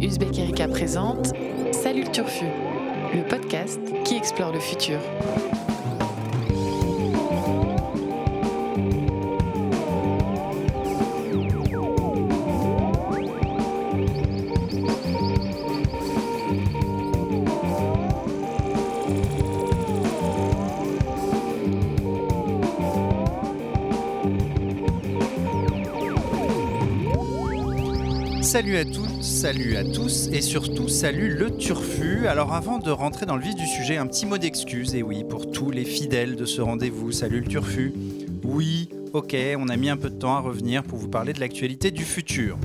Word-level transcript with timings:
Uzbek 0.00 0.38
Erika 0.38 0.68
présente 0.68 1.32
Salut 1.72 2.04
le 2.04 2.10
Turfu, 2.10 2.46
le 3.14 3.22
podcast 3.26 3.80
qui 4.04 4.16
explore 4.16 4.52
le 4.52 4.60
futur. 4.60 4.98
Salut 28.54 28.76
à 28.76 28.84
toutes, 28.84 29.24
salut 29.24 29.76
à 29.76 29.82
tous 29.82 30.28
et 30.28 30.40
surtout 30.40 30.86
salut 30.88 31.28
le 31.28 31.56
turfu. 31.56 32.28
Alors 32.28 32.54
avant 32.54 32.78
de 32.78 32.92
rentrer 32.92 33.26
dans 33.26 33.34
le 33.34 33.42
vif 33.42 33.56
du 33.56 33.66
sujet, 33.66 33.96
un 33.96 34.06
petit 34.06 34.26
mot 34.26 34.38
d'excuse, 34.38 34.94
et 34.94 35.02
oui, 35.02 35.24
pour 35.24 35.50
tous 35.50 35.72
les 35.72 35.84
fidèles 35.84 36.36
de 36.36 36.44
ce 36.44 36.62
rendez-vous, 36.62 37.10
salut 37.10 37.40
le 37.40 37.48
turfu. 37.48 37.92
Oui, 38.44 38.90
ok, 39.12 39.36
on 39.58 39.68
a 39.68 39.76
mis 39.76 39.90
un 39.90 39.96
peu 39.96 40.08
de 40.08 40.14
temps 40.14 40.36
à 40.36 40.38
revenir 40.38 40.84
pour 40.84 41.00
vous 41.00 41.08
parler 41.08 41.32
de 41.32 41.40
l'actualité 41.40 41.90
du 41.90 42.04
futur. 42.04 42.56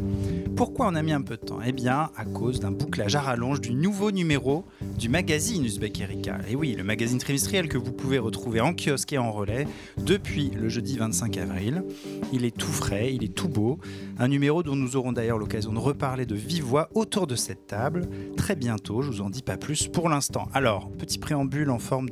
Pourquoi 0.56 0.90
on 0.90 0.94
a 0.94 1.02
mis 1.02 1.12
un 1.12 1.24
peu 1.24 1.38
de 1.38 1.42
temps? 1.42 1.58
Eh 1.66 1.72
bien, 1.72 2.12
à 2.16 2.24
cause 2.24 2.60
d'un 2.60 2.70
bouclage 2.70 3.16
à 3.16 3.22
rallonge 3.22 3.60
du 3.60 3.74
nouveau 3.74 4.12
numéro 4.12 4.66
du 5.00 5.08
magazine 5.08 5.64
Uzbek 5.64 6.02
Erika. 6.02 6.40
Et 6.50 6.58
oui, 6.58 6.76
le 6.78 6.84
magazine 6.84 7.20
trimestriel 7.20 7.70
que 7.70 7.78
vous 7.78 7.94
pouvez 7.94 8.20
retrouver 8.20 8.60
en 8.60 8.74
kiosque 8.74 9.14
et 9.14 9.18
en 9.18 9.32
relais 9.32 9.66
depuis 9.98 10.50
le 10.50 10.68
jeudi 10.68 10.98
25 10.98 11.38
avril. 11.38 11.86
Il 12.34 12.44
est 12.44 12.56
tout 12.56 12.68
frais, 12.68 13.14
il 13.14 13.24
est 13.24 13.34
tout 13.34 13.48
beau. 13.48 13.80
Un 14.18 14.28
numéro 14.28 14.62
dont 14.62 14.76
nous 14.76 14.98
aurons 14.98 15.14
d'ailleurs 15.14 15.38
l'occasion 15.38 15.72
de 15.72 15.80
reparler 15.80 16.26
de 16.26 16.36
vive 16.36 16.66
voix 16.66 16.90
autour 16.96 17.28
de 17.28 17.38
cette 17.38 17.66
table 17.66 18.10
très 18.36 18.58
bientôt. 18.58 19.02
Je 19.02 19.10
vous 19.10 19.22
en 19.22 19.30
dis 19.30 19.42
pas 19.42 19.56
plus 19.56 19.88
pour 19.88 20.10
l'instant. 20.10 20.50
Alors, 20.54 20.92
petit 20.92 21.18
préambule 21.18 21.70
en 21.70 21.80
forme 21.80 22.10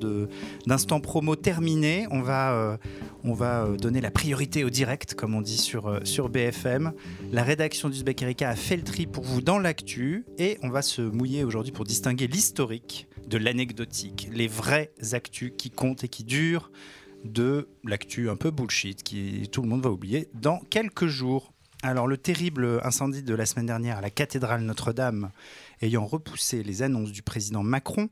d'instant 0.65 1.01
promo 1.01 1.35
terminé. 1.35 2.07
On 2.09 2.21
va, 2.21 2.53
euh, 2.53 2.77
on 3.25 3.33
va 3.33 3.65
euh, 3.65 3.75
donner 3.75 3.99
la 3.99 4.11
priorité 4.11 4.63
au 4.63 4.69
direct, 4.69 5.13
comme 5.13 5.35
on 5.35 5.41
dit 5.41 5.57
sur, 5.57 5.87
euh, 5.87 5.99
sur 6.05 6.29
BFM. 6.29 6.93
La 7.33 7.43
rédaction 7.43 7.89
d'Uzbek 7.89 8.21
Erika 8.21 8.49
a 8.49 8.55
fait 8.55 8.77
le 8.77 8.83
tri 8.83 9.07
pour 9.07 9.25
vous 9.25 9.41
dans 9.41 9.59
l'actu 9.59 10.23
et 10.37 10.57
on 10.63 10.69
va 10.69 10.81
se 10.81 11.01
mouiller 11.01 11.43
aujourd'hui 11.43 11.73
pour 11.73 11.83
distinguer 11.83 12.27
l'historique 12.27 12.76
de 13.27 13.37
l'anecdotique, 13.37 14.29
les 14.31 14.47
vrais 14.47 14.91
actus 15.11 15.53
qui 15.57 15.69
comptent 15.69 16.03
et 16.03 16.07
qui 16.07 16.23
durent 16.23 16.71
de 17.25 17.67
l'actu 17.83 18.29
un 18.29 18.35
peu 18.35 18.51
bullshit 18.51 19.03
qui 19.03 19.49
tout 19.51 19.61
le 19.61 19.67
monde 19.67 19.81
va 19.81 19.91
oublier 19.91 20.29
dans 20.33 20.59
quelques 20.69 21.07
jours. 21.07 21.53
Alors 21.83 22.07
le 22.07 22.17
terrible 22.17 22.79
incendie 22.83 23.23
de 23.23 23.35
la 23.35 23.45
semaine 23.45 23.67
dernière 23.67 23.97
à 23.97 24.01
la 24.01 24.09
cathédrale 24.09 24.61
Notre-Dame 24.61 25.31
ayant 25.81 26.05
repoussé 26.05 26.63
les 26.63 26.81
annonces 26.81 27.11
du 27.11 27.21
président 27.21 27.63
Macron 27.63 28.09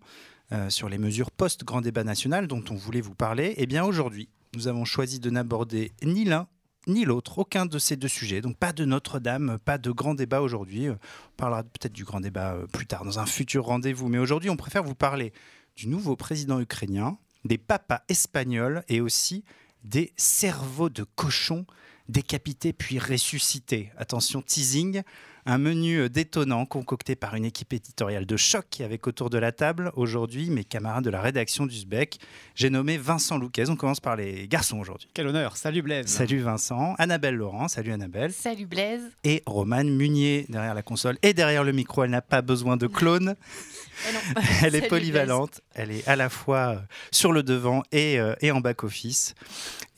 euh, 0.51 0.69
sur 0.69 0.89
les 0.89 0.97
mesures 0.97 1.31
post-grand 1.31 1.81
débat 1.81 2.03
national 2.03 2.47
dont 2.47 2.63
on 2.69 2.75
voulait 2.75 3.01
vous 3.01 3.15
parler, 3.15 3.55
eh 3.57 3.65
bien 3.65 3.83
aujourd'hui 3.83 4.29
nous 4.55 4.67
avons 4.67 4.85
choisi 4.85 5.19
de 5.19 5.29
n'aborder 5.29 5.91
ni 6.03 6.25
l'un 6.25 6.47
ni 6.87 7.05
l'autre, 7.05 7.39
aucun 7.39 7.65
de 7.65 7.79
ces 7.79 7.95
deux 7.95 8.07
sujets. 8.07 8.41
Donc 8.41 8.57
pas 8.57 8.73
de 8.73 8.85
Notre-Dame, 8.85 9.57
pas 9.63 9.77
de 9.77 9.91
grand 9.91 10.15
débat 10.15 10.41
aujourd'hui. 10.41 10.89
On 10.89 10.97
parlera 11.37 11.63
peut-être 11.63 11.93
du 11.93 12.03
grand 12.03 12.19
débat 12.19 12.53
euh, 12.53 12.67
plus 12.67 12.85
tard, 12.85 13.05
dans 13.05 13.19
un 13.19 13.25
futur 13.25 13.65
rendez-vous. 13.65 14.07
Mais 14.07 14.17
aujourd'hui, 14.17 14.49
on 14.49 14.57
préfère 14.57 14.83
vous 14.83 14.95
parler 14.95 15.33
du 15.75 15.87
nouveau 15.87 16.15
président 16.15 16.59
ukrainien, 16.59 17.17
des 17.43 17.57
papas 17.57 18.01
espagnols 18.09 18.83
et 18.87 19.01
aussi 19.01 19.43
des 19.83 20.13
cerveaux 20.15 20.89
de 20.89 21.03
cochons 21.03 21.65
décapités 22.09 22.73
puis 22.73 22.99
ressuscités. 22.99 23.91
Attention, 23.97 24.41
teasing, 24.41 25.01
un 25.45 25.57
menu 25.57 25.99
euh, 25.99 26.09
détonnant 26.09 26.65
concocté 26.65 27.15
par 27.15 27.35
une 27.35 27.45
équipe 27.45 27.73
éditoriale 27.73 28.25
de 28.25 28.37
choc 28.37 28.81
avec 28.81 29.05
autour 29.07 29.29
de 29.29 29.37
la 29.37 29.51
table 29.51 29.91
aujourd'hui 29.95 30.49
mes 30.49 30.63
camarades 30.63 31.03
de 31.03 31.09
la 31.09 31.21
rédaction 31.21 31.65
d'Uzbek. 31.65 32.19
J'ai 32.55 32.69
nommé 32.69 32.97
Vincent 32.97 33.37
Louquez. 33.37 33.69
On 33.69 33.75
commence 33.75 33.99
par 33.99 34.15
les 34.15 34.47
garçons 34.47 34.79
aujourd'hui. 34.79 35.07
Quel 35.13 35.27
honneur. 35.27 35.55
Salut 35.57 35.81
Blaise. 35.81 36.07
Salut 36.07 36.39
Vincent. 36.39 36.95
Annabelle 36.97 37.35
Laurent. 37.35 37.67
Salut 37.67 37.91
Annabelle. 37.91 38.33
Salut 38.33 38.65
Blaise. 38.65 39.03
Et 39.23 39.43
Romane 39.45 39.89
Munier 39.89 40.45
derrière 40.49 40.73
la 40.73 40.83
console 40.83 41.17
et 41.21 41.33
derrière 41.33 41.63
le 41.63 41.71
micro. 41.71 42.03
Elle 42.03 42.11
n'a 42.11 42.21
pas 42.21 42.41
besoin 42.41 42.77
de 42.77 42.87
clone. 42.87 43.35
Elle 44.63 44.75
est 44.75 44.87
polyvalente. 44.87 45.61
Elle 45.73 45.91
est 45.91 46.07
à 46.07 46.15
la 46.15 46.29
fois 46.29 46.75
euh, 46.75 46.79
sur 47.11 47.31
le 47.31 47.43
devant 47.43 47.83
et, 47.91 48.19
euh, 48.19 48.33
et 48.41 48.51
en 48.51 48.61
back-office. 48.61 49.35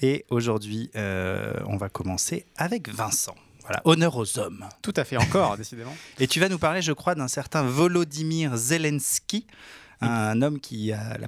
Et 0.01 0.25
aujourd'hui, 0.29 0.91
on 0.94 1.77
va 1.77 1.89
commencer 1.89 2.45
avec 2.57 2.89
Vincent. 2.89 3.33
Voilà, 3.67 3.81
honneur 3.83 4.16
aux 4.16 4.39
hommes. 4.39 4.66
Tout 4.81 4.94
à 4.95 5.03
fait, 5.03 5.17
encore, 5.17 5.57
décidément. 5.57 5.94
Et 6.19 6.28
tu 6.28 6.39
vas 6.39 6.47
nous 6.47 6.57
parler, 6.57 6.81
je 6.81 6.94
crois, 6.94 7.16
d'un 7.16 7.28
certain 7.28 7.63
Volodymyr 7.63 8.55
Zelensky, 8.55 9.45
un 10.00 10.41
homme 10.41 10.59
qui 10.59 10.94
a 10.94 11.17
la, 11.17 11.28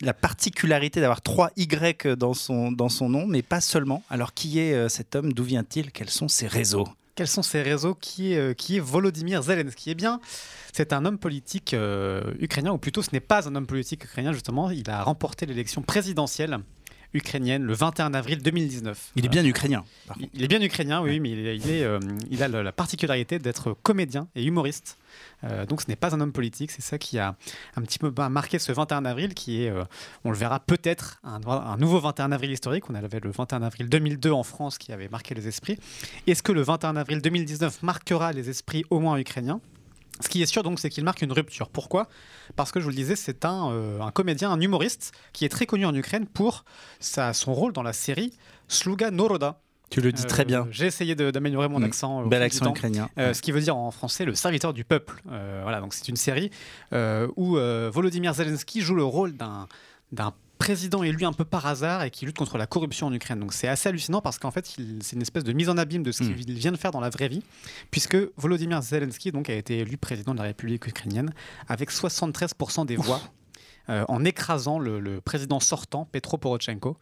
la 0.00 0.14
particularité 0.14 1.00
d'avoir 1.00 1.22
trois 1.22 1.50
Y 1.56 2.06
dans 2.16 2.34
son, 2.34 2.70
dans 2.70 2.88
son 2.88 3.08
nom, 3.08 3.26
mais 3.26 3.42
pas 3.42 3.60
seulement. 3.60 4.04
Alors, 4.10 4.32
qui 4.34 4.60
est 4.60 4.74
euh, 4.74 4.88
cet 4.88 5.16
homme? 5.16 5.32
D'où 5.32 5.44
vient-il? 5.44 5.90
Quels 5.90 6.10
sont 6.10 6.28
ses 6.28 6.46
réseaux? 6.46 6.86
Quels 7.14 7.28
sont 7.28 7.42
ses 7.42 7.62
réseaux? 7.62 7.94
Qui 7.94 8.34
est, 8.34 8.38
euh, 8.38 8.54
qui 8.54 8.76
est 8.76 8.80
Volodymyr 8.80 9.42
Zelensky? 9.42 9.90
Eh 9.90 9.94
bien, 9.94 10.20
c'est 10.72 10.92
un 10.92 11.04
homme 11.04 11.18
politique 11.18 11.74
euh, 11.74 12.22
ukrainien, 12.38 12.72
ou 12.72 12.78
plutôt 12.78 13.02
ce 13.02 13.10
n'est 13.12 13.20
pas 13.20 13.48
un 13.48 13.56
homme 13.56 13.66
politique 13.66 14.04
ukrainien, 14.04 14.32
justement. 14.32 14.70
Il 14.70 14.88
a 14.88 15.02
remporté 15.02 15.46
l'élection 15.46 15.82
présidentielle 15.82 16.58
ukrainienne 17.14 17.62
le 17.62 17.74
21 17.74 18.14
avril 18.14 18.42
2019. 18.42 19.12
Il 19.16 19.24
est 19.24 19.28
bien 19.28 19.44
ukrainien. 19.44 19.84
Il 20.34 20.42
est 20.42 20.48
bien 20.48 20.60
ukrainien, 20.60 21.02
oui, 21.02 21.20
mais 21.20 21.30
il, 21.30 21.70
est, 21.70 21.84
euh, 21.84 21.98
il 22.30 22.42
a 22.42 22.48
la 22.48 22.72
particularité 22.72 23.38
d'être 23.38 23.76
comédien 23.82 24.28
et 24.34 24.44
humoriste. 24.44 24.98
Euh, 25.44 25.66
donc 25.66 25.82
ce 25.82 25.88
n'est 25.88 25.96
pas 25.96 26.14
un 26.14 26.20
homme 26.20 26.32
politique, 26.32 26.70
c'est 26.70 26.82
ça 26.82 26.98
qui 26.98 27.18
a 27.18 27.36
un 27.76 27.82
petit 27.82 27.98
peu 27.98 28.12
marqué 28.28 28.58
ce 28.58 28.72
21 28.72 29.04
avril, 29.04 29.34
qui 29.34 29.64
est, 29.64 29.70
euh, 29.70 29.84
on 30.24 30.30
le 30.30 30.36
verra 30.36 30.60
peut-être, 30.60 31.20
un, 31.24 31.40
un, 31.46 31.76
nouveau 31.76 32.00
21 32.00 32.32
avril 32.32 32.50
historique. 32.50 32.88
On 32.88 32.94
avait 32.94 33.20
le 33.20 33.30
21 33.30 33.62
avril 33.62 33.88
2002 33.88 34.30
en 34.30 34.42
France 34.42 34.78
qui 34.78 34.92
avait 34.92 35.08
marqué 35.08 35.34
les 35.34 35.48
esprits. 35.48 35.78
Est-ce 36.26 36.42
que 36.42 36.52
le 36.52 36.62
21 36.62 36.96
avril 36.96 37.20
2019 37.20 37.82
marquera 37.82 38.32
les 38.32 38.48
esprits 38.48 38.84
au 38.90 39.00
moins 39.00 39.18
ukrainiens? 39.18 39.60
Ce 40.22 40.28
qui 40.28 40.42
est 40.42 40.46
sûr 40.46 40.62
donc, 40.62 40.78
c'est 40.78 40.90
qu'il 40.90 41.04
marque 41.04 41.22
une 41.22 41.32
rupture. 41.32 41.68
Pourquoi? 41.68 42.08
Parce 42.56 42.72
que 42.72 42.80
je 42.80 42.84
vous 42.84 42.90
le 42.90 42.96
disais, 42.96 43.16
c'est 43.16 43.44
un, 43.44 43.70
euh, 43.72 44.00
un, 44.00 44.10
comédien, 44.10 44.50
un 44.50 44.60
humoriste 44.60 45.12
qui 45.32 45.44
est 45.44 45.48
très 45.48 45.66
connu 45.66 45.84
en 45.84 45.94
Ukraine 45.94 46.26
pour 46.26 46.64
sa, 47.00 47.32
son 47.32 47.52
rôle 47.52 47.72
dans 47.72 47.82
la 47.82 47.92
série 47.92 48.32
Sluga 48.68 49.10
Noroda. 49.10 49.60
Tu 49.90 50.00
le 50.00 50.10
dis 50.10 50.24
très 50.24 50.46
bien. 50.46 50.62
Euh, 50.62 50.70
j'ai 50.70 50.86
essayé 50.86 51.14
d'améliorer 51.14 51.68
mon 51.68 51.80
mm. 51.80 51.84
accent. 51.84 52.26
Bel 52.26 52.42
accent 52.42 52.70
ukrainien. 52.70 53.10
Euh, 53.18 53.34
ce 53.34 53.42
qui 53.42 53.52
veut 53.52 53.60
dire 53.60 53.76
en 53.76 53.90
français 53.90 54.24
le 54.24 54.34
serviteur 54.34 54.72
du 54.72 54.84
peuple. 54.84 55.20
voilà, 55.26 55.80
donc 55.80 55.92
c'est 55.92 56.08
une 56.08 56.16
série 56.16 56.50
où 57.36 57.56
Volodymyr 57.56 58.32
Zelensky 58.32 58.80
joue 58.80 58.94
le 58.94 59.04
rôle 59.04 59.34
d'un 59.36 59.66
président 60.62 61.02
élu 61.02 61.24
un 61.24 61.32
peu 61.32 61.44
par 61.44 61.66
hasard 61.66 62.04
et 62.04 62.10
qui 62.10 62.24
lutte 62.24 62.38
contre 62.38 62.56
la 62.56 62.68
corruption 62.68 63.08
en 63.08 63.12
Ukraine. 63.12 63.40
Donc 63.40 63.52
c'est 63.52 63.66
assez 63.66 63.88
hallucinant 63.88 64.20
parce 64.20 64.38
qu'en 64.38 64.52
fait, 64.52 64.64
c'est 65.00 65.16
une 65.16 65.22
espèce 65.22 65.42
de 65.42 65.52
mise 65.52 65.68
en 65.68 65.76
abîme 65.76 66.04
de 66.04 66.12
ce 66.12 66.22
qu'il 66.22 66.36
hmm. 66.36 66.56
vient 66.56 66.70
de 66.70 66.76
faire 66.76 66.92
dans 66.92 67.00
la 67.00 67.10
vraie 67.10 67.26
vie, 67.26 67.42
puisque 67.90 68.16
Volodymyr 68.36 68.80
Zelensky 68.80 69.32
donc, 69.32 69.50
a 69.50 69.54
été 69.54 69.78
élu 69.78 69.96
président 69.96 70.34
de 70.34 70.38
la 70.38 70.44
République 70.44 70.86
ukrainienne 70.86 71.34
avec 71.66 71.90
73% 71.90 72.86
des 72.86 72.96
voix. 72.96 73.20
Euh, 73.88 74.04
en 74.06 74.24
écrasant 74.24 74.78
le, 74.78 75.20
président 75.20 75.58
sortant, 75.58 76.04
Petro 76.12 76.38
Poroshenko. 76.38 76.96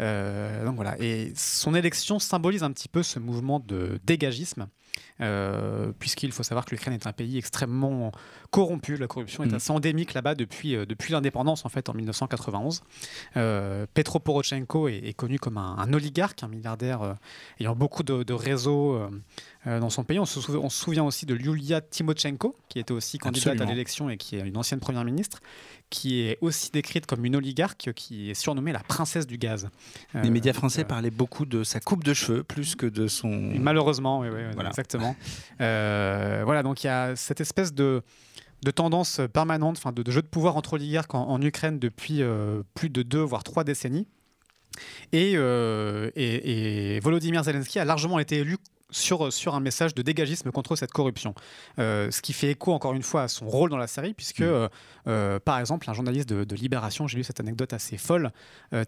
Euh, 0.00 0.66
donc 0.66 0.76
voilà. 0.76 0.94
Et 1.00 1.32
son 1.34 1.74
élection 1.74 2.18
symbolise 2.18 2.62
un 2.62 2.72
petit 2.72 2.88
peu 2.88 3.02
ce 3.02 3.18
mouvement 3.18 3.58
de 3.58 3.98
dégagisme 4.04 4.66
euh, 5.20 5.92
puisqu'il 5.98 6.32
faut 6.32 6.42
savoir 6.42 6.64
que 6.64 6.72
l'Ukraine 6.72 6.94
est 6.94 7.06
un 7.06 7.12
pays 7.12 7.38
extrêmement 7.38 8.12
corrompu. 8.50 8.96
La 8.96 9.06
corruption 9.06 9.44
est 9.44 9.52
mm. 9.52 9.54
assez 9.54 9.70
endémique 9.70 10.14
là-bas 10.14 10.34
depuis, 10.34 10.76
euh, 10.76 10.84
depuis 10.84 11.12
l'indépendance, 11.12 11.64
en 11.64 11.68
fait, 11.68 11.88
en 11.88 11.94
1991. 11.94 12.82
Euh, 13.36 13.86
Petro 13.94 14.18
Poroshenko 14.18 14.88
est, 14.88 15.14
connu 15.16 15.38
comme 15.38 15.56
un, 15.56 15.92
oligarque, 15.92 16.42
un 16.42 16.48
milliardaire 16.48 17.16
ayant 17.60 17.74
beaucoup 17.74 18.02
de, 18.02 18.32
réseaux 18.32 19.00
dans 19.64 19.90
son 19.90 20.04
pays. 20.04 20.18
On 20.18 20.26
se, 20.26 20.40
souvient, 20.68 21.04
aussi 21.04 21.26
de 21.26 21.34
Yulia 21.34 21.80
Timochenko, 21.80 22.54
qui 22.68 22.78
était 22.78 22.92
aussi 22.92 23.18
candidate 23.18 23.60
à 23.60 23.64
l'élection 23.64 24.10
et 24.10 24.16
qui 24.16 24.36
est 24.36 24.40
une 24.40 24.56
ancienne 24.56 24.80
première 24.80 25.04
ministre, 25.04 25.40
qui 25.88 26.20
est 26.20 26.38
aussi 26.40 26.70
décrite 26.70 27.06
comme 27.06 27.24
une 27.24 27.36
oligarque, 27.36 27.92
qui 27.94 28.30
est 28.30 28.34
surnommée 28.34 28.72
la 28.72 28.80
princesse 28.80 29.26
du 29.26 29.38
gaz. 29.38 29.68
Les 30.14 30.30
médias 30.30 30.52
français 30.52 30.84
parlaient 30.84 31.10
beaucoup 31.10 31.46
de 31.46 31.64
sa 31.64 31.80
coupe 31.80 32.04
de 32.04 32.12
cheveux, 32.12 32.42
plus 32.42 32.74
que 32.74 32.86
de 32.86 33.06
son... 33.06 33.28
malheureusement, 33.28 34.20
oui, 34.20 34.28
oui, 34.28 34.42
voilà. 34.54 34.70
exactement. 34.70 35.05
Euh, 35.60 36.42
voilà, 36.44 36.62
donc 36.62 36.84
il 36.84 36.86
y 36.86 36.90
a 36.90 37.14
cette 37.16 37.40
espèce 37.40 37.72
de, 37.72 38.02
de 38.64 38.70
tendance 38.70 39.20
permanente, 39.32 39.76
enfin 39.78 39.92
de, 39.92 40.02
de, 40.02 40.10
jeu 40.10 40.22
de 40.22 40.26
pouvoir 40.26 40.56
entre 40.56 40.74
oligarques 40.74 41.14
en, 41.14 41.28
en 41.28 41.40
Ukraine 41.40 41.78
depuis 41.78 42.22
euh, 42.22 42.62
plus 42.74 42.90
de 42.90 43.02
deux 43.02 43.20
voire 43.20 43.44
trois 43.44 43.64
décennies. 43.64 44.08
Et, 45.12 45.32
euh, 45.36 46.10
et, 46.16 46.96
et, 46.96 47.00
Volodymyr 47.00 47.42
Zelensky 47.44 47.78
a 47.78 47.84
largement 47.84 48.18
été 48.18 48.38
élu 48.38 48.58
sur, 48.90 49.32
sur 49.32 49.54
un 49.54 49.60
message 49.60 49.94
de 49.94 50.02
dégagisme 50.02 50.50
contre 50.50 50.76
cette 50.76 50.92
corruption. 50.92 51.34
Euh, 51.78 52.10
ce 52.10 52.20
qui 52.20 52.34
fait 52.34 52.50
écho, 52.50 52.72
encore 52.72 52.92
une 52.92 53.02
fois, 53.02 53.22
à 53.22 53.28
son 53.28 53.48
rôle 53.48 53.70
dans 53.70 53.78
la 53.78 53.86
série, 53.86 54.12
puisque, 54.12 54.42
mm. 54.42 55.38
par 55.44 55.58
exemple, 55.58 55.88
un 55.88 55.94
journaliste 55.94 56.28
de, 56.28 56.54
Libération, 56.54 57.08
j'ai 57.08 57.16
lu 57.16 57.24
cette 57.24 57.40
anecdote 57.40 57.72
assez 57.72 57.96
folle, 57.96 58.30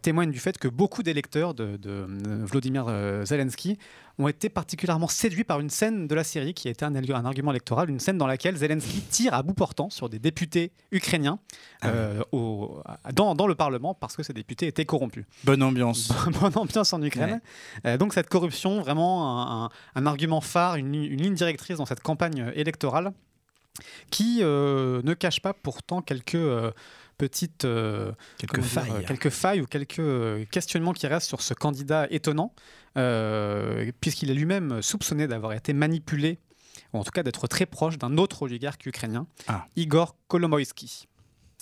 témoigne 0.02 0.30
du 0.30 0.38
fait 0.38 0.58
que 0.58 0.68
beaucoup 0.68 1.02
d'électeurs 1.02 1.54
de, 1.54 1.76
de, 1.78 2.06
Vladimir 2.44 2.86
Zelensky 3.24 3.78
ont 4.18 4.26
été 4.28 4.48
particulièrement 4.48 5.06
séduits 5.08 5.44
par 5.44 5.60
une 5.60 5.70
scène 5.70 6.08
de 6.08 6.14
la 6.14 6.24
série 6.24 6.52
qui 6.54 6.66
a 6.68 6.70
été 6.72 6.84
un, 6.84 6.94
un 6.94 7.24
argument 7.24 7.52
électoral, 7.52 7.88
une 7.88 8.00
scène 8.00 8.18
dans 8.18 8.26
laquelle 8.26 8.56
Zelensky 8.56 9.00
tire 9.02 9.32
à 9.34 9.42
bout 9.42 9.54
portant 9.54 9.90
sur 9.90 10.08
des 10.08 10.18
députés 10.18 10.72
ukrainiens 10.90 11.38
Ah 11.82 11.88
euh, 11.88 12.22
au- 12.32 12.82
dans, 13.12 13.34
dans 13.34 13.46
le 13.46 13.54
Parlement 13.54 13.94
parce 13.94 14.16
que 14.16 14.22
ces 14.24 14.32
députés 14.32 14.66
étaient 14.66 14.84
corrompus. 14.84 15.24
Bonne 15.44 15.62
ambiance. 15.62 16.08
Bonne 16.40 16.56
ambiance 16.56 16.92
en 16.92 17.00
Ukraine. 17.02 17.40
Euh, 17.86 17.96
donc 17.96 18.12
cette 18.12 18.28
corruption, 18.28 18.80
vraiment 18.80 19.40
un, 19.40 19.64
un- 19.66 19.70
un 19.94 20.06
argument 20.06 20.40
phare, 20.40 20.76
une, 20.76 20.90
li- 20.92 21.06
une 21.06 21.22
ligne 21.22 21.34
directrice 21.34 21.76
dans 21.78 21.86
cette 21.86 22.00
campagne 22.02 22.50
électorale 22.54 23.12
qui 24.10 24.38
euh, 24.42 25.00
ne 25.04 25.14
cache 25.14 25.40
pas 25.40 25.52
pourtant 25.54 26.02
quelques 26.02 26.34
euh, 26.34 26.72
petites 27.18 27.64
euh, 27.66 28.12
Quelques 28.38 28.60
dire, 28.60 28.64
failles. 28.70 29.04
quelques 29.06 29.28
failles 29.30 29.60
ou 29.60 29.66
quelques 29.66 29.98
euh, 29.98 30.44
questionnements 30.50 30.92
qui 30.94 31.06
restent 31.06 31.28
sur 31.28 31.42
ce 31.42 31.52
candidat 31.52 32.06
étonnant, 32.10 32.54
euh, 32.96 33.90
puisqu'il 34.00 34.30
est 34.30 34.34
lui-même 34.34 34.80
soupçonné 34.82 35.26
d'avoir 35.26 35.52
été 35.52 35.72
manipulé, 35.72 36.38
ou 36.92 36.98
en 36.98 37.04
tout 37.04 37.10
cas 37.10 37.22
d'être 37.22 37.46
très 37.48 37.66
proche 37.66 37.98
d'un 37.98 38.16
autre 38.16 38.42
oligarque 38.42 38.86
ukrainien, 38.86 39.26
Ah. 39.48 39.66
Igor 39.76 40.16
Kolomoïski. 40.28 41.06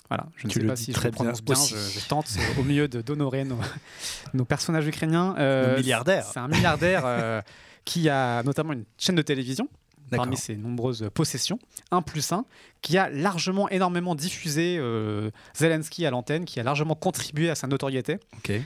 Voilà, 0.09 0.27
je 0.37 0.47
ne 0.47 0.51
sais 0.53 0.59
pas 0.61 0.75
si 0.77 0.93
je 0.93 1.01
le 1.03 1.11
prononce 1.11 1.41
bien 1.43 1.55
je, 1.55 1.75
je 1.75 2.07
tente 2.07 2.29
au 2.57 2.63
mieux 2.63 2.87
de- 2.87 3.01
d'honorer 3.01 3.43
nos, 3.43 3.59
nos 4.33 4.45
personnages 4.45 4.87
ukrainiens. 4.87 5.35
Euh, 5.37 5.71
Nos 5.71 5.77
milliardaires. 5.79 6.25
C'est 6.31 6.39
un 6.39 6.47
milliardaire 6.47 7.43
qui 7.83 8.07
a 8.07 8.41
notamment 8.43 8.71
une 8.73 8.85
chaîne 8.97 9.15
de 9.15 9.21
télévision. 9.21 9.67
Parmi 10.15 10.37
ses 10.37 10.55
nombreuses 10.55 11.09
possessions, 11.13 11.59
1 11.91 12.01
plus 12.01 12.31
1, 12.31 12.45
qui 12.81 12.97
a 12.97 13.09
largement, 13.09 13.67
énormément 13.69 14.15
diffusé 14.15 14.77
euh, 14.79 15.31
Zelensky 15.55 16.05
à 16.05 16.11
l'antenne, 16.11 16.45
qui 16.45 16.59
a 16.59 16.63
largement 16.63 16.95
contribué 16.95 17.49
à 17.49 17.55
sa 17.55 17.67
notoriété. 17.67 18.17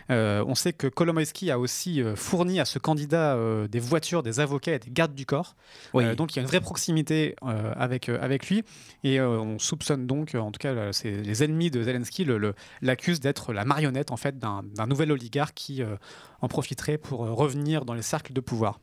Euh, 0.09 0.43
on 0.47 0.53
sait 0.53 0.73
que 0.73 0.87
Kolomoïski 0.87 1.49
a 1.49 1.57
aussi 1.57 2.01
euh, 2.01 2.15
fourni 2.15 2.59
à 2.59 2.65
ce 2.65 2.77
candidat 2.77 3.35
euh, 3.35 3.67
des 3.67 3.79
voitures, 3.79 4.21
des 4.21 4.39
avocats 4.39 4.73
et 4.73 4.79
des 4.79 4.91
gardes 4.91 5.15
du 5.15 5.25
corps. 5.25 5.55
Oui. 5.93 6.15
Donc 6.15 6.33
il 6.33 6.35
y 6.35 6.39
a 6.39 6.41
une 6.43 6.47
vraie 6.47 6.59
proximité 6.61 7.35
avec, 7.41 8.09
avec 8.09 8.49
lui. 8.49 8.63
Et 9.03 9.19
on 9.21 9.57
soupçonne 9.59 10.05
donc, 10.07 10.35
en 10.35 10.51
tout 10.51 10.59
cas, 10.59 10.73
là, 10.73 10.91
les 11.03 11.43
ennemis 11.43 11.71
de 11.71 11.81
Zelensky 11.83 12.23
le- 12.25 12.37
le- 12.37 12.53
l'accusent 12.81 13.19
d'être 13.21 13.53
la 13.53 13.65
marionnette 13.65 14.11
en 14.11 14.17
fait 14.17 14.37
d'un 14.37 14.61
nouvel 14.87 15.11
oligarque 15.11 15.53
qui 15.55 15.81
en 16.41 16.47
profiterait 16.47 16.97
pour 16.97 17.19
revenir 17.19 17.85
dans 17.85 17.93
les 17.93 18.01
cercles 18.01 18.33
de 18.33 18.41
pouvoir. 18.41 18.79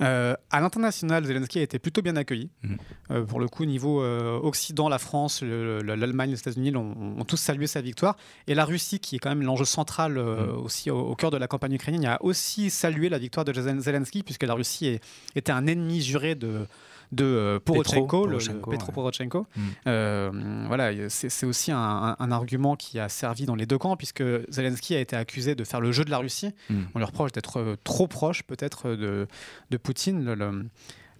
Euh, 0.00 0.34
à 0.50 0.60
l'international, 0.60 1.24
Zelensky 1.24 1.58
a 1.58 1.62
été 1.62 1.78
plutôt 1.78 2.02
bien 2.02 2.16
accueilli. 2.16 2.50
Mhm. 2.62 2.76
Euh, 3.10 3.24
pour 3.24 3.40
le 3.40 3.48
coup, 3.48 3.64
niveau 3.64 4.02
euh, 4.02 4.38
Occident, 4.42 4.88
la 4.88 4.98
France, 4.98 5.42
le- 5.42 5.80
le- 5.82 5.94
l'Allemagne, 5.94 6.30
les 6.30 6.38
États-Unis 6.38 6.74
ont, 6.76 6.94
ont 7.18 7.24
tous 7.24 7.36
salué 7.38 7.66
sa 7.66 7.80
victoire. 7.80 8.16
Et 8.46 8.54
la 8.54 8.64
Russie, 8.64 8.98
qui 9.00 9.16
est 9.16 9.18
quand 9.18 9.30
même 9.30 9.42
l'enjeu 9.42 9.64
central 9.64 10.12
Mhm. 10.14 10.58
aussi 10.64 10.90
au, 10.90 10.98
au 11.00 11.14
cœur 11.14 11.30
de 11.30 11.36
la 11.36 11.46
campagne 11.48 11.72
ukrainienne, 11.74 12.06
a 12.06 12.22
aussi 12.22 12.70
salué 12.70 13.08
la 13.08 13.18
victoire 13.18 13.44
de 13.44 13.52
Zel- 13.52 13.80
Zelensky, 13.80 14.22
puisque 14.22 14.42
la 14.44 14.54
Russie 14.54 14.86
est- 14.86 15.04
était 15.34 15.52
un 15.52 15.66
ennemi 15.66 16.00
juré 16.02 16.34
de, 16.34 16.66
de 17.12 17.24
euh, 17.24 17.28
le- 17.48 17.52
le 17.54 17.60
Poroshenko, 17.60 18.26
Petro 18.70 18.88
ouais. 18.88 18.92
Poroshenko. 18.94 19.46
Mhm. 19.56 19.62
Euh, 19.86 20.64
voilà, 20.66 21.08
c'est 21.08 21.46
aussi 21.46 21.72
un, 21.72 21.78
un- 21.78 22.16
un 22.18 22.32
argument 22.32 22.76
qui 22.76 22.98
a 22.98 23.08
servi 23.08 23.46
dans 23.46 23.54
les 23.54 23.66
deux 23.66 23.78
camps, 23.78 23.96
puisque 23.96 24.22
Zelensky 24.50 24.94
a 24.94 25.00
été 25.00 25.16
accusé 25.16 25.54
de 25.54 25.64
faire 25.64 25.80
le 25.80 25.92
jeu 25.92 26.04
de 26.04 26.10
la 26.10 26.18
Russie. 26.18 26.50
Mhm. 26.70 26.88
On 26.94 26.98
lui 26.98 27.04
reproche 27.06 27.32
d'être 27.32 27.58
euh, 27.60 27.76
trop 27.84 28.06
proche, 28.08 28.42
peut-être, 28.42 28.90
de, 28.90 29.26
de 29.70 29.76
Poutine. 29.76 30.24
Le- 30.24 30.34
le- 30.34 30.64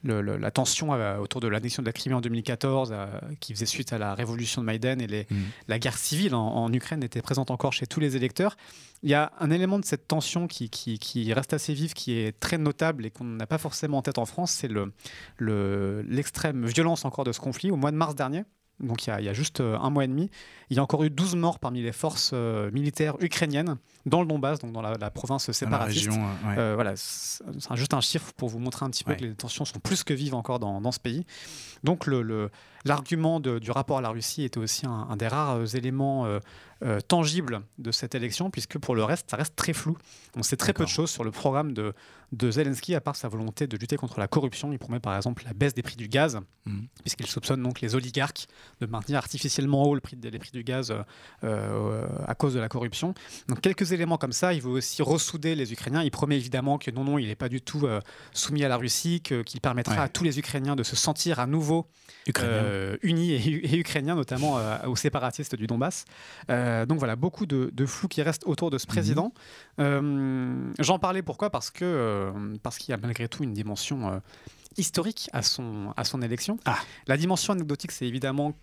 le- 0.03 0.21
le- 0.21 0.37
la 0.37 0.51
tension 0.51 0.93
euh, 0.95 1.19
autour 1.19 1.41
de 1.41 1.49
l'annexion 1.49 1.83
de 1.83 1.87
la 1.87 1.93
Crimée 1.93 2.15
en 2.15 2.21
2014, 2.21 2.91
euh, 2.93 3.07
qui 3.41 3.53
faisait 3.55 3.67
suite 3.67 3.93
à 3.93 3.99
la 3.99 4.15
révolution 4.15 4.61
de 4.63 4.67
Maïden 4.67 5.01
et 5.01 5.07
les, 5.07 5.27
Mhm. 5.31 5.39
la 5.69 5.79
guerre 5.79 5.99
civile 5.99 6.35
en, 6.35 6.47
en 6.47 6.73
Ukraine 6.73 7.03
était 7.03 7.23
présente 7.23 7.51
encore 7.51 7.73
chez 7.73 7.87
tous 7.87 8.01
les 8.01 8.17
électeurs. 8.17 8.57
Il 9.03 9.11
y 9.11 9.15
a 9.15 9.33
un 9.41 9.51
élément 9.51 9.79
de 9.79 9.85
cette 9.85 10.09
tension 10.09 10.47
qui, 10.47 10.71
qui- 10.71 10.99
qui 10.99 11.33
reste 11.33 11.53
assez 11.53 11.75
vive, 11.75 11.93
qui 11.93 12.13
est 12.13 12.39
très 12.41 12.59
notable 12.59 13.05
et 13.07 13.11
qu'on 13.11 13.25
n'a 13.25 13.47
pas 13.47 13.59
forcément 13.59 13.99
en 13.99 14.03
tête 14.03 14.19
en 14.19 14.27
France, 14.27 14.53
c'est 14.53 14.69
le- 14.69 14.93
le- 15.39 16.03
l'extrême 16.09 16.65
violence 16.67 17.05
encore 17.05 17.25
de 17.25 17.33
ce 17.33 17.41
conflit. 17.41 17.71
Au 17.71 17.77
mois 17.77 17.91
de 17.91 17.97
mars 17.97 18.15
dernier, 18.15 18.45
donc 18.81 19.07
il 19.07 19.11
y 19.11 19.13
a, 19.13 19.21
il 19.21 19.25
y 19.25 19.29
a 19.29 19.33
juste 19.33 19.61
euh, 19.61 19.77
un 19.79 19.91
mois 19.91 20.05
et 20.05 20.09
demi, 20.09 20.31
il 20.71 20.77
y 20.77 20.81
a 20.81 20.83
encore 20.83 21.03
eu 21.05 21.11
12 21.11 21.35
morts 21.37 21.59
parmi 21.59 21.83
les 21.83 21.93
forces 21.93 22.33
militaires 22.73 23.17
ukrainiennes 23.21 23.77
dans 24.07 24.21
le 24.23 24.27
Donbass, 24.27 24.61
donc 24.61 24.73
dans 24.73 24.81
la, 24.83 24.95
la 24.95 25.11
province 25.11 25.51
séparatiste. 25.53 26.07
région. 26.07 26.25
euh, 26.25 26.49
ouais. 26.49 26.59
Euh, 26.59 26.75
voilà, 26.77 26.95
c'est 26.97 27.43
juste 27.75 27.93
un 27.93 28.01
chiffre 28.01 28.33
pour 28.37 28.49
vous 28.49 28.59
montrer 28.59 28.85
un 28.87 28.91
petit 28.91 29.05
peu 29.05 29.11
Ouais. 29.11 29.17
que 29.19 29.25
les 29.25 29.35
tensions 29.35 29.65
sont 29.65 29.79
plus 29.81 30.03
que 30.05 30.15
vives 30.15 30.35
encore 30.35 30.59
dans, 30.59 30.81
dans 30.81 30.93
ce 30.93 31.01
pays. 31.01 31.25
Donc 31.85 32.07
le- 32.07 32.23
le- 32.23 32.51
l'argument 32.85 33.41
du 33.41 33.71
rapport 33.71 33.99
à 33.99 34.01
la 34.01 34.09
Russie 34.11 34.45
était 34.45 34.59
aussi 34.59 34.87
un, 34.87 35.09
un 35.11 35.17
des 35.17 35.27
rares 35.29 35.57
euh, 35.57 35.67
éléments 35.67 36.25
euh, 36.25 36.39
euh, 36.85 37.01
tangibles 37.01 37.63
de 37.79 37.91
cette 37.91 38.15
élection, 38.15 38.51
puisque 38.51 38.79
pour 38.79 38.95
le 38.95 39.03
reste, 39.03 39.31
ça 39.31 39.37
reste 39.37 39.57
très 39.57 39.73
flou. 39.73 39.97
On 40.37 40.43
sait 40.43 40.57
très 40.57 40.73
peu 40.73 40.85
de 40.85 40.89
choses 40.89 41.11
sur 41.11 41.25
le 41.25 41.31
programme 41.31 41.73
de, 41.73 41.93
de 42.33 42.51
Zelensky, 42.51 42.95
à 42.95 43.01
part 43.01 43.17
sa 43.17 43.29
volonté 43.29 43.67
de 43.67 43.77
lutter 43.77 43.97
contre 43.97 44.21
la 44.21 44.29
corruption. 44.29 44.73
Il 44.73 44.79
promet 44.79 45.01
par 45.01 45.17
exemple 45.17 45.43
la 45.47 45.53
baisse 45.55 45.75
des 45.75 45.83
prix 45.83 45.97
du 45.97 46.07
gaz, 46.09 46.39
Mhm. 46.67 46.87
puisqu'il 47.03 47.27
soupçonne 47.27 47.63
donc 47.63 47.81
les 47.81 47.95
oligarques 47.95 48.47
de 48.81 48.87
maintenir 48.87 49.19
artificiellement 49.19 49.85
haut 49.85 49.95
le 49.95 50.01
prix, 50.01 50.17
les 50.23 50.39
prix 50.39 50.51
du 50.53 50.65
gaz 50.65 50.93
à 51.43 52.35
cause 52.35 52.55
de 52.55 52.61
la 52.61 52.69
corruption. 52.69 53.15
Donc 53.49 53.61
quelques 53.61 53.93
éléments 53.97 54.17
comme 54.19 54.33
ça. 54.33 54.53
Il 54.55 54.63
veut 54.63 54.71
aussi 54.71 55.03
ressouder 55.03 55.55
les 55.57 55.73
Ukrainiens. 55.73 56.03
Il 56.05 56.11
promet 56.13 56.37
évidemment 56.37 56.79
que 56.79 56.91
non, 56.93 57.03
non, 57.03 57.19
il 57.19 57.27
n'est 57.27 57.35
pas 57.35 57.49
du 57.49 57.61
tout 57.61 57.87
euh, 57.87 58.01
soumis 58.33 58.63
à 58.65 58.69
la 58.69 58.77
Russie, 58.77 59.21
qu'il 59.21 59.61
permettra 59.61 59.95
Ouais. 59.97 60.01
à 60.03 60.09
tous 60.09 60.23
les 60.25 60.39
Ukrainiens 60.39 60.77
de 60.77 60.83
se 60.85 60.95
sentir 60.95 61.41
à 61.41 61.47
nouveau 61.47 61.87
euh, 62.39 62.97
unis 63.03 63.33
et, 63.33 63.37
et 63.75 63.77
ukrainiens, 63.79 64.15
notamment 64.15 64.59
euh, 64.59 64.77
aux 64.87 64.97
séparatistes 64.97 65.57
du 65.57 65.67
Donbass. 65.67 66.05
Donc 66.49 66.99
voilà, 66.99 67.17
beaucoup 67.17 67.47
de, 67.47 67.71
de 67.73 67.87
flou 67.87 68.07
qui 68.09 68.23
reste 68.23 68.43
autour 68.47 68.71
de 68.71 68.79
ce 68.79 68.87
président. 68.87 69.33
Euh, 69.81 70.73
J'en 70.79 70.99
parlais 70.99 71.23
pourquoi? 71.23 71.51
Parce 71.51 71.71
que 71.71 72.33
parce 72.63 72.79
qu'il 72.79 72.91
y 72.91 72.95
a 72.95 72.97
malgré 72.99 73.29
tout 73.29 73.43
une 73.43 73.53
dimension 73.53 74.21
historique 74.77 75.31
à 75.33 75.43
son, 75.43 75.93
à 75.97 76.05
son 76.05 76.23
élection. 76.23 76.59
Ah. 76.65 76.79
La 77.07 77.17
dimension 77.17 77.53
anecdotique, 77.53 77.93
c'est 77.93 78.07
évidemment 78.07 78.55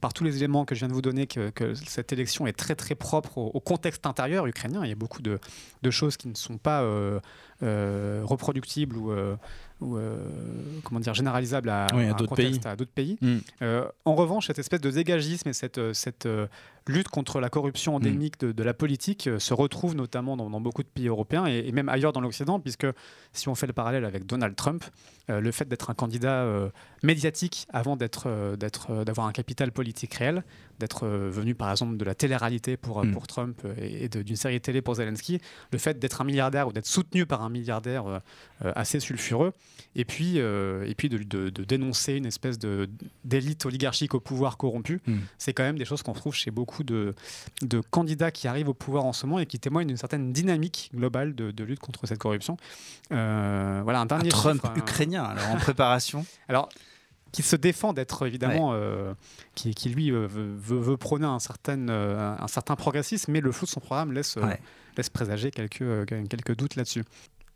par 0.00 0.12
tous 0.12 0.24
les 0.24 0.36
éléments 0.36 0.64
que 0.64 0.74
je 0.74 0.80
viens 0.80 0.88
de 0.88 0.92
vous 0.92 1.02
donner 1.02 1.26
que, 1.26 1.50
que 1.50 1.74
cette 1.74 2.12
élection 2.12 2.46
est 2.46 2.52
très 2.52 2.74
très 2.74 2.94
propre 2.94 3.38
au, 3.38 3.46
au 3.54 3.60
contexte 3.60 4.06
intérieur 4.06 4.46
ukrainien. 4.46 4.84
Il 4.84 4.88
y 4.88 4.92
a 4.92 4.96
beaucoup 4.96 5.22
de, 5.22 5.40
de 5.82 5.90
choses 5.90 6.16
qui 6.16 6.28
ne 6.28 6.34
sont 6.34 6.58
pas 6.58 6.82
euh, 6.82 7.20
euh, 7.62 8.20
reproductibles 8.24 8.96
ou, 8.96 9.12
euh, 9.12 9.36
ou, 9.82 9.96
euh, 9.96 10.16
comment 10.84 11.00
dire 11.00 11.14
généralisables 11.14 11.68
à, 11.68 11.86
Oui, 11.94 12.04
à 12.06 12.12
un 12.12 12.16
d'autres 12.16 12.34
pays. 12.34 12.60
à 12.64 12.76
d'autres 12.76 12.92
pays. 12.92 13.18
Mm. 13.20 13.38
Euh, 13.62 13.84
en 14.04 14.14
revanche, 14.14 14.46
cette 14.46 14.58
espèce 14.58 14.80
de 14.80 14.90
dégagisme 14.90 15.48
et 15.48 15.52
cette, 15.52 15.78
euh, 15.78 15.92
cette 15.92 16.28
lutte 16.88 17.08
contre 17.08 17.40
la 17.40 17.48
corruption 17.48 17.96
endémique 17.96 18.40
de, 18.40 18.52
de 18.52 18.62
la 18.62 18.74
politique 18.74 19.28
se 19.38 19.54
retrouve 19.54 19.94
notamment 19.94 20.36
dans, 20.36 20.50
dans 20.50 20.60
beaucoup 20.60 20.82
de 20.82 20.88
pays 20.88 21.08
européens 21.08 21.46
et, 21.46 21.64
et 21.66 21.72
même 21.72 21.88
ailleurs 21.88 22.12
dans 22.12 22.20
l'Occident, 22.20 22.58
puisque 22.58 22.86
si 23.32 23.48
on 23.48 23.54
fait 23.54 23.66
le 23.68 23.72
parallèle 23.72 24.04
avec 24.04 24.26
Donald 24.26 24.56
Trump, 24.56 24.84
le 25.28 25.52
fait 25.52 25.68
d'être 25.68 25.90
un 25.90 25.94
candidat 25.94 26.44
médiatique 27.04 27.66
avant 27.72 27.94
d'être, 27.96 28.56
d'être, 28.56 29.04
d'avoir 29.04 29.28
un 29.28 29.32
capital 29.32 29.70
politique 29.70 30.14
réel, 30.14 30.42
d'être 30.82 31.06
euh, 31.06 31.30
venu 31.30 31.54
par 31.54 31.70
exemple 31.70 31.96
de 31.96 32.04
la 32.04 32.14
télé-réalité 32.14 32.76
pour, 32.76 33.00
euh, 33.00 33.04
Mm. 33.04 33.12
pour 33.12 33.26
Trump 33.26 33.58
euh, 33.64 33.74
et, 33.80 34.08
d'une 34.08 34.36
série 34.36 34.60
télé 34.60 34.82
pour 34.82 34.94
Zelensky, 34.96 35.40
le 35.72 35.78
fait 35.78 35.98
d'être 35.98 36.20
un 36.20 36.24
milliardaire 36.24 36.68
ou 36.68 36.72
d'être 36.72 36.86
soutenu 36.86 37.24
par 37.24 37.42
un 37.42 37.48
milliardaire 37.48 38.04
euh, 38.06 38.72
assez 38.76 39.00
sulfureux, 39.00 39.52
et 39.94 40.04
puis, 40.04 40.34
euh, 40.38 40.84
et 40.86 40.94
puis 40.94 41.08
de, 41.08 41.18
de- 41.18 41.50
de 41.50 41.64
dénoncer 41.64 42.14
une 42.14 42.26
espèce 42.26 42.58
de, 42.58 42.88
d'élite 43.24 43.64
oligarchique 43.66 44.14
au 44.14 44.20
pouvoir 44.20 44.56
corrompu, 44.56 45.00
Mm. 45.06 45.18
c'est 45.38 45.52
quand 45.54 45.62
même 45.62 45.78
des 45.78 45.84
choses 45.84 46.02
qu'on 46.02 46.12
trouve 46.12 46.34
chez 46.34 46.50
beaucoup 46.50 46.82
de, 46.84 47.14
de 47.62 47.80
candidats 47.80 48.30
qui 48.30 48.48
arrivent 48.48 48.68
au 48.68 48.74
pouvoir 48.74 49.04
en 49.04 49.12
ce 49.12 49.24
moment 49.26 49.38
et 49.40 49.46
qui 49.46 49.58
témoignent 49.58 49.86
d'une 49.88 49.96
certaine 49.96 50.32
dynamique 50.32 50.90
globale 50.94 51.34
de, 51.34 51.50
de 51.52 51.64
lutte 51.64 51.80
contre 51.80 52.06
cette 52.06 52.18
corruption. 52.18 52.56
Euh, 53.12 53.80
voilà 53.84 53.98
un 54.00 54.02
Un 54.02 54.06
dernier 54.06 54.30
Trump 54.30 54.60
chiffre, 54.60 54.72
euh, 54.74 54.78
ukrainien, 54.78 55.22
alors 55.24 55.50
en 55.50 55.56
préparation. 55.56 56.26
alors, 56.48 56.68
qui 57.32 57.42
se 57.42 57.56
défend 57.56 57.92
d'être 57.94 58.26
évidemment, 58.26 58.72
euh, 58.74 59.14
qui, 59.54 59.74
qui, 59.74 59.88
lui 59.88 60.10
euh, 60.12 60.26
veut, 60.26 60.54
veut- 60.56 60.78
veut 60.80 60.96
prôner 60.96 61.26
un 61.26 61.38
certain, 61.38 61.88
euh, 61.88 62.36
un 62.38 62.48
certain 62.48 62.76
progressisme, 62.76 63.32
mais 63.32 63.40
le 63.40 63.50
flou 63.52 63.64
de 63.66 63.70
son 63.70 63.80
programme 63.80 64.12
laisse, 64.12 64.36
Ouais. 64.36 64.60
laisse 64.96 65.08
présager 65.10 65.50
quelques, 65.50 66.06
quelques 66.06 66.54
doutes 66.56 66.76
là-dessus. 66.76 67.04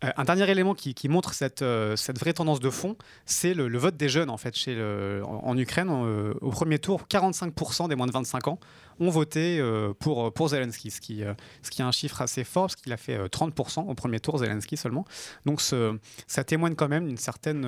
Euh, 0.05 0.11
un 0.19 0.25
dernier 0.25 0.51
élément 0.51 0.75
qui, 0.75 0.93
qui 0.95 1.09
montre 1.09 1.33
cette, 1.33 1.63
euh, 1.63 1.97
cette 1.97 2.19
vraie 2.19 2.35
tendance 2.35 2.61
de 2.61 2.69
fond, 2.69 2.97
c'est 3.25 3.55
le, 3.55 3.67
le 3.69 3.79
vote 3.79 3.97
des 3.97 4.11
jeunes 4.11 4.29
en 4.29 4.37
fait 4.37 4.55
chez 4.55 4.75
le- 4.75 5.23
en, 5.25 5.41
en 5.47 5.57
Ukraine. 5.57 5.89
Euh, 5.91 6.35
au 6.43 6.51
premier 6.51 6.79
tour, 6.79 7.07
45% 7.11 7.89
des 7.89 7.95
moins 7.97 8.07
de 8.07 8.13
25 8.13 8.49
ans 8.49 8.59
ont 9.01 9.11
voté 9.11 9.59
euh, 9.59 9.93
pour, 9.99 10.33
pour 10.33 10.49
Zelensky, 10.49 10.91
ce 10.91 11.01
qui, 11.01 11.23
euh, 11.25 11.35
ce 11.63 11.71
qui 11.71 11.83
est 11.83 11.85
un 11.85 11.93
chiffre 11.93 12.23
assez 12.23 12.45
fort, 12.45 12.65
parce 12.65 12.77
qu'il 12.77 12.93
a 12.93 12.97
fait 12.97 13.17
euh, 13.17 13.29
30% 13.29 13.89
au 13.89 13.95
premier 13.95 14.21
tour, 14.21 14.39
Zelensky 14.39 14.77
seulement. 14.77 15.05
Donc 15.45 15.61
ça 15.61 16.45
témoigne 16.45 16.75
quand 16.75 16.89
même 16.89 17.07
d'une 17.07 17.17
certaine 17.19 17.67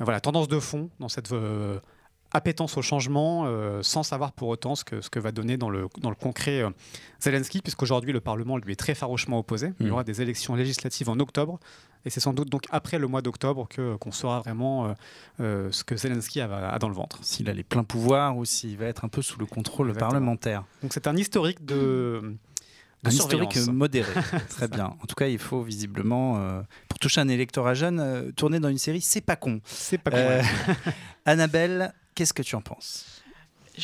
euh, 0.00 0.04
voilà, 0.04 0.20
tendance 0.20 0.48
de 0.48 0.60
fond 0.60 0.90
dans 1.00 1.08
cette 1.08 1.32
euh, 1.32 1.80
appétence 2.32 2.76
au 2.76 2.82
changement, 2.82 3.44
euh, 3.46 3.82
sans 3.82 4.02
savoir 4.02 4.32
pour 4.32 4.48
autant 4.48 4.74
ce 4.74 4.84
que, 4.84 5.00
ce 5.00 5.08
que 5.10 5.18
va 5.18 5.32
donner 5.32 5.56
dans 5.56 5.70
le, 5.70 5.88
dans 6.00 6.10
le 6.10 6.16
concret 6.16 6.60
euh, 6.62 6.70
Zelensky, 7.20 7.60
puisqu'aujourd'hui 7.62 8.12
le 8.12 8.20
Parlement 8.20 8.56
lui 8.58 8.72
est 8.72 8.76
très 8.76 8.94
farouchement 8.94 9.38
opposé. 9.38 9.72
Il 9.80 9.86
y 9.86 9.88
Mm. 9.90 9.92
aura 9.92 10.04
des 10.04 10.20
élections 10.22 10.54
législatives 10.54 11.08
en 11.08 11.18
octobre, 11.20 11.58
et 12.04 12.10
c'est 12.10 12.20
sans 12.20 12.32
doute 12.34 12.50
donc 12.50 12.64
après 12.70 12.98
le 12.98 13.06
mois 13.08 13.22
d'octobre 13.22 13.66
que, 13.68 13.96
qu'on 13.96 14.12
saura 14.12 14.40
vraiment 14.40 14.86
euh, 14.86 14.92
euh, 15.40 15.68
ce 15.72 15.82
que 15.84 15.96
Zelensky 15.96 16.40
a, 16.40 16.68
a 16.70 16.78
dans 16.78 16.88
le 16.88 16.94
ventre. 16.94 17.18
S'il 17.22 17.48
a 17.48 17.52
les 17.52 17.64
pleins 17.64 17.84
pouvoirs 17.84 18.36
ou 18.36 18.44
s'il 18.44 18.76
va 18.76 18.86
être 18.86 19.04
un 19.04 19.08
peu 19.08 19.22
sous 19.22 19.38
le 19.38 19.46
contrôle 19.46 19.88
Exactement. 19.88 20.10
parlementaire. 20.10 20.64
Donc 20.82 20.92
c'est 20.92 21.06
un 21.06 21.16
historique 21.16 21.64
de, 21.64 21.74
de 21.74 22.36
Un 23.04 23.10
historique 23.10 23.56
modéré. 23.68 24.12
Très 24.48 24.68
bien. 24.68 24.86
En 25.02 25.06
tout 25.06 25.14
cas, 25.14 25.28
il 25.28 25.38
faut 25.38 25.62
visiblement, 25.62 26.38
euh, 26.38 26.62
pour 26.88 26.98
toucher 26.98 27.20
un 27.20 27.28
électorat 27.28 27.74
jeune, 27.74 28.00
euh, 28.00 28.32
tourner 28.32 28.58
dans 28.58 28.68
une 28.68 28.78
série, 28.78 29.00
c'est 29.00 29.20
pas 29.20 29.36
con. 29.36 29.60
C'est 29.64 29.98
pas 29.98 30.10
con. 30.10 30.16
Euh, 30.16 30.40
ouais. 30.42 30.92
Annabelle, 31.24 31.92
qu'est-ce 32.14 32.32
que 32.32 32.42
tu 32.42 32.56
en 32.56 32.62
penses? 32.62 33.22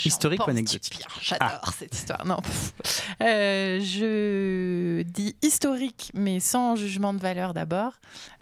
Historique 0.04 0.46
ou 0.46 0.50
anecdotique? 0.50 1.06
J'adore 1.20 1.72
cette 1.78 1.94
histoire. 1.94 2.24
Non. 2.24 2.38
Euh, 3.20 3.78
je 3.80 5.02
dis 5.02 5.36
historique, 5.42 6.10
mais 6.14 6.40
sans 6.40 6.76
jugement 6.76 7.12
de 7.12 7.18
valeur 7.20 7.52
d'abord, 7.52 7.92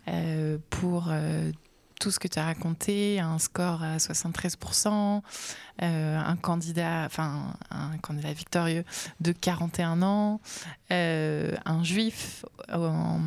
euh, 0.08 0.58
pour 0.70 1.08
euh, 1.10 1.50
tout 2.00 2.10
ce 2.10 2.18
que 2.18 2.26
tu 2.26 2.38
as 2.38 2.44
raconté, 2.44 3.20
un 3.20 3.38
score 3.38 3.84
à 3.84 3.98
73%, 3.98 5.22
euh, 5.82 6.18
un 6.18 6.36
candidat, 6.36 7.04
enfin 7.04 7.54
un 7.70 7.96
candidat 7.98 8.32
victorieux 8.32 8.84
de 9.20 9.32
41 9.32 10.02
ans, 10.02 10.40
euh, 10.90 11.54
un 11.64 11.84
juif 11.84 12.44
en, 12.72 13.20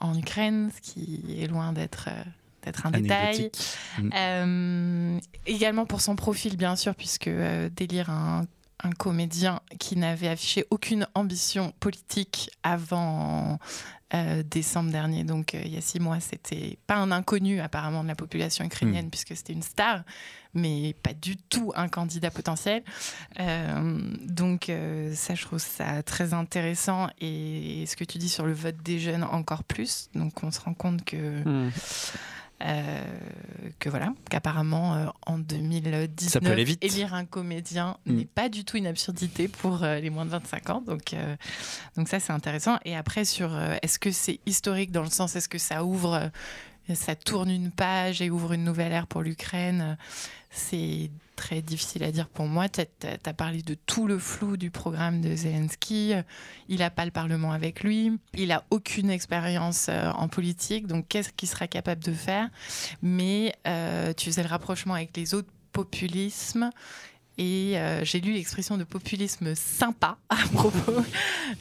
en 0.00 0.18
Ukraine, 0.18 0.70
ce 0.76 0.92
qui 0.92 1.42
est 1.42 1.48
loin 1.48 1.72
d'être 1.72 2.08
euh, 2.08 2.22
d'être 2.64 2.86
un 2.86 2.90
détail. 2.90 3.50
Mm. 3.98 4.10
Euh, 4.14 5.18
également 5.46 5.86
pour 5.86 6.00
son 6.00 6.16
profil, 6.16 6.56
bien 6.56 6.76
sûr, 6.76 6.94
puisque 6.94 7.30
Délire, 7.76 8.10
un, 8.10 8.46
un 8.82 8.92
comédien 8.92 9.60
qui 9.78 9.96
n'avait 9.96 10.28
affiché 10.28 10.66
aucune 10.70 11.06
ambition 11.14 11.72
politique 11.80 12.50
avant 12.62 13.58
euh, 14.14 14.42
décembre 14.42 14.90
dernier, 14.90 15.24
donc 15.24 15.54
euh, 15.54 15.60
il 15.64 15.74
y 15.74 15.76
a 15.76 15.82
six 15.82 16.00
mois, 16.00 16.18
c'était 16.20 16.78
pas 16.86 16.96
un 16.96 17.10
inconnu 17.10 17.60
apparemment 17.60 18.02
de 18.02 18.08
la 18.08 18.14
population 18.14 18.64
ukrainienne, 18.64 19.10
puisque 19.10 19.36
c'était 19.36 19.52
une 19.52 19.62
star, 19.62 20.02
mais 20.54 20.94
pas 21.02 21.12
du 21.12 21.36
tout 21.36 21.72
un 21.76 21.88
candidat 21.88 22.30
potentiel. 22.30 22.82
Euh, 23.38 24.00
donc 24.22 24.72
ça, 25.14 25.34
je 25.34 25.42
trouve 25.42 25.58
ça 25.58 26.02
très 26.02 26.32
intéressant, 26.32 27.08
et 27.20 27.84
ce 27.86 27.96
que 27.96 28.04
tu 28.04 28.16
dis 28.16 28.30
sur 28.30 28.46
le 28.46 28.54
vote 28.54 28.78
des 28.82 28.98
jeunes 28.98 29.24
encore 29.24 29.64
plus. 29.64 30.08
Donc 30.14 30.42
on 30.42 30.50
se 30.50 30.60
rend 30.60 30.74
compte 30.74 31.04
que 31.04 31.42
Hmm. 31.44 31.70
Euh, 32.62 33.04
que 33.78 33.88
voilà, 33.88 34.12
qu'apparemment 34.30 34.94
euh, 34.94 35.06
en 35.26 35.38
2019, 35.38 36.28
Ça 36.30 36.40
peut 36.40 36.50
aller 36.50 36.64
vite. 36.64 36.82
élire 36.84 37.14
un 37.14 37.24
comédien 37.24 37.96
Mm. 38.06 38.16
n'est 38.16 38.24
pas 38.24 38.48
du 38.48 38.64
tout 38.64 38.76
une 38.76 38.86
absurdité 38.86 39.48
pour 39.48 39.82
euh, 39.84 39.98
les 40.00 40.10
moins 40.10 40.24
de 40.24 40.30
25 40.30 40.70
ans. 40.70 40.80
Donc, 40.80 41.14
donc 41.96 42.08
ça, 42.08 42.20
c'est 42.20 42.32
intéressant. 42.32 42.78
Et 42.84 42.96
après, 42.96 43.24
sur 43.24 43.56
est-ce 43.82 43.98
que 43.98 44.10
c'est 44.10 44.40
historique 44.46 44.90
dans 44.92 45.02
le 45.04 45.10
sens, 45.10 45.36
est-ce 45.36 45.48
que 45.48 45.58
ça 45.58 45.84
ouvre, 45.84 46.30
ça 46.94 47.14
tourne 47.14 47.50
une 47.50 47.70
page 47.70 48.22
et 48.22 48.30
ouvre 48.30 48.52
une 48.52 48.64
nouvelle 48.64 48.92
ère 48.92 49.06
pour 49.06 49.22
l'Ukraine? 49.22 49.96
C'est 50.50 51.10
très 51.38 51.62
difficile 51.62 52.02
à 52.02 52.10
dire 52.10 52.28
pour 52.28 52.46
moi. 52.46 52.68
Tu 52.68 52.80
as, 52.80 53.32
parlé 53.32 53.62
de 53.62 53.74
tout 53.74 54.08
le 54.08 54.18
flou 54.18 54.56
du 54.56 54.70
programme 54.70 55.20
de 55.20 55.34
Zelensky. 55.34 56.12
Il 56.68 56.80
n'a 56.80 56.90
pas 56.90 57.04
le 57.04 57.12
Parlement 57.12 57.52
avec 57.52 57.84
lui. 57.84 58.12
Il 58.34 58.48
n'a 58.48 58.64
aucune 58.70 59.08
expérience 59.08 59.86
euh, 59.88 60.10
en 60.10 60.26
politique. 60.26 60.88
Donc, 60.88 61.06
qu'est-ce 61.08 61.32
qu'il 61.32 61.48
sera 61.48 61.68
capable 61.68 62.02
de 62.02 62.12
faire? 62.12 62.48
Mais 63.02 63.54
euh, 63.68 64.12
tu 64.12 64.26
faisais 64.26 64.42
le 64.42 64.48
rapprochement 64.48 64.94
avec 64.94 65.16
les 65.16 65.32
autres 65.32 65.48
populismes. 65.72 66.70
Et 67.38 67.78
euh, 67.78 68.04
j'ai 68.04 68.20
lu 68.20 68.32
l'expression 68.32 68.76
de 68.76 68.82
populisme 68.84 69.54
sympa 69.54 70.18
à 70.28 70.36
propos 70.52 70.92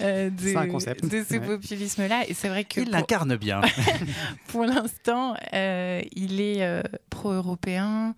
euh, 0.02 0.30
de, 0.32 0.38
ce 0.40 1.36
Ouais. 1.38 1.40
populisme-là. 1.40 2.28
Et 2.28 2.34
c'est 2.34 2.50
vrai 2.50 2.64
que 2.64 2.82
Il 2.82 2.90
l'incarne 2.90 3.36
bien. 3.38 3.62
pour 4.48 4.66
l'instant, 4.66 5.36
euh, 5.54 6.02
il 6.14 6.42
est 6.42 6.64
euh, 6.64 6.82
pro-européen. 7.12 8.16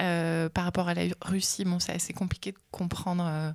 Euh, 0.00 0.48
par 0.48 0.64
rapport 0.64 0.88
à 0.88 0.94
la 0.94 1.02
Russie, 1.22 1.64
bon, 1.64 1.78
c'est 1.78 1.92
assez 1.92 2.12
compliqué 2.12 2.52
de 2.52 2.58
comprendre. 2.70 3.54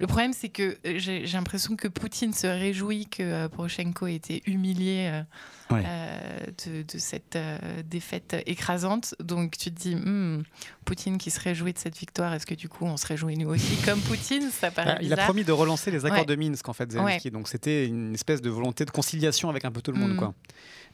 Le 0.00 0.06
problème, 0.06 0.32
c'est 0.32 0.48
que 0.48 0.76
euh, 0.86 0.94
j'ai 0.98 1.24
l'impression 1.26 1.76
que 1.76 1.88
Poutine 1.88 2.32
se 2.32 2.46
réjouit 2.46 3.06
que 3.06 3.22
euh, 3.22 3.48
Poroshenko 3.48 4.06
ait 4.08 4.14
été 4.14 4.42
humilié 4.46 5.08
euh, 5.12 5.22
Ouais. 5.70 5.82
euh, 5.86 6.40
de, 6.66 6.82
de 6.82 6.98
cette 6.98 7.36
euh, 7.36 7.58
défaite 7.84 8.36
écrasante. 8.44 9.14
Donc 9.18 9.56
tu 9.56 9.70
te 9.72 9.80
dis, 9.80 9.94
Hmm, 9.96 10.42
Poutine 10.84 11.16
qui 11.16 11.30
se 11.30 11.40
réjouit 11.40 11.72
de 11.72 11.78
cette 11.78 11.96
victoire, 11.96 12.34
est-ce 12.34 12.44
que 12.44 12.54
du 12.54 12.68
coup 12.68 12.84
on 12.84 12.96
se 12.98 13.06
réjouit 13.06 13.36
nous 13.38 13.48
aussi 13.48 13.76
comme 13.84 13.98
Poutine? 14.08 14.50
Ça 14.50 14.70
paraît 14.70 14.96
Ah, 14.98 15.02
il 15.02 15.12
a 15.12 15.16
promis 15.16 15.42
de 15.42 15.52
relancer 15.52 15.90
les 15.90 16.04
accords 16.04 16.18
Ouais. 16.18 16.24
de 16.26 16.36
Minsk 16.36 16.68
en 16.68 16.74
fait 16.74 16.92
Zelensky. 16.92 17.30
Donc 17.30 17.48
c'était 17.48 17.86
une 17.86 18.12
espèce 18.14 18.42
de 18.42 18.50
volonté 18.50 18.84
de 18.84 18.90
conciliation 18.90 19.48
avec 19.48 19.64
un 19.64 19.72
peu 19.72 19.80
tout 19.80 19.90
le 19.92 19.98
monde 19.98 20.12
Mm. 20.12 20.16
quoi. 20.16 20.34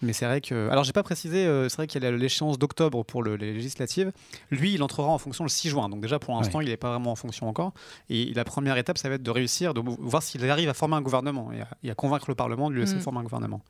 Mais 0.02 0.12
c'est 0.14 0.24
vrai 0.24 0.40
que 0.40 0.68
alors 0.70 0.82
j'ai 0.84 0.92
pas 0.94 1.02
précisé 1.02 1.44
euh, 1.46 1.68
c'est 1.68 1.76
vrai 1.76 1.86
qu'il 1.86 2.02
y 2.02 2.06
a 2.06 2.10
l'échéance 2.10 2.58
d'octobre 2.58 3.04
pour 3.04 3.22
le- 3.22 3.36
les 3.36 3.52
législatives. 3.52 4.12
Lui, 4.50 4.72
il 4.74 4.82
entrera 4.82 5.08
en 5.08 5.18
fonction 5.18 5.44
le 5.44 5.50
6 5.50 5.68
juin. 5.68 5.88
Donc 5.90 6.00
déjà 6.00 6.18
pour 6.18 6.34
l'instant, 6.34 6.60
il 6.62 6.68
n'est 6.68 6.76
pas 6.78 6.88
vraiment 6.90 7.12
en 7.12 7.16
fonction 7.16 7.48
encore 7.48 7.72
et 8.08 8.32
la 8.34 8.44
première 8.44 8.76
étape 8.78 8.96
ça 8.96 9.08
va 9.10 9.16
être 9.16 9.22
de 9.22 9.30
réussir 9.30 9.74
de 9.74 9.82
voir 9.98 10.22
s'il 10.22 10.48
arrive 10.50 10.68
à 10.70 10.74
former 10.74 10.96
un 10.96 11.02
gouvernement 11.02 11.52
et 11.52 11.60
à, 11.60 11.68
et 11.82 11.90
à 11.90 11.94
convaincre 11.94 12.26
le 12.30 12.34
parlement 12.34 12.70
de 12.70 12.74
lui 12.74 12.80
laisser 12.80 12.96
Mm. 12.96 13.00
former 13.00 13.18
un 13.20 13.24
gouvernement. 13.24 13.60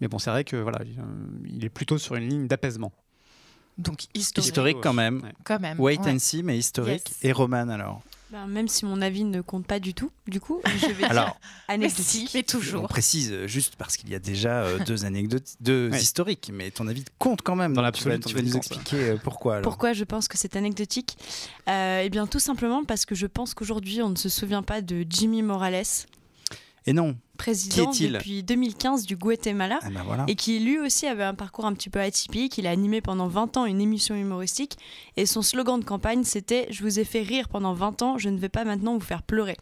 Mais 0.00 0.08
bon, 0.08 0.18
c'est 0.18 0.30
vrai 0.30 0.42
que 0.44 0.56
voilà, 0.56 0.80
il, 0.84 0.98
euh, 0.98 1.02
il 1.48 1.64
est 1.64 1.68
plutôt 1.70 1.96
sur 1.98 2.16
une 2.16 2.28
ligne 2.28 2.46
d'apaisement. 2.48 2.92
Donc 3.78 4.06
historique, 4.14 4.46
Historique 4.48 4.78
quand 4.82 4.92
même. 4.92 5.20
Ouais. 5.22 5.32
quand 5.44 5.60
même. 5.60 5.78
Wait 5.78 6.00
ouais. 6.00 6.12
and 6.12 6.18
see, 6.18 6.42
mais 6.42 6.58
historique. 6.58 7.08
Yes. 7.08 7.18
Et 7.24 7.30
Roman 7.32 7.68
alors 7.68 8.02
Ben, 8.30 8.46
même 8.46 8.68
si 8.68 8.84
mon 8.84 9.00
avis 9.00 9.24
ne 9.24 9.40
compte 9.40 9.66
pas 9.66 9.80
du 9.80 9.94
tout, 9.94 10.10
du 10.26 10.38
coup, 10.38 10.60
je 10.66 10.86
vais 10.88 10.94
dire 10.98 11.10
Alors, 11.10 11.40
Mais 11.68 11.74
anecdotique. 11.74 12.28
si, 12.28 12.36
mais 12.36 12.44
on 12.46 12.50
toujours. 12.58 12.86
précise 12.88 13.32
euh, 13.32 13.46
juste 13.46 13.76
parce 13.76 13.96
qu'il 13.96 14.10
y 14.10 14.14
a 14.14 14.18
déjà 14.18 14.64
euh, 14.64 14.78
deux 14.86 15.06
anecdotes, 15.06 15.54
deux 15.60 15.88
Ouais. 15.90 15.98
historiques, 16.00 16.50
mais 16.52 16.70
ton 16.70 16.86
avis 16.88 17.04
compte 17.18 17.40
quand 17.40 17.56
même. 17.56 17.72
Dans 17.72 17.80
l'absolu, 17.80 18.20
tu 18.20 18.34
vas, 18.34 18.42
nous 18.42 18.56
expliquer 18.56 18.96
euh, 18.96 19.16
pourquoi. 19.16 19.56
alors. 19.56 19.62
Pourquoi 19.70 19.94
je 19.94 20.04
pense 20.04 20.28
que 20.28 20.36
c'est 20.36 20.56
anecdotique 20.56 21.16
Eh 21.66 22.08
bien, 22.10 22.26
tout 22.26 22.38
simplement 22.40 22.84
parce 22.84 23.06
que 23.06 23.14
je 23.14 23.26
pense 23.26 23.54
qu'aujourd'hui, 23.54 24.02
on 24.02 24.10
ne 24.10 24.16
se 24.16 24.28
souvient 24.28 24.62
pas 24.62 24.82
de 24.82 25.06
Jimmy 25.08 25.40
Morales, 25.42 25.82
Et 26.86 26.92
non. 26.92 27.16
Président 27.38 27.90
depuis 27.90 28.42
2015 28.42 29.06
du 29.06 29.16
Guatemala. 29.16 29.78
Ah 29.82 29.88
ben 29.88 30.02
voilà. 30.04 30.24
Et 30.28 30.34
qui 30.34 30.58
lui 30.58 30.78
aussi 30.78 31.06
avait 31.06 31.24
un 31.24 31.34
parcours 31.34 31.64
un 31.64 31.72
petit 31.72 31.88
peu 31.88 32.00
atypique. 32.00 32.58
Il 32.58 32.66
a 32.66 32.70
animé 32.70 33.00
pendant 33.00 33.28
20 33.28 33.56
ans 33.56 33.64
une 33.64 33.80
émission 33.80 34.14
humoristique. 34.14 34.76
Et 35.16 35.24
son 35.24 35.40
slogan 35.40 35.80
de 35.80 35.84
campagne, 35.84 36.24
c'était 36.24 36.66
Je 36.70 36.82
vous 36.82 36.98
ai 36.98 37.04
fait 37.04 37.22
rire 37.22 37.48
pendant 37.48 37.72
20 37.72 38.02
ans, 38.02 38.18
je 38.18 38.28
ne 38.28 38.38
vais 38.38 38.50
pas 38.50 38.64
maintenant 38.64 38.94
vous 38.94 39.00
faire 39.00 39.22
pleurer. 39.22 39.56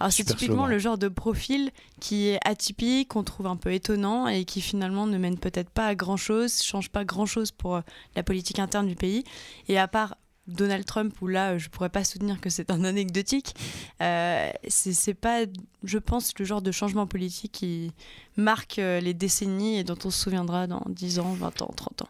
Alors 0.00 0.12
c'est 0.12 0.24
typiquement 0.24 0.64
slogan. 0.64 0.70
le 0.70 0.78
genre 0.80 0.98
de 0.98 1.06
profil 1.06 1.70
qui 2.00 2.28
est 2.28 2.40
atypique, 2.44 3.08
qu'on 3.08 3.22
trouve 3.22 3.46
un 3.46 3.56
peu 3.56 3.72
étonnant 3.72 4.26
et 4.26 4.44
qui 4.44 4.60
finalement 4.60 5.06
ne 5.06 5.16
mène 5.16 5.38
peut-être 5.38 5.70
pas 5.70 5.86
à 5.86 5.94
grand-chose, 5.94 6.60
change 6.60 6.90
pas 6.90 7.04
grand-chose 7.04 7.52
pour 7.52 7.76
euh, 7.76 7.80
la 8.16 8.24
politique 8.24 8.58
interne 8.58 8.88
du 8.88 8.96
pays. 8.96 9.22
Et 9.68 9.78
à 9.78 9.86
part 9.86 10.16
Donald 10.48 10.84
Trump, 10.84 11.14
où 11.20 11.28
là, 11.28 11.56
je 11.58 11.68
pourrais 11.68 11.88
pas 11.88 12.04
soutenir 12.04 12.40
que 12.40 12.50
c'est 12.50 12.70
un 12.70 12.84
anecdotique, 12.84 13.54
euh, 14.00 14.50
c'est 14.68 15.14
pas, 15.14 15.44
je 15.84 15.98
pense, 15.98 16.32
le 16.38 16.44
genre 16.44 16.62
de 16.62 16.72
changement 16.72 17.06
politique 17.06 17.52
qui 17.52 17.92
marque 18.36 18.78
euh, 18.78 19.00
les 19.00 19.14
décennies 19.14 19.78
et 19.78 19.84
dont 19.84 19.98
on 20.04 20.10
se 20.10 20.20
souviendra 20.22 20.66
dans 20.66 20.82
10 20.88 21.20
ans, 21.20 21.32
20 21.34 21.62
ans, 21.62 21.72
30 21.76 22.02
ans. 22.02 22.08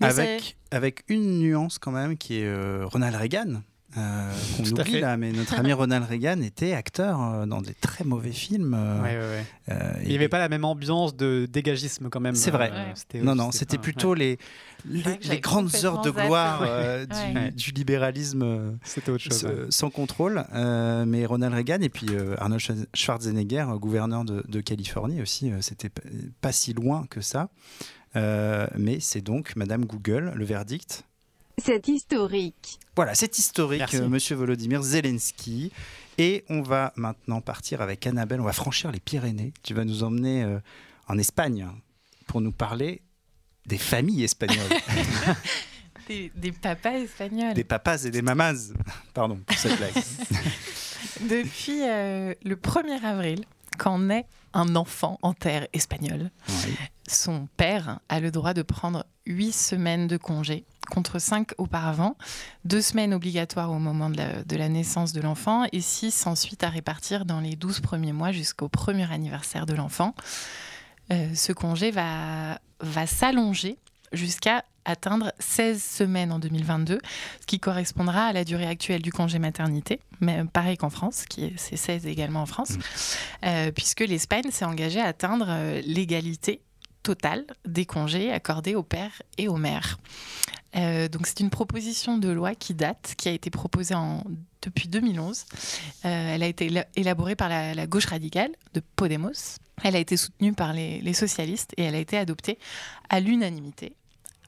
Mais 0.00 0.06
avec, 0.06 0.56
avec 0.70 1.04
une 1.08 1.40
nuance 1.40 1.78
quand 1.78 1.90
même 1.90 2.16
qui 2.16 2.38
est 2.38 2.46
euh, 2.46 2.86
Ronald 2.86 3.16
Reagan. 3.16 3.62
Euh, 3.96 4.30
à 4.30 4.62
oublie 4.80 5.00
là, 5.00 5.16
mais 5.16 5.32
notre 5.32 5.54
ami 5.58 5.72
Ronald 5.72 6.04
Reagan 6.04 6.40
était 6.42 6.74
acteur 6.74 7.20
euh, 7.22 7.46
dans 7.46 7.62
des 7.62 7.72
très 7.74 8.04
mauvais 8.04 8.32
films. 8.32 8.74
euh, 8.74 9.02
Ouais, 9.02 9.16
ouais, 9.16 9.18
ouais. 9.18 9.44
euh, 9.70 9.92
Il 10.02 10.08
n'y 10.10 10.14
avait 10.14 10.28
pas 10.28 10.38
la 10.38 10.48
même 10.50 10.64
ambiance 10.66 11.16
de 11.16 11.46
dégagisme 11.50 12.08
quand 12.10 12.20
même. 12.20 12.34
C'est 12.34 12.50
vrai. 12.50 12.70
Non, 13.14 13.34
non, 13.34 13.50
c'était 13.50 13.78
plutôt 13.78 14.12
les, 14.14 14.38
les, 14.84 15.40
grandes 15.40 15.74
heures 15.84 16.02
de 16.02 16.10
gloire 16.10 16.60
du, 17.06 17.38
Ouais. 17.38 17.50
du 17.50 17.70
libéralisme 17.70 18.42
euh, 18.42 18.70
C'était 18.84 19.10
autre 19.10 19.24
chose. 19.24 19.36
s- 19.36 19.42
ouais. 19.44 19.66
sans 19.70 19.88
contrôle. 19.90 20.44
Euh, 20.54 21.04
mais 21.06 21.24
Ronald 21.24 21.54
Reagan 21.54 21.80
et 21.80 21.88
puis 21.88 22.08
euh, 22.10 22.34
Arnold 22.38 22.60
Schwar- 22.60 22.86
Schwarzenegger, 22.94 23.66
euh, 23.70 23.78
gouverneur 23.78 24.24
de, 24.24 24.44
de 24.46 24.60
Californie 24.60 25.22
aussi, 25.22 25.50
euh, 25.50 25.62
c'était 25.62 25.90
pas 26.40 26.52
si 26.52 26.74
loin 26.74 27.06
que 27.08 27.20
ça. 27.22 27.48
Euh, 28.16 28.66
mais 28.76 29.00
c'est 29.00 29.20
donc 29.20 29.56
Madame 29.56 29.84
Google, 29.84 30.32
le 30.34 30.44
verdict. 30.44 31.04
C'est 31.58 31.88
historique. 31.88 32.78
Voilà, 32.96 33.14
c'est 33.14 33.36
historique, 33.38 33.80
Merci. 33.80 33.96
euh, 33.96 34.08
Monsieur 34.08 34.36
Volodymyr 34.36 34.82
Zelensky. 34.82 35.72
Et 36.18 36.44
on 36.48 36.62
va 36.62 36.92
maintenant 36.96 37.40
partir 37.40 37.80
avec 37.80 38.06
Annabelle. 38.06 38.40
On 38.40 38.44
va 38.44 38.52
franchir 38.52 38.90
les 38.90 39.00
Pyrénées. 39.00 39.52
Tu 39.62 39.74
vas 39.74 39.84
nous 39.84 40.02
emmener 40.02 40.42
euh, 40.42 40.58
en 41.08 41.16
Espagne 41.18 41.68
pour 42.26 42.40
nous 42.40 42.52
parler 42.52 43.02
des 43.66 43.78
familles 43.78 44.24
espagnoles, 44.24 44.58
Des, 46.08 46.32
des 46.34 46.52
papas 46.52 46.92
espagnols. 47.00 47.52
des 47.52 47.64
papas 47.64 47.98
et 48.06 48.10
des 48.10 48.22
mamas. 48.22 48.72
Pardon 49.12 49.38
pour 49.46 49.58
cette 49.58 49.76
blague. 49.76 49.92
Depuis 51.20 51.82
euh, 51.82 52.32
le 52.44 52.56
1er 52.56 53.04
avril, 53.04 53.44
quand 53.76 53.98
naît 53.98 54.24
un 54.54 54.74
enfant 54.74 55.18
en 55.20 55.34
terre 55.34 55.66
espagnole, 55.74 56.30
Oui. 56.48 56.74
Son 57.08 57.48
père 57.56 58.00
a 58.08 58.20
le 58.20 58.30
droit 58.30 58.54
de 58.54 58.62
prendre 58.62 59.04
8 59.26 59.52
semaines 59.52 60.06
de 60.06 60.16
congé 60.16 60.64
contre 60.90 61.18
5 61.18 61.50
auparavant, 61.58 62.16
2 62.64 62.80
semaines 62.80 63.12
obligatoires 63.12 63.70
au 63.70 63.78
moment 63.78 64.08
de 64.08 64.16
la, 64.16 64.42
de 64.42 64.56
la 64.56 64.68
naissance 64.68 65.12
de 65.12 65.20
l'enfant 65.20 65.64
et 65.72 65.80
6 65.80 66.26
ensuite 66.26 66.64
à 66.64 66.68
répartir 66.70 67.24
dans 67.26 67.40
les 67.40 67.56
12 67.56 67.80
premiers 67.80 68.12
mois 68.12 68.32
jusqu'au 68.32 68.68
premier 68.68 69.10
anniversaire 69.12 69.66
de 69.66 69.74
l'enfant. 69.74 70.14
Euh, 71.12 71.34
ce 71.34 71.52
congé 71.52 71.90
va, 71.90 72.58
va 72.80 73.06
s'allonger 73.06 73.78
jusqu'à 74.12 74.64
atteindre 74.86 75.32
16 75.38 75.82
semaines 75.82 76.32
en 76.32 76.38
2022, 76.38 76.98
ce 77.40 77.46
qui 77.46 77.60
correspondra 77.60 78.24
à 78.26 78.32
la 78.32 78.44
durée 78.44 78.66
actuelle 78.66 79.02
du 79.02 79.12
congé 79.12 79.38
maternité, 79.38 80.00
mais 80.20 80.42
pareil 80.50 80.78
qu'en 80.78 80.88
France, 80.88 81.26
qui 81.28 81.44
est 81.44 81.52
c'est 81.58 81.76
16 81.76 82.06
également 82.06 82.40
en 82.40 82.46
France, 82.46 82.70
Mm. 82.70 82.80
euh, 83.44 83.70
puisque 83.72 84.00
l'Espagne 84.00 84.50
s'est 84.50 84.64
engagée 84.64 85.00
à 85.00 85.06
atteindre 85.06 85.46
euh, 85.50 85.82
l'égalité 85.84 86.62
totale 87.02 87.44
des 87.66 87.86
congés 87.86 88.32
accordés 88.32 88.74
aux 88.74 88.82
pères 88.82 89.22
et 89.36 89.48
aux 89.48 89.56
mères. 89.56 89.98
Euh, 90.76 91.08
donc 91.08 91.26
c'est 91.26 91.40
une 91.40 91.50
proposition 91.50 92.18
de 92.18 92.28
loi 92.28 92.54
qui 92.54 92.74
date, 92.74 93.14
qui 93.16 93.28
a 93.28 93.32
été 93.32 93.50
proposée 93.50 93.94
depuis 94.62 94.88
2011. 94.88 95.44
Euh, 96.04 96.34
elle 96.34 96.42
a 96.42 96.46
été 96.46 96.68
éla- 96.68 96.86
élaborée 96.94 97.36
par 97.36 97.48
la, 97.48 97.86
gauche 97.86 98.06
radicale 98.06 98.50
de 98.74 98.82
Podemos. 98.96 99.58
Elle 99.82 99.96
a 99.96 99.98
été 99.98 100.16
soutenue 100.16 100.52
par 100.52 100.72
les, 100.72 101.12
socialistes 101.14 101.72
et 101.76 101.84
elle 101.84 101.94
a 101.94 101.98
été 101.98 102.18
adoptée 102.18 102.58
à 103.08 103.20
l'unanimité 103.20 103.94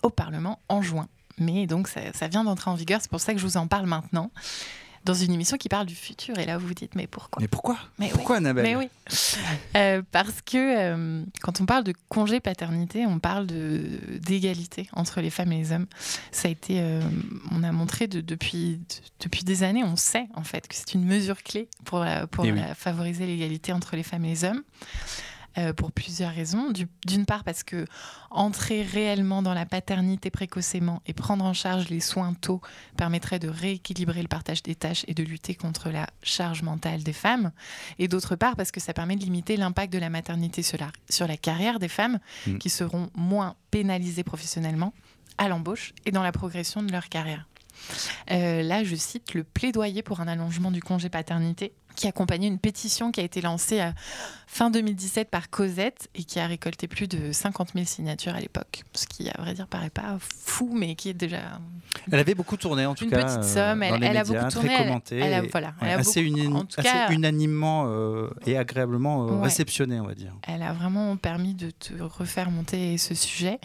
au 0.03 0.11
Parlement 0.11 0.59
en 0.69 0.83
juin. 0.83 1.09
Mais 1.39 1.67
donc 1.67 1.89
ça 1.89 2.29
vient 2.29 2.45
d'entrer 2.45 2.71
en 2.71 2.75
vigueur, 2.75 3.01
c'est 3.01 3.11
pour 3.11 3.21
ça 3.21 3.33
que 3.33 3.39
je 3.39 3.47
vous 3.47 3.57
en 3.57 3.67
parle 3.67 3.87
maintenant, 3.87 4.31
dans 5.05 5.15
une 5.15 5.33
émission 5.33 5.57
qui 5.57 5.69
parle 5.69 5.87
du 5.87 5.95
futur. 5.95 6.39
Et 6.39 6.45
là 6.47 6.59
vous 6.59 6.67
vous 6.67 6.75
dites, 6.75 6.95
mais 6.95 7.07
pourquoi? 7.07 7.41
Mais 7.41 7.49
pourquoi? 7.49 7.79
Mais 7.99 8.07
oui. 8.07 8.13
Pourquoi, 8.13 8.37
Annabelle? 8.37 8.65
Mais 8.65 8.77
oui. 8.77 8.89
Euh, 9.77 10.03
parce 10.13 10.43
que 10.43 10.57
euh, 10.57 11.25
quand 11.41 11.61
on 11.61 11.67
parle 11.67 11.85
de 11.85 11.95
congé 12.09 12.39
paternité, 12.41 13.07
on 13.07 13.19
parle 13.19 13.47
d'égalité 13.47 14.89
entre 14.93 15.21
les 15.21 15.31
femmes 15.31 15.53
et 15.53 15.59
les 15.59 15.73
hommes. 15.73 15.87
Ça 16.33 16.49
a 16.49 16.51
été, 16.51 16.81
euh, 16.81 17.01
on 17.51 17.63
a 17.63 17.73
montré 17.73 18.07
de- 18.09 18.21
depuis, 18.21 18.77
de- 18.77 18.85
depuis 19.21 19.45
des 19.45 19.63
années, 19.63 19.85
on 19.85 19.97
sait 19.97 20.27
en 20.35 20.45
fait 20.45 20.69
que 20.69 20.75
c'est 20.75 20.95
une 20.95 21.05
mesure 21.05 21.43
clé 21.43 21.69
pour, 21.85 22.01
la- 22.01 22.27
pour 22.27 22.45
Eh 22.45 22.53
oui. 22.53 22.61
favoriser 22.77 23.27
l'égalité 23.27 23.73
entre 23.73 23.97
les 23.97 24.03
femmes 24.03 24.25
et 24.25 24.29
les 24.31 24.45
hommes. 24.45 24.63
Euh, 25.59 25.73
pour 25.73 25.91
plusieurs 25.93 26.33
raisons. 26.33 26.71
Du- 26.71 26.87
D'une 27.07 27.27
part 27.27 27.43
parce 27.45 27.63
que 27.63 27.85
entrer 28.31 28.83
réellement 28.83 29.43
dans 29.43 29.55
la 29.55 29.67
paternité 29.67 30.31
précocement 30.31 31.03
et 31.07 31.13
prendre 31.13 31.45
en 31.45 31.53
charge 31.53 31.89
les 31.89 32.01
soins 32.01 32.35
tôt 32.35 32.61
permettrait 32.97 33.39
de 33.41 33.49
rééquilibrer 33.49 34.23
le 34.23 34.29
partage 34.29 34.63
des 34.63 34.75
tâches 34.75 35.05
et 35.09 35.15
de 35.15 35.23
lutter 35.25 35.55
contre 35.55 35.91
la 35.91 36.07
charge 36.23 36.63
mentale 36.63 37.03
des 37.03 37.13
femmes. 37.13 37.51
Et 37.99 38.07
d'autre 38.09 38.37
part 38.37 38.55
parce 38.57 38.71
que 38.71 38.81
ça 38.81 38.93
permet 38.93 39.17
de 39.17 39.23
limiter 39.25 39.57
l'impact 39.57 39.93
de 39.93 39.99
la 39.99 40.11
maternité 40.11 40.63
sur 40.63 40.79
la, 40.79 40.93
sur 41.09 41.27
la 41.27 41.37
carrière 41.37 41.79
des 41.79 41.89
femmes 41.89 42.19
Mm. 42.47 42.59
qui 42.59 42.71
seront 42.71 43.11
moins 43.15 43.57
pénalisées 43.71 44.25
professionnellement 44.25 44.93
à 45.39 45.49
l'embauche 45.49 45.93
et 46.07 46.11
dans 46.13 46.23
la 46.23 46.33
progression 46.33 46.83
de 46.83 46.93
leur 46.93 47.09
carrière. 47.09 47.47
Euh, 48.31 48.63
là, 48.63 48.85
je 48.85 48.95
cite 48.95 49.35
le 49.35 49.43
plaidoyer 49.45 50.03
pour 50.03 50.21
un 50.21 50.29
allongement 50.29 50.71
du 50.71 50.83
congé 50.83 51.09
paternité 51.09 51.73
qui 51.97 52.07
accompagnait 52.09 52.47
une 52.49 52.59
pétition 52.59 53.11
qui 53.13 53.21
a 53.21 53.23
été 53.23 53.41
lancée 53.41 53.81
à 53.81 53.95
fin 54.47 54.71
2017 54.71 55.31
par 55.31 55.51
Cosette 55.51 56.09
et 56.15 56.25
qui 56.25 56.41
a 56.41 56.47
récolté 56.47 56.89
plus 56.89 57.07
de 57.09 57.31
50 57.33 57.71
000 57.75 57.87
signatures 57.87 58.35
à 58.35 58.41
l'époque. 58.41 58.83
Ce 58.95 59.07
qui, 59.07 59.29
à 59.29 59.41
vrai 59.41 59.55
dire, 59.55 59.67
paraît 59.67 59.91
pas 59.91 60.17
fou, 60.21 60.71
mais 60.75 60.95
qui 60.97 61.09
est 61.11 61.15
déjà 61.15 61.61
Elle 62.11 62.19
avait 62.19 62.35
beaucoup 62.35 62.57
tourné 62.57 62.87
en 62.87 62.95
tout 62.95 63.05
une 63.05 63.11
cas. 63.11 63.23
petite 63.25 63.39
euh, 63.57 63.73
somme. 63.73 63.83
Elle, 63.83 64.17
a 64.17 64.25
beaucoup 64.25 64.49
tourné. 64.51 64.69
Très 64.69 65.17
elle- 65.17 65.35
a- 65.35 65.43
voilà, 65.43 65.69
ouais, 65.69 65.75
elle 65.83 65.91
a 65.91 65.99
assez, 65.99 66.25
beaucoup- 66.25 66.57
en 66.57 66.65
tout 66.65 66.81
assez 66.81 66.89
cas, 66.89 67.11
unanimement 67.13 67.85
euh, 67.89 68.29
et 68.47 68.57
agréablement 68.57 69.27
euh, 69.29 69.31
Ouais. 69.33 69.45
réceptionné, 69.45 70.01
on 70.01 70.07
va 70.07 70.15
dire. 70.15 70.33
Elle 70.49 70.63
a 70.63 70.73
vraiment 70.73 71.17
permis 71.17 71.55
de 71.55 71.71
te 71.71 71.95
refaire 72.03 72.51
monter 72.51 72.99
ce 72.99 73.15
sujet. 73.15 73.59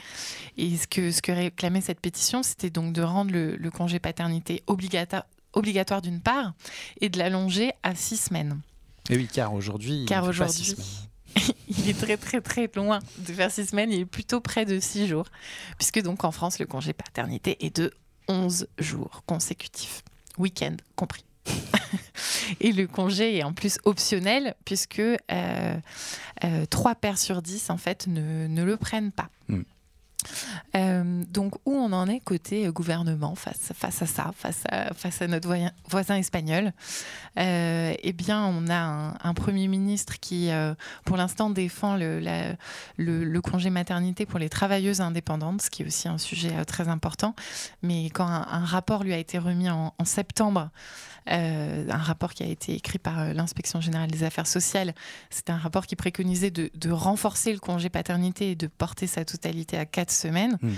Et 0.57 0.75
ce 0.77 0.87
que, 0.87 1.11
ce 1.11 1.21
que 1.21 1.31
réclamait 1.31 1.81
cette 1.81 1.99
pétition, 1.99 2.43
c'était 2.43 2.69
donc 2.69 2.93
de 2.93 3.01
rendre 3.01 3.31
le, 3.31 3.55
le 3.55 3.71
congé 3.71 3.99
paternité 3.99 4.63
obligata- 4.67 5.25
obligatoire 5.55 6.01
d'une 6.01 6.21
part 6.21 6.53
et 7.01 7.09
de 7.09 7.17
l'allonger 7.17 7.71
à 7.83 7.95
six 7.95 8.17
semaines. 8.17 8.59
Et 9.09 9.17
oui, 9.17 9.27
car 9.31 9.53
aujourd'hui. 9.53 10.05
Car 10.07 10.29
il 11.67 11.89
est 11.89 11.99
très 11.99 12.17
très 12.17 12.41
très 12.41 12.69
loin 12.75 12.99
de 13.17 13.33
faire 13.33 13.51
six 13.51 13.67
semaines, 13.67 13.91
il 13.91 14.01
est 14.01 14.05
plutôt 14.05 14.39
près 14.39 14.65
de 14.65 14.79
six 14.79 15.07
jours, 15.07 15.27
puisque 15.77 16.01
donc 16.01 16.23
en 16.23 16.31
France, 16.31 16.59
le 16.59 16.65
congé 16.65 16.93
paternité 16.93 17.65
est 17.65 17.75
de 17.75 17.91
11 18.27 18.67
jours 18.79 19.23
consécutifs, 19.25 20.01
week-end 20.37 20.75
compris. 20.95 21.25
Et 22.59 22.71
le 22.71 22.87
congé 22.87 23.37
est 23.37 23.43
en 23.43 23.53
plus 23.53 23.77
optionnel, 23.83 24.55
puisque 24.65 24.99
euh, 24.99 25.17
euh, 26.43 26.65
3 26.69 26.95
pères 26.95 27.17
sur 27.17 27.41
10 27.41 27.69
en 27.69 27.77
fait 27.77 28.07
ne, 28.07 28.47
ne 28.47 28.63
le 28.63 28.77
prennent 28.77 29.11
pas. 29.11 29.29
Mm. 29.47 29.61
Euh, 30.75 31.23
donc 31.29 31.55
où 31.65 31.73
on 31.73 31.91
en 31.93 32.07
est 32.07 32.19
côté 32.19 32.67
euh, 32.67 32.71
gouvernement 32.71 33.35
face, 33.35 33.71
face 33.73 34.01
à 34.01 34.05
ça, 34.05 34.31
face 34.35 34.63
à, 34.69 34.93
face 34.93 35.21
à 35.21 35.27
notre 35.27 35.47
voisin, 35.89 36.17
espagnol? 36.17 36.73
Euh, 37.37 37.93
Eh 38.01 38.13
bien, 38.13 38.45
on 38.45 38.67
a 38.69 39.13
un, 39.23 39.33
Premier 39.33 39.67
ministre 39.67 40.19
qui, 40.19 40.49
euh, 40.49 40.73
pour 41.03 41.17
l'instant, 41.17 41.49
défend 41.49 41.97
le, 41.97 43.39
congé 43.41 43.69
maternité 43.69 44.25
pour 44.25 44.39
les 44.39 44.49
travailleuses 44.49 45.01
indépendantes, 45.01 45.61
ce 45.61 45.69
qui 45.69 45.83
est 45.83 45.85
aussi 45.85 46.07
un 46.07 46.17
sujet 46.17 46.65
très 46.65 46.87
important. 46.87 47.35
Mais 47.81 48.09
quand 48.09 48.27
un, 48.27 48.65
rapport 48.65 49.03
lui 49.03 49.13
a 49.13 49.17
été 49.17 49.37
remis 49.37 49.69
en, 49.69 49.93
septembre, 50.05 50.69
un 51.27 51.97
rapport 51.97 52.33
qui 52.33 52.43
a 52.43 52.47
été 52.47 52.73
écrit 52.73 52.99
par 52.99 53.33
l'inspection 53.33 53.81
générale 53.81 54.09
des 54.09 54.23
affaires 54.23 54.47
sociales, 54.47 54.93
c'est 55.29 55.49
un 55.49 55.57
rapport 55.57 55.85
qui 55.85 55.95
préconisait 55.95 56.51
de, 56.51 56.91
renforcer 56.91 57.51
le 57.51 57.59
congé 57.59 57.89
paternité 57.89 58.51
et 58.51 58.55
de 58.55 58.67
porter 58.67 59.07
sa 59.07 59.25
totalité 59.25 59.77
à 59.77 59.85
4 59.85 60.11
semaine. 60.15 60.57
Mmh. 60.61 60.69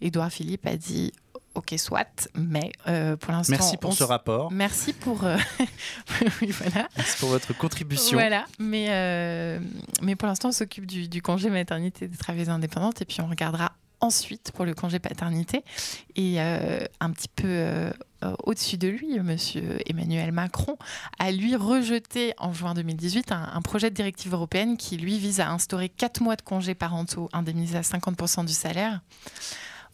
Édouard 0.00 0.30
Philippe 0.30 0.66
a 0.66 0.76
dit 0.76 1.12
ok 1.56 1.74
soit, 1.78 2.28
mais 2.34 2.70
euh, 2.86 3.16
pour 3.16 3.32
l'instant. 3.32 3.56
Merci 3.58 3.76
pour 3.76 3.92
ce 3.94 4.04
rapport. 4.04 4.52
Merci 4.52 4.92
pour. 4.92 5.24
Euh... 5.24 5.36
oui, 6.42 6.50
voilà. 6.50 6.88
Merci 6.96 7.18
pour 7.18 7.30
votre 7.30 7.56
contribution. 7.56 8.18
Voilà, 8.18 8.46
mais, 8.58 8.86
euh, 8.90 9.58
mais 10.02 10.16
pour 10.16 10.28
l'instant, 10.28 10.50
on 10.50 10.52
s'occupe 10.52 10.86
du, 10.86 11.22
congé 11.22 11.50
maternité 11.50 12.08
des 12.08 12.16
travailleuses 12.16 12.50
indépendantes 12.50 13.02
et 13.02 13.04
puis 13.04 13.20
on 13.20 13.26
regardera 13.26 13.72
ensuite 14.00 14.52
pour 14.52 14.64
le 14.64 14.74
congé 14.74 14.98
paternité. 14.98 15.64
Et 16.14 16.40
euh, 16.40 16.80
un 17.00 17.10
petit 17.10 17.28
peu 17.28 17.46
euh, 17.46 17.92
au-dessus 18.44 18.78
de 18.78 18.88
lui, 18.88 19.18
monsieur 19.20 19.78
Emmanuel 19.86 20.32
Macron 20.32 20.76
a 21.18 21.30
lui 21.32 21.56
rejeté 21.56 22.34
en 22.38 22.52
juin 22.52 22.74
2018 22.74 23.32
un, 23.32 23.50
un 23.52 23.62
projet 23.62 23.90
de 23.90 23.94
directive 23.94 24.32
européenne 24.32 24.76
qui 24.76 24.96
lui 24.96 25.18
vise 25.18 25.40
à 25.40 25.50
instaurer 25.50 25.88
4 25.88 26.20
mois 26.20 26.36
de 26.36 26.42
congés 26.42 26.74
parentaux 26.74 27.28
indemnisés 27.32 27.78
à 27.78 27.82
50% 27.82 28.44
du 28.46 28.52
salaire. 28.52 29.00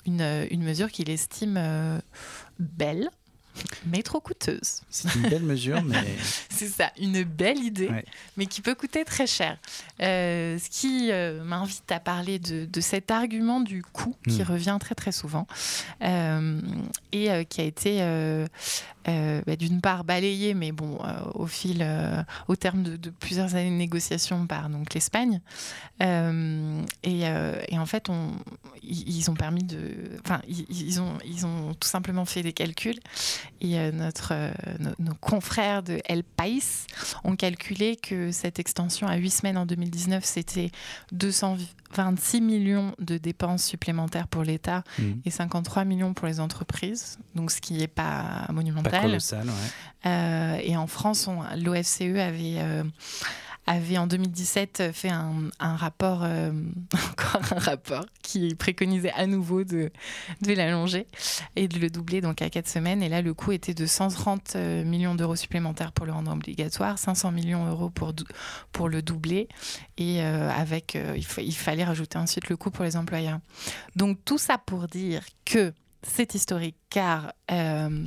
Une, 0.05 0.47
une 0.51 0.65
mesure 0.65 0.91
qu'il 0.91 1.09
estime 1.11 1.57
euh, 1.57 1.99
belle, 2.59 3.09
mais 3.87 4.03
trop 4.03 4.21
coûteuse. 4.21 4.81
C'est 4.91 5.15
une 5.15 5.29
belle 5.29 5.43
mesure, 5.43 5.83
mais 5.83 6.17
C'est 6.51 6.69
ça, 6.69 6.91
une 7.01 7.23
belle 7.25 7.59
idée, 7.59 7.89
Ouais. 7.89 8.05
mais 8.37 8.47
qui 8.47 8.61
peut 8.63 8.75
coûter 8.75 9.05
très 9.05 9.27
cher. 9.27 9.59
Euh, 10.01 10.59
ce 10.59 10.71
qui 10.71 11.11
euh, 11.11 11.43
m'invite 11.45 11.91
à 11.93 12.01
parler 12.01 12.39
de, 12.39 12.65
de 12.65 12.81
cet 12.81 13.11
argument 13.11 13.61
du 13.61 13.83
coût 13.83 14.17
qui 14.29 14.41
Mm. 14.41 14.45
revient 14.45 14.77
très 14.81 14.95
très 14.95 15.13
souvent 15.13 15.47
euh, 16.03 16.61
et 17.13 17.45
qui 17.47 17.61
a 17.61 17.65
été 17.65 17.99
euh, 19.09 19.43
bah, 19.47 19.57
d'une 19.57 19.81
part 19.81 20.05
balayé, 20.05 20.55
mais 20.55 20.71
bon, 20.73 20.99
euh, 21.05 21.13
au 21.35 21.47
fil, 21.47 21.79
euh, 21.81 22.23
au 22.49 22.57
terme 22.57 22.83
de, 22.83 22.97
de 22.97 23.11
plusieurs 23.11 23.55
années 23.55 23.71
de 23.71 23.77
négociations 23.77 24.47
par 24.47 24.69
donc 24.69 24.95
l'Espagne. 24.95 25.41
Et, 26.01 27.21
et 27.23 27.79
en 27.79 27.87
fait, 27.87 28.09
on, 28.09 28.33
ils 28.83 29.31
ont 29.31 29.35
permis 29.35 29.63
de, 29.63 29.79
enfin, 30.25 30.41
ils, 30.49 31.01
ont, 31.01 31.17
ils 31.25 31.47
ont 31.47 31.75
tout 31.75 31.89
simplement 31.89 32.25
fait 32.25 32.43
des 32.43 32.53
calculs 32.53 32.99
et 33.61 33.93
notre, 33.93 34.35
nos, 34.81 34.91
nos 34.99 35.15
confrères 35.15 35.85
de 35.85 36.01
El 36.07 36.25
País 36.25 36.87
ont 37.23 37.37
calculé 37.37 37.95
que 37.95 38.33
cette 38.33 38.59
extension 38.59 39.07
à 39.07 39.15
8 39.15 39.31
semaines 39.31 39.57
en 39.57 39.67
2019, 39.67 40.25
c'était 40.25 40.73
226 41.13 42.41
millions 42.41 42.95
de 42.99 43.17
dépenses 43.17 43.65
supplémentaires 43.65 44.27
pour 44.27 44.43
l'État 44.43 44.83
mm, 44.99 45.13
et 45.25 45.31
53 45.31 45.85
millions 45.85 46.15
pour 46.15 46.27
les 46.27 46.41
entreprises, 46.41 47.19
donc 47.37 47.53
ce 47.53 47.61
qui 47.61 47.75
n'est 47.75 47.87
pas 47.87 48.47
monumental. 48.53 48.92
Ouais. 49.49 50.11
Euh, 50.11 50.59
et 50.63 50.77
en 50.77 50.87
France, 50.87 51.29
l'OFCE 51.57 52.19
avait, 52.19 52.57
euh, 52.59 52.83
avait 53.67 53.99
en 53.99 54.07
2017 54.07 54.91
fait 54.93 55.11
un, 55.11 55.51
un 55.61 55.77
rapport, 55.77 56.23
euh, 56.25 56.51
encore 57.13 57.41
un 57.53 57.59
rapport, 57.59 58.05
qui 58.23 58.55
préconisait 58.55 59.13
à 59.13 59.27
nouveau 59.27 59.63
de, 59.65 59.91
de 60.43 60.53
l'allonger 60.53 61.07
et 61.55 61.69
de 61.69 61.79
le 61.79 61.89
doubler 61.89 62.21
donc 62.21 62.43
à 62.43 62.51
4 62.51 62.69
semaines. 62.69 63.03
Et 63.03 63.09
là, 63.09 63.23
le 63.23 63.35
coût 63.35 63.53
était 63.53 63.75
de 63.75 63.87
130 63.87 64.55
euh, 64.57 64.85
millions 64.85 65.15
d'euros 65.15 65.37
supplémentaires 65.37 65.93
pour 65.93 66.07
le 66.07 66.13
rendre 66.13 66.33
obligatoire, 66.33 66.99
500 66.99 67.31
millions 67.31 67.67
d'euros 67.67 67.91
pour, 67.91 68.13
pour 68.73 68.89
le 68.89 69.03
doubler. 69.03 69.49
Et 69.97 70.23
euh, 70.23 70.51
avec, 70.51 70.97
euh, 70.97 71.17
il 71.17 71.55
fallait 71.55 71.85
rajouter 71.85 72.19
ensuite 72.19 72.49
le 72.49 72.57
coût 72.57 72.71
pour 72.71 72.85
les 72.85 72.97
employeurs. 72.97 73.39
Donc 73.95 74.19
tout 74.25 74.39
ça 74.39 74.59
pour 74.59 74.89
dire 74.89 75.23
que 75.45 75.73
c'est 76.03 76.35
historique 76.35 76.77
car, 76.91 77.33
euh, 77.51 78.07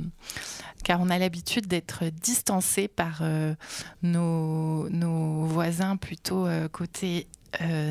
car 0.84 1.00
on 1.00 1.10
a 1.10 1.18
l'habitude 1.18 1.66
d'être 1.66 2.04
distancé 2.22 2.88
par 2.88 3.18
euh, 3.22 3.54
nos, 4.02 4.88
nos 4.90 5.44
voisins 5.46 5.96
plutôt 5.96 6.46
euh, 6.46 6.68
côté 6.68 7.26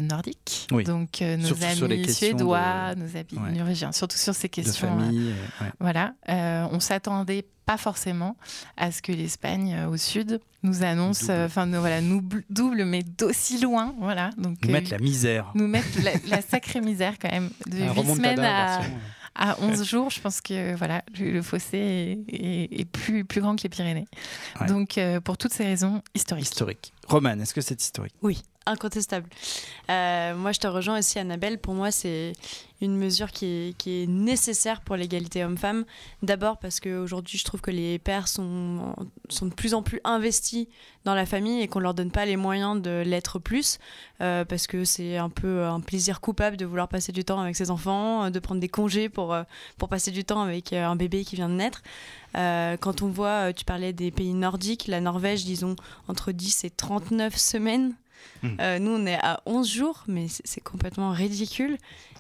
nordiques, 0.02 0.68
Oui. 0.72 0.84
donc 0.84 1.22
nos 1.22 1.48
Surtout 1.48 1.64
amis 1.86 2.14
suédois, 2.14 2.94
de- 2.94 3.00
nos 3.00 3.18
amis 3.18 3.26
Ouais. 3.50 3.52
norvégiens, 3.58 3.92
surtout 3.92 4.18
sur 4.18 4.36
ces 4.36 4.48
de 4.48 4.54
questions. 4.54 4.88
euh, 4.96 5.00
famille. 5.00 5.34
ouais. 5.62 5.68
Voilà, 5.80 6.14
on 6.72 6.80
s'attendait 6.80 7.48
pas 7.66 7.78
forcément 7.78 8.38
à 8.78 8.92
ce 8.92 9.02
que 9.02 9.12
l'Espagne 9.12 9.86
au 9.90 9.98
sud 9.98 10.40
nous 10.62 10.84
annonce, 10.84 11.22
Double. 11.22 11.32
euh, 11.32 11.46
enfin 11.48 11.66
voilà, 11.66 12.00
nous 12.02 12.22
bl- 12.22 12.44
double, 12.52 12.86
mais 12.86 13.02
d'aussi 13.02 13.60
loin, 13.60 13.96
voilà. 13.98 14.30
Donc 14.38 14.58
Nous 14.62 14.70
euh, 14.70 14.74
mettre 14.74 14.92
la 14.92 15.00
misère. 15.00 15.52
nous 15.56 15.68
mettre 15.68 15.88
la, 16.04 16.12
la 16.28 16.42
sacrée 16.44 16.82
misère 16.82 17.16
quand 17.20 17.32
même 17.32 17.50
de 17.66 17.78
Un 17.82 17.86
8 17.86 17.90
remontada 18.00 18.14
semaines 18.36 18.40
à, 18.46 18.78
version, 18.78 18.94
à 19.36 19.60
11 19.62 19.84
jours. 19.84 20.10
Je 20.10 20.20
pense 20.20 20.42
que 20.42 20.76
voilà, 20.76 21.04
le, 21.20 21.42
fossé 21.42 21.78
est, 22.28 22.34
est- 22.34 22.80
est 22.82 22.86
plus, 22.86 23.26
plus 23.26 23.42
grand 23.42 23.56
que 23.56 23.64
les 23.64 23.70
Pyrénées. 23.70 24.08
Ouais. 24.60 24.68
Donc 24.68 24.98
euh, 24.98 25.20
pour 25.20 25.38
toutes 25.38 25.54
ces 25.54 25.66
raisons 25.66 26.02
historiques. 26.16 26.46
Historique. 26.46 26.94
Roman, 27.08 27.40
est-ce 27.40 27.54
que 27.54 27.62
c'est 27.62 27.82
historique? 27.82 28.14
Oui, 28.22 28.42
incontestable. 28.66 29.30
Euh, 29.90 30.36
moi, 30.36 30.52
je 30.52 30.60
te 30.60 30.68
rejoins 30.68 31.00
aussi, 31.00 31.20
Annabelle. 31.20 31.60
Pour 31.60 31.74
moi, 31.74 31.92
c'est 31.92 32.34
une 32.82 32.98
mesure 32.98 33.32
qui 33.32 33.76
est, 33.86 34.08
nécessaire 34.08 34.82
pour 34.82 34.96
l'égalité 34.96 35.44
homme-femme. 35.44 35.86
D'abord 36.24 36.58
parce 36.58 36.80
qu'aujourd'hui, 36.80 37.38
je 37.38 37.46
trouve 37.46 37.62
que 37.62 37.72
les 37.72 38.00
pères 38.00 38.28
sont, 38.28 38.96
sont 39.30 39.46
de 39.46 39.54
plus 39.54 39.74
en 39.74 39.82
plus 39.82 40.02
investis 40.04 40.68
dans 41.06 41.16
la 41.16 41.26
famille 41.26 41.62
et 41.62 41.68
qu'on 41.68 41.80
leur 41.80 41.94
donne 41.94 42.12
pas 42.12 42.26
les 42.26 42.38
moyens 42.38 42.82
de 42.82 43.04
l'être 43.06 43.40
plus. 43.40 43.80
euh, 44.22 44.46
parce 44.46 44.68
que 44.68 44.84
c'est 44.84 45.18
un 45.18 45.30
peu 45.30 45.64
un 45.66 45.80
plaisir 45.80 46.20
coupable 46.22 46.58
de 46.58 46.66
vouloir 46.66 46.88
passer 46.88 47.12
du 47.12 47.24
temps 47.24 47.40
avec 47.40 47.56
ses 47.56 47.70
enfants, 47.70 48.30
de 48.32 48.40
prendre 48.40 48.62
des 48.62 48.70
congés 48.70 49.10
pour, 49.10 49.34
euh, 49.34 49.44
pour 49.78 49.90
passer 49.90 50.12
du 50.12 50.26
temps 50.26 50.42
avec 50.42 50.74
un 50.74 50.96
bébé 50.96 51.24
qui 51.24 51.36
vient 51.36 51.50
de 51.50 51.56
naître. 51.56 51.82
Euh, 52.36 52.78
quand 52.78 53.02
on 53.02 53.08
voit, 53.10 53.50
euh, 53.50 53.54
tu 53.54 53.66
parlais 53.66 53.94
des 53.94 54.12
pays 54.12 54.34
nordiques, 54.34 54.88
la 54.88 55.02
Norvège, 55.02 55.46
disons, 55.46 55.76
entre 56.08 56.32
10 56.32 56.64
et 56.66 56.70
39 56.70 57.36
semaines. 57.38 57.94
Mhm. 58.44 58.58
Euh, 58.60 58.80
nous, 58.80 58.92
on 58.92 59.06
est 59.06 59.20
à 59.22 59.42
11 59.46 59.70
jours, 59.72 60.04
mais 60.08 60.28
c'est 60.44 60.62
complètement 60.62 61.12
ridicule. 61.12 61.78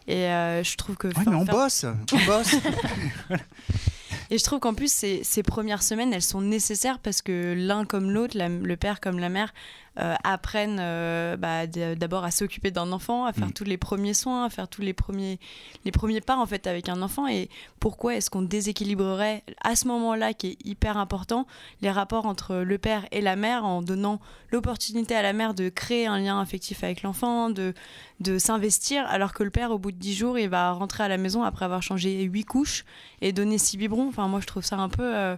Et 0.07 0.25
euh, 0.27 0.63
je 0.63 0.75
trouve 0.77 0.95
que. 0.95 1.07
Oui, 1.07 1.13
faire- 1.15 1.29
mais 1.31 1.35
on 1.35 1.45
bosse. 1.45 1.85
On 2.13 2.25
bosse. 2.25 2.55
Et 4.31 4.37
je 4.37 4.43
trouve 4.43 4.59
qu'en 4.59 4.73
plus, 4.73 4.91
ces, 4.91 5.23
ces 5.23 5.43
premières 5.43 5.83
semaines, 5.83 6.13
elles 6.13 6.21
sont 6.21 6.41
nécessaires 6.41 6.99
parce 6.99 7.21
que 7.21 7.53
l'un 7.57 7.85
comme 7.85 8.09
l'autre, 8.11 8.37
la- 8.37 8.49
le 8.49 8.75
père 8.77 8.99
comme 8.99 9.19
la 9.19 9.29
mère, 9.29 9.53
euh, 9.97 10.13
apprennent 10.25 10.79
euh, 10.81 11.37
bah, 11.37 11.67
d'abord 11.67 12.25
à 12.25 12.31
s'occuper 12.31 12.69
d'un 12.69 12.91
enfant, 12.91 13.23
à 13.25 13.31
faire 13.31 13.47
Mm. 13.47 13.53
tous 13.53 13.63
les 13.63 13.77
premiers 13.77 14.13
soins, 14.13 14.43
à 14.43 14.49
faire 14.49 14.67
tous 14.67 14.81
les 14.81 14.91
premiers, 14.91 15.39
les 15.85 15.91
premiers 15.93 16.19
pas 16.19 16.35
en 16.35 16.45
fait 16.45 16.67
avec 16.67 16.89
un 16.89 17.01
enfant. 17.01 17.27
Et 17.29 17.49
pourquoi 17.79 18.15
est-ce 18.15 18.29
qu'on 18.29 18.41
déséquilibrerait 18.41 19.43
à 19.63 19.77
ce 19.77 19.87
moment-là, 19.87 20.33
qui 20.33 20.47
est 20.47 20.57
hyper 20.65 20.97
important, 20.97 21.47
les 21.81 21.91
rapports 21.91 22.25
entre 22.25 22.57
le 22.57 22.77
père 22.77 23.05
et 23.13 23.21
la 23.21 23.37
mère 23.37 23.63
en 23.63 23.81
donnant 23.81 24.19
l'opportunité 24.51 25.15
à 25.15 25.21
la 25.21 25.31
mère 25.31 25.53
de 25.53 25.69
créer 25.69 26.07
un 26.07 26.19
lien 26.19 26.41
affectif 26.41 26.83
avec 26.83 27.01
l'enfant, 27.01 27.49
de, 27.49 27.73
de 28.19 28.37
s'investir, 28.37 29.05
alors 29.07 29.33
que 29.33 29.43
le 29.43 29.49
père, 29.49 29.71
au 29.71 29.77
bout 29.79 29.93
de 29.93 29.97
10 29.97 30.13
jours, 30.13 30.37
il 30.37 30.49
va 30.49 30.71
rentrer 30.73 31.05
à 31.05 31.07
la 31.07 31.17
maison 31.17 31.43
après 31.43 31.63
avoir 31.63 31.81
changé 31.81 32.21
8 32.23 32.43
couches 32.43 32.83
et 33.21 33.31
donner 33.31 33.57
6 33.57 33.77
biberons. 33.77 34.09
Enfin, 34.15 34.27
moi, 34.27 34.39
je 34.41 34.45
trouve 34.47 34.63
ça 34.63 34.77
un 34.77 34.89
peu. 34.89 35.15
euh, 35.15 35.35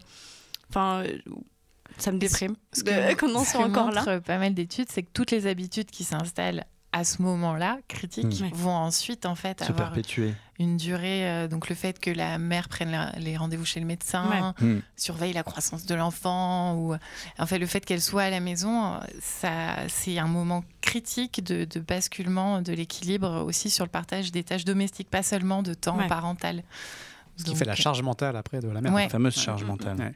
Enfin, 0.70 1.04
euh, 1.06 1.18
ça 1.98 2.12
me 2.12 2.18
déprime 2.20 2.56
Ce 2.74 2.82
de- 2.84 2.92
que- 2.92 3.16
qu'on 3.16 3.34
en 3.36 3.44
ce 3.46 3.52
soit 3.54 3.64
que 3.64 3.70
encore 3.70 3.92
là. 3.92 4.20
pas 4.20 4.38
mal 4.38 4.54
d'études, 4.54 4.88
c'est 4.92 5.02
que 5.04 5.10
toutes 5.14 5.32
les 5.32 5.48
habitudes 5.48 5.90
qui 5.90 6.04
s'installent 6.04 6.66
à 6.92 7.04
ce 7.06 7.22
moment-là, 7.22 7.78
critiques, 7.88 8.40
Mm. 8.42 8.44
Ouais. 8.44 8.52
vont 8.54 8.72
ensuite 8.76 9.26
en 9.26 9.36
fait 9.36 9.60
Se 9.64 9.70
avoir 9.72 9.92
perpétuer. 9.92 10.34
une 10.60 10.76
durée. 10.78 11.26
euh, 11.30 11.48
donc 11.48 11.70
le 11.70 11.76
fait 11.76 12.00
que 12.00 12.10
la 12.10 12.38
mère 12.38 12.68
prenne 12.70 12.92
la- 12.92 13.12
les 13.18 13.38
rendez-vous 13.38 13.66
chez 13.66 13.80
le 13.80 13.86
médecin, 13.86 14.54
Mm. 14.60 14.80
surveille 14.98 15.34
la 15.34 15.44
croissance 15.44 15.86
de 15.86 15.96
l'enfant, 15.96 16.74
ou 16.76 16.96
en 17.40 17.46
fait 17.46 17.60
le 17.60 17.66
fait 17.68 17.86
qu'elle 17.86 18.02
soit 18.02 18.24
à 18.24 18.30
la 18.30 18.40
maison, 18.42 19.00
ça, 19.22 19.88
c'est 19.88 20.18
un 20.18 20.28
moment 20.28 20.64
critique 20.82 21.44
de, 21.44 21.64
de 21.66 21.80
basculement 21.80 22.62
de 22.62 22.74
l'équilibre 22.74 23.44
aussi 23.46 23.70
sur 23.70 23.86
le 23.86 23.92
partage 23.92 24.32
des 24.34 24.44
tâches 24.44 24.66
domestiques, 24.66 25.10
pas 25.10 25.24
seulement 25.24 25.64
de 25.64 25.74
temps 25.74 25.98
Ouais. 25.98 26.08
parental. 26.08 26.64
Ce 27.38 27.44
qui 27.44 27.50
Donc, 27.52 27.60
fait 27.60 27.66
la 27.66 27.76
charge 27.76 28.02
mentale 28.02 28.36
après 28.36 28.60
de 28.60 28.68
la 28.68 28.82
mère. 28.82 28.94
Ouais. 28.94 29.04
La 29.04 29.10
fameuse 29.10 29.38
Ouais. 29.38 29.44
charge 29.44 29.64
mentale. 29.64 29.98
Ouais. 29.98 30.14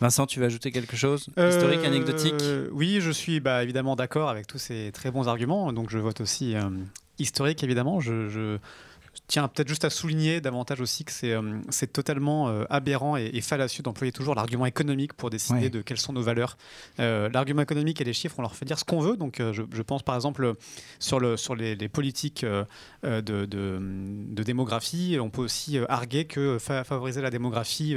Vincent, 0.00 0.26
tu 0.26 0.38
veux 0.38 0.46
ajouter 0.46 0.70
quelque 0.70 0.96
chose 0.96 1.28
Euh, 1.38 1.50
Historique, 1.50 1.84
anecdotique? 1.84 2.34
Oui, 2.72 2.98
je 3.00 3.10
suis 3.10 3.40
bah, 3.40 3.62
évidemment 3.64 3.96
d'accord 3.96 4.28
avec 4.28 4.46
tous 4.46 4.58
ces 4.58 4.90
très 4.92 5.10
bons 5.10 5.26
arguments. 5.28 5.72
Donc 5.72 5.90
je 5.90 5.98
vote 5.98 6.20
aussi 6.20 6.54
euh, 6.54 6.62
historique, 7.18 7.64
évidemment. 7.64 7.98
Je, 8.00 8.28
je 8.28 8.58
tiens 9.26 9.48
peut-être 9.48 9.68
juste 9.68 9.84
à 9.84 9.90
souligner 9.90 10.40
davantage 10.40 10.80
aussi 10.80 11.04
que 11.04 11.12
c'est 11.12 11.32
euh, 11.32 11.58
c'est 11.70 11.92
totalement 11.92 12.48
euh, 12.48 12.64
aberrant 12.70 13.16
et, 13.16 13.30
et 13.34 13.40
fallacieux 13.40 13.82
d'employer 13.82 14.12
toujours 14.12 14.34
l'argument 14.34 14.66
économique 14.66 15.12
pour 15.12 15.30
décider 15.30 15.58
Ouais. 15.64 15.70
de 15.70 15.82
quelles 15.82 15.98
sont 15.98 16.12
nos 16.12 16.22
valeurs. 16.22 16.56
Euh, 17.00 17.28
l'argument 17.32 17.62
économique 17.62 18.00
et 18.00 18.04
les 18.04 18.12
chiffres, 18.12 18.36
on 18.38 18.42
leur 18.42 18.54
fait 18.54 18.64
dire 18.64 18.78
ce 18.78 18.84
qu'on 18.84 19.00
veut. 19.00 19.16
Donc 19.16 19.36
je, 19.38 19.62
je 19.72 19.82
pense 19.82 20.02
par 20.02 20.14
exemple 20.14 20.54
sur, 20.98 21.18
le, 21.20 21.36
sur 21.36 21.54
les, 21.56 21.74
les 21.76 21.88
politiques 21.88 22.44
de, 23.02 23.20
de, 23.22 23.46
de 23.46 24.42
démographie, 24.42 25.18
on 25.20 25.30
peut 25.30 25.42
aussi 25.42 25.78
arguer 25.88 26.24
que 26.26 26.58
fa- 26.58 26.84
favoriser 26.84 27.20
la 27.20 27.30
démographie 27.30 27.96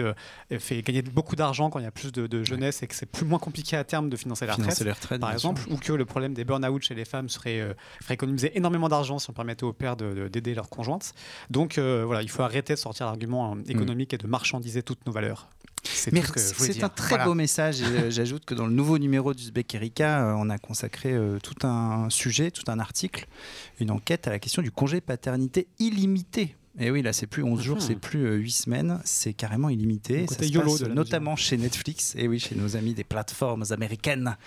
fait 0.59 0.81
gagner 0.81 1.01
beaucoup 1.01 1.35
d'argent 1.35 1.69
quand 1.69 1.79
il 1.79 1.83
y 1.83 1.87
a 1.87 1.91
plus 1.91 2.11
de, 2.11 2.27
de 2.27 2.43
jeunesse 2.43 2.83
et 2.83 2.87
que 2.87 2.95
c'est 2.95 3.05
plus 3.05 3.25
moins 3.25 3.39
compliqué 3.39 3.75
à 3.77 3.83
terme 3.83 4.09
de 4.09 4.15
financer 4.17 4.45
la 4.45 4.53
retraite 4.53 4.65
Financer 4.65 4.83
les 4.85 4.91
retraites, 4.91 5.21
par 5.21 5.31
exemple, 5.31 5.61
sûr. 5.61 5.71
ou 5.71 5.77
que 5.77 5.93
le 5.93 6.05
problème 6.05 6.33
des 6.33 6.43
burn-out 6.45 6.81
chez 6.83 6.95
les 6.95 7.05
femmes 7.05 7.29
serait, 7.29 7.59
euh, 7.59 7.73
ferait 8.01 8.13
économiser 8.15 8.55
énormément 8.57 8.89
d'argent 8.89 9.19
si 9.19 9.29
on 9.29 9.33
permettait 9.33 9.63
aux 9.63 9.73
pères 9.73 9.95
de- 9.97 10.13
de- 10.13 10.27
d'aider 10.27 10.53
leurs 10.55 10.69
conjointes. 10.69 11.10
Donc 11.49 11.77
euh, 11.77 12.03
voilà, 12.05 12.21
il 12.21 12.29
faut 12.29 12.43
arrêter 12.43 12.73
de 12.73 12.79
sortir 12.79 13.05
l'argument 13.05 13.55
euh, 13.55 13.61
économique 13.67 14.13
et 14.13 14.17
de 14.17 14.27
marchandiser 14.27 14.83
toutes 14.83 15.05
nos 15.05 15.11
valeurs. 15.11 15.49
C'est 15.83 16.11
ce 16.37 16.85
un 16.85 16.89
très 16.89 17.09
Voilà. 17.09 17.25
beau 17.25 17.33
message. 17.33 17.81
Et 17.81 17.85
euh, 17.85 18.11
j'ajoute 18.11 18.45
que 18.45 18.53
dans 18.53 18.67
le 18.67 18.73
nouveau 18.73 18.99
numéro 18.99 19.33
d'Uzbek 19.33 19.73
Erika, 19.73 20.29
euh, 20.29 20.35
on 20.37 20.49
a 20.49 20.57
consacré 20.59 21.15
tout 21.41 21.67
un 21.67 22.09
sujet, 22.09 22.51
tout 22.51 22.63
un 22.67 22.79
article, 22.79 23.27
une 23.79 23.89
enquête 23.91 24.27
à 24.27 24.31
la 24.31 24.39
question 24.39 24.61
du 24.61 24.71
congé 24.71 25.01
paternité 25.01 25.67
illimité. 25.79 26.55
Et 26.79 26.89
oui, 26.89 27.01
là, 27.01 27.11
c'est 27.11 27.27
plus 27.27 27.43
11 27.43 27.61
jours, 27.61 27.81
c'est 27.81 27.95
plus 27.95 28.25
euh, 28.25 28.35
8 28.35 28.51
semaines, 28.51 29.01
c'est 29.03 29.33
carrément 29.33 29.67
illimité. 29.67 30.25
Ça 30.27 30.35
se 30.47 30.53
passe 30.61 30.79
notamment 30.95 31.35
chez 31.35 31.57
Netflix, 31.57 32.15
et 32.17 32.29
oui, 32.29 32.39
chez 32.39 32.55
nos 32.55 32.77
amis 32.77 32.93
des 32.93 33.03
plateformes 33.03 33.65
américaines 33.71 34.37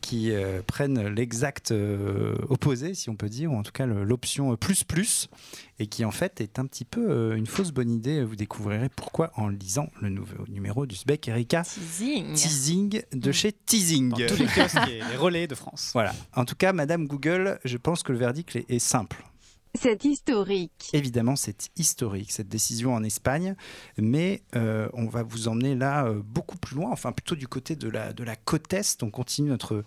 qui 0.00 0.32
euh, 0.32 0.60
prennent 0.66 1.06
l'exact 1.08 1.70
euh, 1.70 2.34
opposé, 2.48 2.94
si 2.94 3.10
on 3.10 3.14
peut 3.16 3.28
dire, 3.28 3.52
ou 3.52 3.56
en 3.56 3.62
tout 3.62 3.70
cas 3.70 3.86
l'option 3.86 4.52
euh, 4.52 4.56
plus 4.56 4.82
plus, 4.82 5.28
et 5.78 5.86
qui 5.86 6.04
en 6.04 6.10
fait 6.10 6.40
est 6.40 6.58
un 6.58 6.66
petit 6.66 6.84
peu 6.84 7.10
euh, 7.10 7.36
une 7.36 7.46
fausse 7.46 7.70
bonne 7.70 7.90
idée. 7.92 8.24
Vous 8.24 8.34
découvrirez 8.36 8.88
pourquoi 8.88 9.30
en 9.36 9.46
lisant 9.48 9.88
le 10.02 10.08
nouveau 10.08 10.44
numéro 10.48 10.84
d'Uzbek 10.84 11.28
Erika. 11.28 11.62
Teasing. 11.62 12.32
Teasing 12.34 13.02
de 13.12 13.30
chez 13.32 13.52
Teasing. 13.52 14.08
Dans 14.08 14.16
tous 14.16 14.36
les 14.36 14.46
kiosques 14.46 14.88
et 14.90 15.00
les 15.10 15.16
relais 15.16 15.46
de 15.46 15.54
France. 15.54 15.90
Voilà. 15.92 16.12
En 16.34 16.44
tout 16.44 16.56
cas, 16.56 16.72
Madame 16.72 17.06
Google, 17.06 17.60
je 17.64 17.76
pense 17.76 18.02
que 18.02 18.10
le 18.10 18.18
verdict 18.18 18.56
est- 18.56 18.66
est 18.68 18.78
simple. 18.80 19.24
C'est 19.74 20.04
historique. 20.04 20.90
Évidemment, 20.92 21.36
c'est 21.36 21.68
historique, 21.76 22.32
cette 22.32 22.48
décision 22.48 22.94
en 22.94 23.02
Espagne, 23.04 23.54
mais 23.96 24.42
euh, 24.56 24.88
on 24.92 25.06
va 25.06 25.22
vous 25.22 25.48
emmener 25.48 25.74
là 25.74 26.06
euh, 26.06 26.20
beaucoup 26.24 26.56
plus 26.56 26.76
loin, 26.76 26.90
enfin 26.90 27.12
plutôt 27.12 27.34
du 27.36 27.46
côté 27.48 27.76
de 27.76 27.88
la, 27.88 28.12
de 28.12 28.24
la 28.24 28.36
côte 28.36 28.72
Est. 28.72 29.02
On 29.02 29.10
continue 29.10 29.50
notre, 29.50 29.84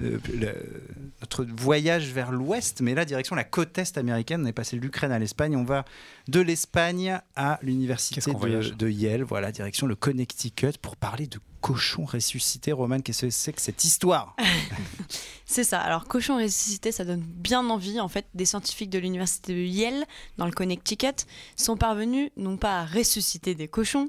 euh, 0.00 0.18
le- 0.32 0.82
notre 1.20 1.44
voyage 1.44 2.12
vers 2.12 2.30
l'Ouest, 2.32 2.80
mais 2.82 2.94
là, 2.94 3.04
direction 3.04 3.34
la 3.34 3.44
côte 3.44 3.76
Est 3.78 3.98
américaine. 3.98 4.42
On 4.42 4.46
est 4.46 4.52
passé 4.52 4.76
de 4.76 4.82
l'Ukraine 4.82 5.12
à 5.12 5.18
l'Espagne. 5.18 5.56
On 5.56 5.64
va 5.64 5.84
de 6.28 6.40
l'Espagne 6.40 7.18
à 7.34 7.58
l'université 7.62 8.20
de, 8.32 8.70
de 8.74 8.88
Yale, 8.88 9.22
voilà, 9.22 9.50
direction 9.52 9.86
le 9.86 9.96
Connecticut, 9.96 10.78
pour 10.80 10.96
parler 10.96 11.26
de 11.26 11.38
cochons 11.62 12.04
ressuscités. 12.04 12.72
Roman, 12.72 13.00
qu'est-ce 13.00 13.26
que 13.26 13.30
c'est 13.30 13.52
que 13.54 13.62
cette 13.62 13.84
histoire? 13.84 14.36
C'est 15.46 15.64
ça. 15.64 15.80
Alors, 15.80 16.06
cochon 16.06 16.36
ressuscité, 16.36 16.92
ça 16.92 17.04
donne 17.04 17.20
bien 17.20 17.68
envie. 17.68 18.00
En 18.00 18.08
fait, 18.08 18.26
des 18.34 18.46
scientifiques 18.46 18.90
de 18.90 18.98
l'université 18.98 19.54
de 19.54 19.60
Yale, 19.60 20.04
dans 20.38 20.46
le 20.46 20.52
Connecticut, 20.52 21.26
sont 21.56 21.76
parvenus 21.76 22.30
non 22.36 22.56
pas 22.56 22.80
à 22.80 22.84
ressusciter 22.86 23.54
des 23.54 23.68
cochons, 23.68 24.08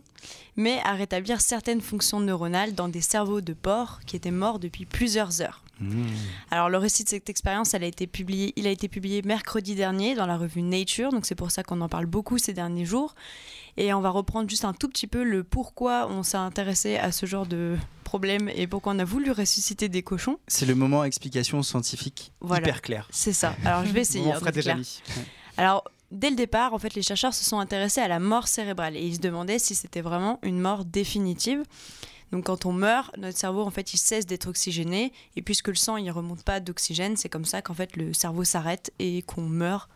mais 0.55 0.79
à 0.85 0.93
rétablir 0.93 1.41
certaines 1.41 1.81
fonctions 1.81 2.21
neuronales 2.21 2.75
dans 2.75 2.87
des 2.87 3.01
cerveaux 3.01 3.41
de 3.41 3.53
porcs 3.53 3.99
qui 4.05 4.15
étaient 4.15 4.31
morts 4.31 4.59
depuis 4.59 4.85
plusieurs 4.85 5.41
heures. 5.41 5.63
Alors 6.51 6.69
le 6.69 6.77
récit 6.77 7.03
de 7.03 7.09
cette 7.09 7.29
expérience, 7.29 7.73
elle 7.73 7.83
a 7.83 7.87
été 7.87 8.07
publié, 8.07 8.53
il 8.55 8.67
a 8.67 8.69
été 8.69 8.87
publié 8.87 9.21
mercredi 9.23 9.75
dernier 9.75 10.15
dans 10.15 10.25
la 10.25 10.37
revue 10.37 10.61
Nature, 10.61 11.11
donc 11.11 11.25
c'est 11.25 11.35
pour 11.35 11.51
ça 11.51 11.63
qu'on 11.63 11.81
en 11.81 11.89
parle 11.89 12.05
beaucoup 12.05 12.37
ces 12.37 12.53
derniers 12.53 12.85
jours. 12.85 13.15
Et 13.77 13.93
on 13.93 14.01
va 14.01 14.09
reprendre 14.09 14.49
juste 14.49 14.65
un 14.65 14.73
tout 14.73 14.87
petit 14.87 15.07
peu 15.07 15.23
le 15.23 15.43
pourquoi 15.43 16.07
on 16.09 16.23
s'est 16.23 16.37
intéressé 16.37 16.97
à 16.97 17.11
ce 17.11 17.25
genre 17.25 17.45
de 17.45 17.75
problème 18.03 18.49
et 18.55 18.67
pourquoi 18.67 18.93
on 18.93 18.99
a 18.99 19.05
voulu 19.05 19.31
ressusciter 19.31 19.89
des 19.89 20.03
cochons. 20.03 20.37
C'est 20.47 20.67
le 20.67 20.75
moment 20.75 21.03
explication 21.03 21.63
scientifique 21.63 22.31
Voilà. 22.41 22.67
hyper 22.67 22.81
clair. 22.81 23.07
C'est 23.11 23.33
ça. 23.33 23.55
Alors 23.65 23.85
je 23.85 23.91
vais 23.91 24.01
essayer. 24.01 24.25
D'être 24.31 24.51
déjà 24.51 24.75
mis. 24.75 25.01
Alors, 25.57 25.83
dès 26.11 26.29
le 26.29 26.35
départ, 26.35 26.73
en 26.73 26.79
fait, 26.79 26.93
les 26.93 27.01
chercheurs 27.01 27.33
se 27.33 27.43
sont 27.43 27.57
intéressés 27.59 28.01
à 28.01 28.07
la 28.07 28.19
mort 28.19 28.47
cérébrale 28.47 28.95
et 28.95 29.01
ils 29.01 29.15
se 29.15 29.19
demandaient 29.19 29.59
si 29.59 29.73
c'était 29.75 30.01
vraiment 30.01 30.39
une 30.43 30.59
mort 30.59 30.85
définitive. 30.85 31.63
Donc, 32.33 32.45
quand 32.45 32.65
on 32.65 32.73
meurt, 32.73 33.15
notre 33.19 33.37
cerveau, 33.37 33.61
en 33.61 33.69
fait, 33.69 33.93
il 33.93 33.97
cesse 33.97 34.25
d'être 34.25 34.47
oxygéné 34.47 35.13
et 35.35 35.43
puisque 35.43 35.67
le 35.67 35.75
sang, 35.75 35.97
il 35.97 36.09
remonte 36.09 36.41
pas 36.41 36.59
d'oxygène, 36.59 37.15
c'est 37.15 37.29
comme 37.29 37.45
ça 37.45 37.61
qu'en 37.61 37.75
fait, 37.75 37.95
le 37.95 38.11
cerveau 38.11 38.43
s'arrête 38.43 38.91
et 38.97 39.21
qu'on 39.21 39.43
meurt. 39.43 39.87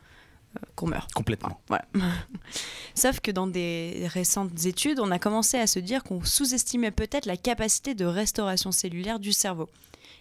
euh, 0.56 0.60
qu'on 0.76 0.86
meurt. 0.86 1.12
Complètement. 1.14 1.60
Voilà. 1.68 1.86
Sauf 2.94 3.22
que 3.22 3.32
dans 3.32 3.48
des 3.48 4.08
récentes 4.14 4.66
études, 4.68 5.00
on 5.00 5.10
a 5.10 5.18
commencé 5.18 5.58
à 5.58 5.66
se 5.66 5.80
dire 5.80 6.04
qu'on 6.04 6.24
sous-estimait 6.24 6.92
peut-être 6.92 7.26
la 7.26 7.38
capacité 7.38 7.96
de 7.96 8.06
restauration 8.06 8.72
cellulaire 8.72 9.18
du 9.18 9.34
cerveau. 9.34 9.68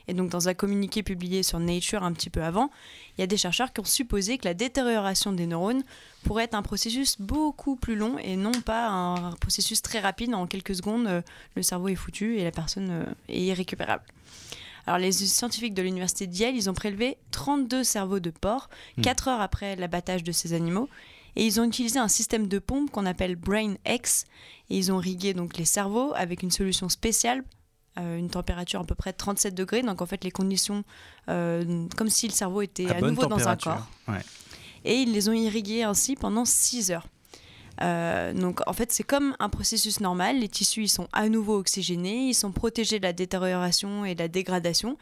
Et 0.09 0.15
donc, 0.15 0.31
dans 0.31 0.49
un 0.49 0.55
communiqué 0.55 1.03
publié 1.03 1.43
sur 1.43 1.59
Nature 1.61 2.03
un 2.03 2.15
petit 2.15 2.31
peu 2.31 2.43
avant, 2.43 2.71
il 3.17 3.23
y 3.23 3.25
a 3.25 3.27
des 3.27 3.37
chercheurs 3.37 3.73
qui 3.73 3.81
ont 3.81 3.85
supposé 3.85 4.39
que 4.39 4.45
la 4.45 4.55
détérioration 4.55 5.33
des 5.33 5.47
neurones 5.47 5.83
pourrait 6.25 6.45
être 6.45 6.55
un 6.55 6.63
processus 6.63 7.21
beaucoup 7.21 7.77
plus 7.77 7.97
long 7.97 8.19
et 8.19 8.37
non 8.37 8.53
pas 8.53 8.89
un 8.89 9.33
processus 9.33 9.81
très 9.83 10.01
rapide. 10.01 10.35
En 10.35 10.47
quelques 10.47 10.75
secondes, 10.75 11.07
euh, 11.07 11.23
le 11.55 11.63
cerveau 11.63 11.89
est 11.89 11.95
foutu 11.95 12.39
et 12.39 12.45
la 12.45 12.51
personne 12.51 12.91
euh, 12.91 13.05
est 13.29 13.41
irrécupérable. 13.41 14.05
Alors, 14.87 14.99
les 14.99 15.11
scientifiques 15.13 15.75
de 15.75 15.83
l'université 15.83 16.27
de 16.27 16.35
Yale, 16.35 16.55
ils 16.55 16.71
ont 16.71 16.75
prélevé 16.75 17.19
32 17.33 17.83
cerveaux 17.83 18.21
de 18.21 18.31
porc, 18.31 18.69
Hmm. 18.97 19.03
4 19.03 19.29
heures 19.29 19.41
après 19.41 19.77
l'abattage 19.77 20.23
de 20.23 20.33
ces 20.33 20.53
animaux, 20.53 20.89
et 21.35 21.45
ils 21.45 21.61
ont 21.61 21.65
utilisé 21.65 21.99
un 21.99 22.09
système 22.09 22.47
de 22.47 22.59
pompe 22.59 22.91
qu'on 22.91 23.05
appelle 23.05 23.37
Brain 23.37 23.75
X, 23.87 24.25
et 24.71 24.79
ils 24.79 24.93
ont 24.93 24.99
rigué 24.99 25.35
donc 25.35 25.57
les 25.57 25.65
cerveaux 25.65 26.13
avec 26.15 26.43
une 26.43 26.51
solution 26.51 26.89
spéciale, 26.89 27.43
une 27.97 28.31
température 28.31 28.81
à 28.81 28.85
peu 28.85 28.95
près 28.95 29.13
de 29.13 29.17
37 29.17 29.55
degrés, 29.55 29.83
donc 29.83 30.03
en 30.03 30.07
fait 30.07 30.23
les 30.25 30.31
conditions, 30.31 30.85
euh, 31.29 31.87
comme 31.97 32.09
si 32.09 32.29
le 32.29 32.33
cerveau 32.33 32.63
était 32.63 32.91
à, 32.91 33.01
nouveau 33.01 33.27
dans 33.27 33.49
un 33.49 33.57
corps. 33.57 33.87
Ouais. 34.09 34.21
Et 34.85 34.97
ils 34.97 35.13
les 35.13 35.29
ont 35.29 35.33
irrigués 35.33 35.83
ainsi 35.83 36.15
pendant 36.15 36.45
6 36.45 36.91
heures. 36.91 37.09
Euh, 37.83 38.33
donc 38.33 38.61
en 38.67 38.73
fait 38.73 38.91
c'est 38.91 39.03
comme 39.03 39.37
un 39.39 39.51
processus 39.51 40.01
normal, 40.01 40.39
les 40.39 40.49
tissus 40.49 40.85
ils 40.85 40.89
sont 40.89 41.09
à 41.13 41.29
nouveau 41.29 41.59
oxygénés, 41.59 42.29
ils 42.29 42.35
sont 42.35 42.51
protégés 42.51 42.99
de 42.99 43.05
la 43.05 43.13
détérioration 43.13 44.05
et 44.05 44.15
de 44.15 44.21
la 44.21 44.29
dégradation. 44.29 44.97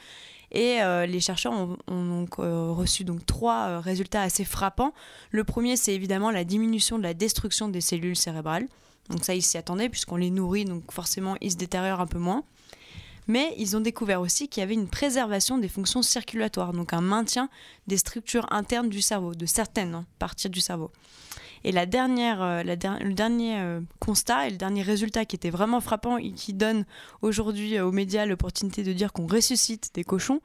Et 0.55 0.81
euh, 0.83 1.05
les 1.05 1.19
chercheurs 1.19 1.53
ont, 1.53 1.77
ont 1.89 2.05
donc 2.05 2.39
euh, 2.39 2.71
reçu 2.71 3.03
donc 3.03 3.27
trois 3.27 3.67
euh, 3.67 3.81
résultats 3.81 4.23
assez 4.23 4.45
frappants. 4.45 4.95
Le 5.31 5.43
premier 5.43 5.77
c'est 5.77 5.95
évidemment 5.95 6.31
la 6.31 6.45
diminution 6.45 6.97
de 6.97 7.03
la 7.03 7.13
destruction 7.13 7.69
des 7.69 7.81
cellules 7.81 8.17
cérébrales. 8.17 8.69
Donc 9.11 9.25
ça 9.25 9.35
ils 9.35 9.43
s'y 9.43 9.59
attendaient 9.59 9.89
puisqu'on 9.89 10.17
les 10.17 10.31
nourrit 10.31 10.65
donc 10.65 10.93
forcément 10.93 11.37
ils 11.41 11.51
se 11.51 11.57
détériorent 11.57 12.01
un 12.01 12.07
peu 12.07 12.21
moins. 12.21 12.45
Mais 13.27 13.55
ils 13.59 13.77
ont 13.77 13.81
découvert 13.81 14.21
aussi 14.21 14.49
qu'il 14.49 14.61
y 14.61 14.65
avait 14.65 14.75
une 14.75 14.89
préservation 14.89 15.59
des 15.59 15.69
fonctions 15.69 16.03
circulatoires, 16.03 16.73
donc 16.73 16.93
un 16.93 17.01
maintien 17.01 17.49
des 17.87 17.97
structures 17.97 18.47
internes 18.53 18.89
du 18.89 19.01
cerveau, 19.01 19.35
de 19.35 19.47
certaines 19.47 19.95
hein, 19.95 20.07
parties 20.19 20.51
du 20.51 20.61
cerveau. 20.61 20.91
Et 21.65 21.73
la 21.73 21.87
dernière, 21.87 22.43
euh, 22.43 22.63
le 22.63 23.15
dernier 23.15 23.59
euh, 23.59 23.81
constat 23.99 24.47
et 24.49 24.51
le 24.51 24.59
dernier 24.59 24.83
résultat 24.83 25.25
qui 25.25 25.35
était 25.35 25.51
vraiment 25.51 25.81
frappant 25.81 26.19
et 26.19 26.33
qui 26.33 26.53
donne 26.53 26.85
aujourd'hui 27.23 27.79
euh, 27.79 27.87
aux 27.87 27.93
médias 27.93 28.27
l'opportunité 28.27 28.83
de 28.83 28.93
dire 28.93 29.15
qu'on 29.15 29.27
ressuscite 29.27 29.91
des 29.95 30.05
cochons, 30.05 30.43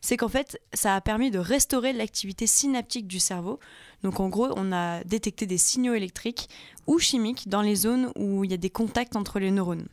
c'est 0.00 0.16
qu'en 0.16 0.28
fait, 0.28 0.60
ça 0.72 0.94
a 0.94 1.00
permis 1.00 1.32
de 1.32 1.40
restaurer 1.40 1.92
l'activité 1.92 2.46
synaptique 2.46 3.08
du 3.08 3.18
cerveau. 3.18 3.58
Donc 4.04 4.20
en 4.20 4.28
gros, 4.28 4.48
on 4.56 4.70
a 4.72 5.02
détecté 5.02 5.44
des 5.44 5.58
signaux 5.58 5.94
électriques 5.94 6.48
ou 6.86 7.00
chimiques 7.00 7.48
dans 7.48 7.62
les 7.62 7.74
zones 7.74 8.12
où 8.16 8.44
il 8.44 8.52
y 8.52 8.54
a 8.54 8.56
des 8.56 8.70
contacts 8.70 9.16
entre 9.16 9.40
les 9.40 9.50
neurones. 9.50 9.88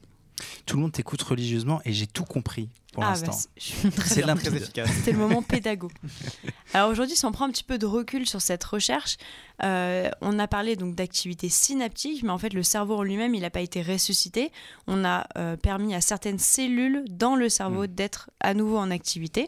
Tout 0.67 0.75
le 0.75 0.81
monde 0.83 0.91
t'écoute 0.91 1.21
religieusement 1.23 1.81
et 1.85 1.93
j'ai 1.93 2.05
tout 2.07 2.25
compris 2.25 2.69
pour 2.93 3.03
Ah, 3.03 3.09
l'instant. 3.11 3.31
bah, 3.31 3.37
c'est- 3.57 4.57
efficace. 4.57 4.89
C'était 4.91 5.13
le 5.13 5.17
moment 5.17 5.41
pédago. 5.41 5.89
Alors 6.73 6.89
aujourd'hui, 6.91 7.15
si 7.15 7.25
on 7.25 7.31
prend 7.31 7.45
un 7.45 7.51
petit 7.51 7.63
peu 7.63 7.77
de 7.77 7.85
recul 7.85 8.27
sur 8.27 8.41
cette 8.41 8.63
recherche, 8.65 9.17
euh, 9.63 10.09
on 10.21 10.37
a 10.37 10.47
parlé 10.47 10.75
donc 10.75 10.93
d'activité 10.93 11.47
synaptique, 11.49 12.21
mais 12.23 12.29
en 12.31 12.37
fait 12.37 12.53
le 12.53 12.63
cerveau 12.63 12.97
en 12.97 13.03
lui-même, 13.03 13.33
il 13.33 13.41
n'a 13.41 13.49
pas 13.49 13.61
été 13.61 13.81
ressuscité. 13.81 14.51
On 14.87 15.03
a 15.05 15.25
euh, 15.37 15.55
permis 15.55 15.95
à 15.95 16.01
certaines 16.01 16.37
cellules 16.39 17.05
dans 17.09 17.35
le 17.35 17.47
cerveau 17.49 17.87
d'être 17.87 18.29
à 18.41 18.53
nouveau 18.53 18.77
en 18.77 18.91
activité. 18.91 19.47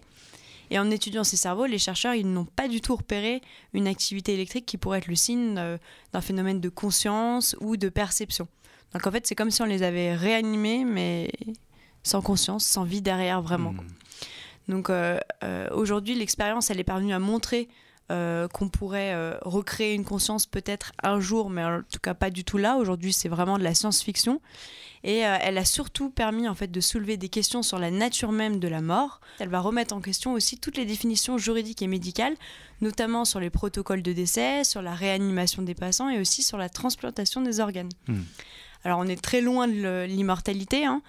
Et 0.72 0.80
en 0.80 0.90
étudiant 0.92 1.24
ces 1.24 1.36
cerveaux, 1.36 1.66
les 1.66 1.80
chercheurs 1.80 2.14
ils 2.14 2.32
n'ont 2.32 2.46
pas 2.46 2.68
du 2.68 2.80
tout 2.80 2.96
repéré 2.96 3.42
une 3.74 3.88
activité 3.88 4.36
électrique 4.36 4.66
qui 4.68 4.78
pourrait 4.78 5.00
être 5.00 5.08
le 5.08 5.16
signe 5.16 5.56
euh, 5.58 5.78
d'un 6.14 6.22
phénomène 6.22 6.62
de 6.62 6.70
conscience 6.70 7.56
ou 7.60 7.76
de 7.76 7.90
perception. 7.90 8.48
Donc 8.94 9.06
en 9.06 9.12
fait, 9.12 9.28
c'est 9.28 9.36
comme 9.36 9.52
si 9.52 9.62
on 9.62 9.66
les 9.66 9.84
avait 9.84 10.16
réanimés, 10.16 10.84
mais 10.86 11.32
sans 12.04 12.22
conscience, 12.22 12.66
sans 12.66 12.84
vie 12.84 13.02
derrière 13.02 13.42
vraiment. 13.42 13.74
Hmm. 13.74 13.88
Donc 14.70 14.90
euh, 14.90 15.20
euh, 15.44 15.68
aujourd'hui, 15.72 16.16
l'expérience, 16.16 16.70
elle 16.70 16.80
est 16.80 16.86
parvenue 16.86 17.14
à 17.14 17.20
montrer 17.20 17.68
euh, 18.12 18.48
qu'on 18.48 18.70
pourrait 18.70 19.38
recréer 19.42 19.94
une 19.94 20.06
conscience 20.06 20.46
peut-être 20.46 20.92
un 21.04 21.20
jour, 21.20 21.50
mais 21.50 21.64
en 21.64 21.82
tout 21.92 22.00
cas 22.02 22.14
pas 22.14 22.30
du 22.30 22.44
tout 22.44 22.58
là. 22.58 22.78
Aujourd'hui, 22.78 23.14
c'est 23.14 23.30
vraiment 23.30 23.58
de 23.58 23.64
la 23.64 23.74
science-fiction. 23.74 24.42
Et 25.06 25.20
elle 25.20 25.58
a 25.58 25.64
surtout 25.64 26.10
permis 26.10 26.50
en 26.50 26.56
fait 26.56 26.68
de 26.68 26.82
soulever 26.82 27.16
des 27.16 27.30
questions 27.30 27.64
sur 27.64 27.80
la 27.80 27.90
nature 27.90 28.34
même 28.34 28.60
de 28.60 28.68
la 28.68 28.82
mort. 28.82 29.22
Elle 29.40 29.48
va 29.48 29.62
remettre 29.62 29.96
en 29.96 30.02
question 30.02 30.34
aussi 30.34 30.60
toutes 30.60 30.76
les 30.76 30.84
définitions 30.84 31.38
juridiques 31.38 31.82
et 31.82 31.88
médicales, 31.88 32.36
notamment 32.82 33.24
sur 33.24 33.40
les 33.40 33.50
protocoles 33.50 34.02
de 34.02 34.12
décès, 34.12 34.66
sur 34.66 34.82
la 34.82 34.94
réanimation 34.94 35.62
des 35.62 35.74
patients 35.74 36.10
et 36.10 36.20
aussi 36.20 36.44
sur 36.44 36.58
la 36.58 36.68
transplantation 36.68 37.42
des 37.42 37.62
organes. 37.62 37.88
Hmm. 38.10 38.24
Alors 38.86 39.00
on 39.00 39.06
est 39.08 39.22
très 39.22 39.42
loin 39.42 39.68
de 39.68 40.06
l'immortalité. 40.08 40.86
hein. 40.86 41.02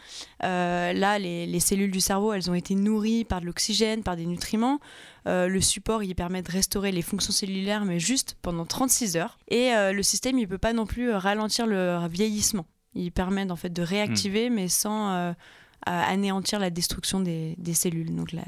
Euh, 0.44 0.92
là, 0.92 1.18
les, 1.18 1.46
les 1.46 1.60
cellules 1.60 1.90
du 1.90 2.00
cerveau, 2.00 2.32
elles 2.32 2.50
ont 2.50 2.54
été 2.54 2.74
nourries 2.74 3.24
par 3.24 3.40
de 3.40 3.46
l'oxygène, 3.46 4.02
par 4.02 4.16
des 4.16 4.26
nutriments. 4.26 4.80
Euh, 5.26 5.46
le 5.48 5.60
support, 5.60 6.02
il 6.02 6.14
permet 6.14 6.42
de 6.42 6.50
restaurer 6.50 6.90
les 6.92 7.02
fonctions 7.02 7.32
cellulaires, 7.32 7.84
mais 7.84 8.00
juste 8.00 8.36
pendant 8.42 8.64
36 8.66 9.16
heures. 9.16 9.38
Et 9.48 9.72
euh, 9.74 9.92
le 9.92 10.02
système, 10.02 10.38
il 10.38 10.48
peut 10.48 10.58
pas 10.58 10.72
non 10.72 10.86
plus 10.86 11.12
ralentir 11.12 11.66
le 11.66 11.98
vieillissement. 12.08 12.66
Il 12.94 13.12
permet 13.12 13.48
en 13.50 13.56
fait 13.56 13.72
de 13.72 13.82
réactiver, 13.82 14.50
mais 14.50 14.66
sans 14.68 15.32
anéantir 15.86 16.58
la 16.58 16.70
destruction 16.70 17.20
des, 17.20 17.54
des 17.58 17.74
cellules. 17.74 18.14
Donc 18.14 18.32
la- 18.32 18.42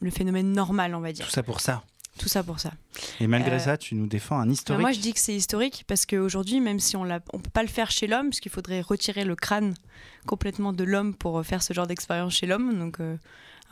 le 0.00 0.10
phénomène 0.10 0.52
normal, 0.52 0.94
on 0.94 1.00
va 1.00 1.12
dire. 1.12 1.26
Tout 1.26 1.30
ça 1.32 1.42
pour 1.42 1.60
ça. 1.60 1.82
Tout 2.18 2.28
ça 2.28 2.42
pour 2.42 2.60
ça. 2.60 2.72
Et 3.20 3.26
malgré 3.26 3.56
Euh, 3.56 3.58
ça, 3.58 3.78
tu 3.78 3.94
nous 3.94 4.06
défends 4.06 4.38
un 4.38 4.50
historique. 4.50 4.82
Moi, 4.82 4.92
je 4.92 5.00
dis 5.00 5.14
que 5.14 5.18
c'est 5.18 5.34
historique 5.34 5.84
parce 5.86 6.04
qu'aujourd'hui, 6.04 6.60
même 6.60 6.78
si 6.78 6.94
on 6.96 7.04
ne 7.04 7.18
peut 7.18 7.50
pas 7.52 7.62
le 7.62 7.68
faire 7.68 7.90
chez 7.90 8.06
l'homme, 8.06 8.28
parce 8.28 8.40
qu'il 8.40 8.52
faudrait 8.52 8.82
retirer 8.82 9.24
le 9.24 9.34
crâne 9.34 9.74
complètement 10.26 10.72
de 10.72 10.84
l'homme 10.84 11.14
pour 11.14 11.38
euh, 11.38 11.42
faire 11.42 11.62
ce 11.62 11.72
genre 11.72 11.86
d'expérience 11.86 12.34
chez 12.34 12.46
l'homme, 12.46 12.78
donc 12.78 13.00
euh, 13.00 13.16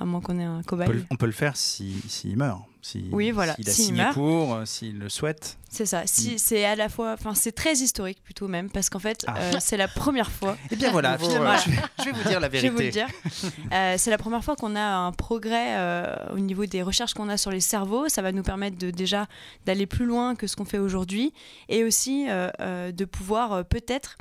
à 0.00 0.04
moins 0.06 0.20
qu'on 0.20 0.38
ait 0.40 0.44
un 0.44 0.58
on, 0.60 0.62
cobaye. 0.62 0.88
peut, 0.88 1.04
on 1.10 1.16
peut 1.16 1.26
le 1.26 1.32
faire 1.32 1.56
s'il 1.56 2.36
meurt. 2.36 2.62
Si, 2.82 3.04
Oui, 3.12 3.30
voilà, 3.30 3.54
S'il 3.56 3.68
a 3.68 3.72
s'il 3.72 3.84
signé 3.84 4.02
meurt. 4.02 4.14
pour, 4.14 4.54
euh, 4.54 4.64
s'il 4.64 4.98
le 4.98 5.10
souhaite. 5.10 5.58
C'est 5.68 5.84
ça. 5.84 6.04
Si, 6.06 6.38
C'est 6.38 6.64
à 6.64 6.74
la 6.76 6.88
fois, 6.88 7.12
enfin, 7.12 7.34
c'est 7.34 7.52
très 7.52 7.74
historique 7.74 8.22
plutôt 8.24 8.48
même, 8.48 8.70
parce 8.70 8.88
qu'en 8.88 8.98
fait, 8.98 9.22
Ah. 9.28 9.34
euh, 9.36 9.52
c'est 9.60 9.76
la 9.76 9.86
première 9.86 10.30
fois. 10.30 10.56
Eh 10.70 10.76
bien 10.76 10.90
voilà, 10.90 11.12
Nouveau, 11.18 11.24
finalement, 11.26 11.44
voilà. 11.50 11.60
je, 11.62 11.70
vais, 11.70 11.76
je 11.98 12.04
vais 12.04 12.12
vous 12.12 12.28
dire 12.30 12.40
la 12.40 12.46
Je 12.50 12.52
vais 12.52 12.60
vérité. 12.70 12.70
vous 12.70 12.80
le 12.80 12.90
dire. 12.90 13.06
Euh, 13.72 13.96
c'est 13.98 14.08
la 14.10 14.16
première 14.16 14.42
fois 14.42 14.56
qu'on 14.56 14.74
a 14.76 14.80
un 14.82 15.12
progrès 15.12 15.76
euh, 15.76 16.16
au 16.32 16.38
niveau 16.38 16.64
des 16.64 16.82
recherches 16.82 17.12
qu'on 17.12 17.28
a 17.28 17.36
sur 17.36 17.50
les 17.50 17.60
cerveaux. 17.60 18.08
Ça 18.08 18.22
va 18.22 18.32
nous 18.32 18.42
permettre 18.42 18.78
de, 18.78 18.90
déjà 18.90 19.26
d'aller 19.66 19.84
plus 19.86 20.06
loin 20.06 20.34
que 20.34 20.46
ce 20.46 20.56
qu'on 20.56 20.64
fait 20.64 20.78
aujourd'hui 20.78 21.34
et 21.68 21.84
aussi 21.84 22.28
de 22.28 23.04
pouvoir 23.04 23.62
peut-être 23.66 24.16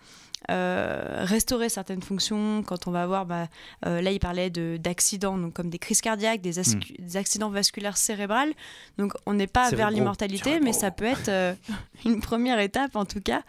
restaurer 1.25 1.69
certaines 1.69 2.01
fonctions. 2.01 2.63
Quand 2.65 2.87
on 2.87 2.91
va 2.91 3.03
avoir, 3.03 3.25
bah, 3.25 3.47
euh, 3.85 4.01
là 4.01 4.11
il 4.11 4.19
parlait 4.19 4.49
de- 4.49 4.77
d'accidents, 4.77 5.37
donc 5.37 5.53
comme 5.53 5.69
des 5.69 5.79
crises 5.79 6.01
cardiaques, 6.01 6.41
des, 6.41 6.59
ascu- 6.59 6.95
des 6.99 7.17
accidents 7.17 7.49
vasculaires 7.49 7.97
cérébrales. 7.97 8.53
Donc 8.97 9.13
on 9.25 9.33
n'est 9.33 9.47
pas 9.47 9.69
vers 9.77 9.87
l'immortalité, 9.91 10.59
mais 10.63 10.73
ça 10.73 10.91
peut 10.91 11.05
être 11.05 11.29
euh, 11.29 11.53
une 12.05 12.19
première 12.21 12.59
étape 12.59 12.95
en 12.95 13.05
tout 13.05 13.21
cas 13.21 13.41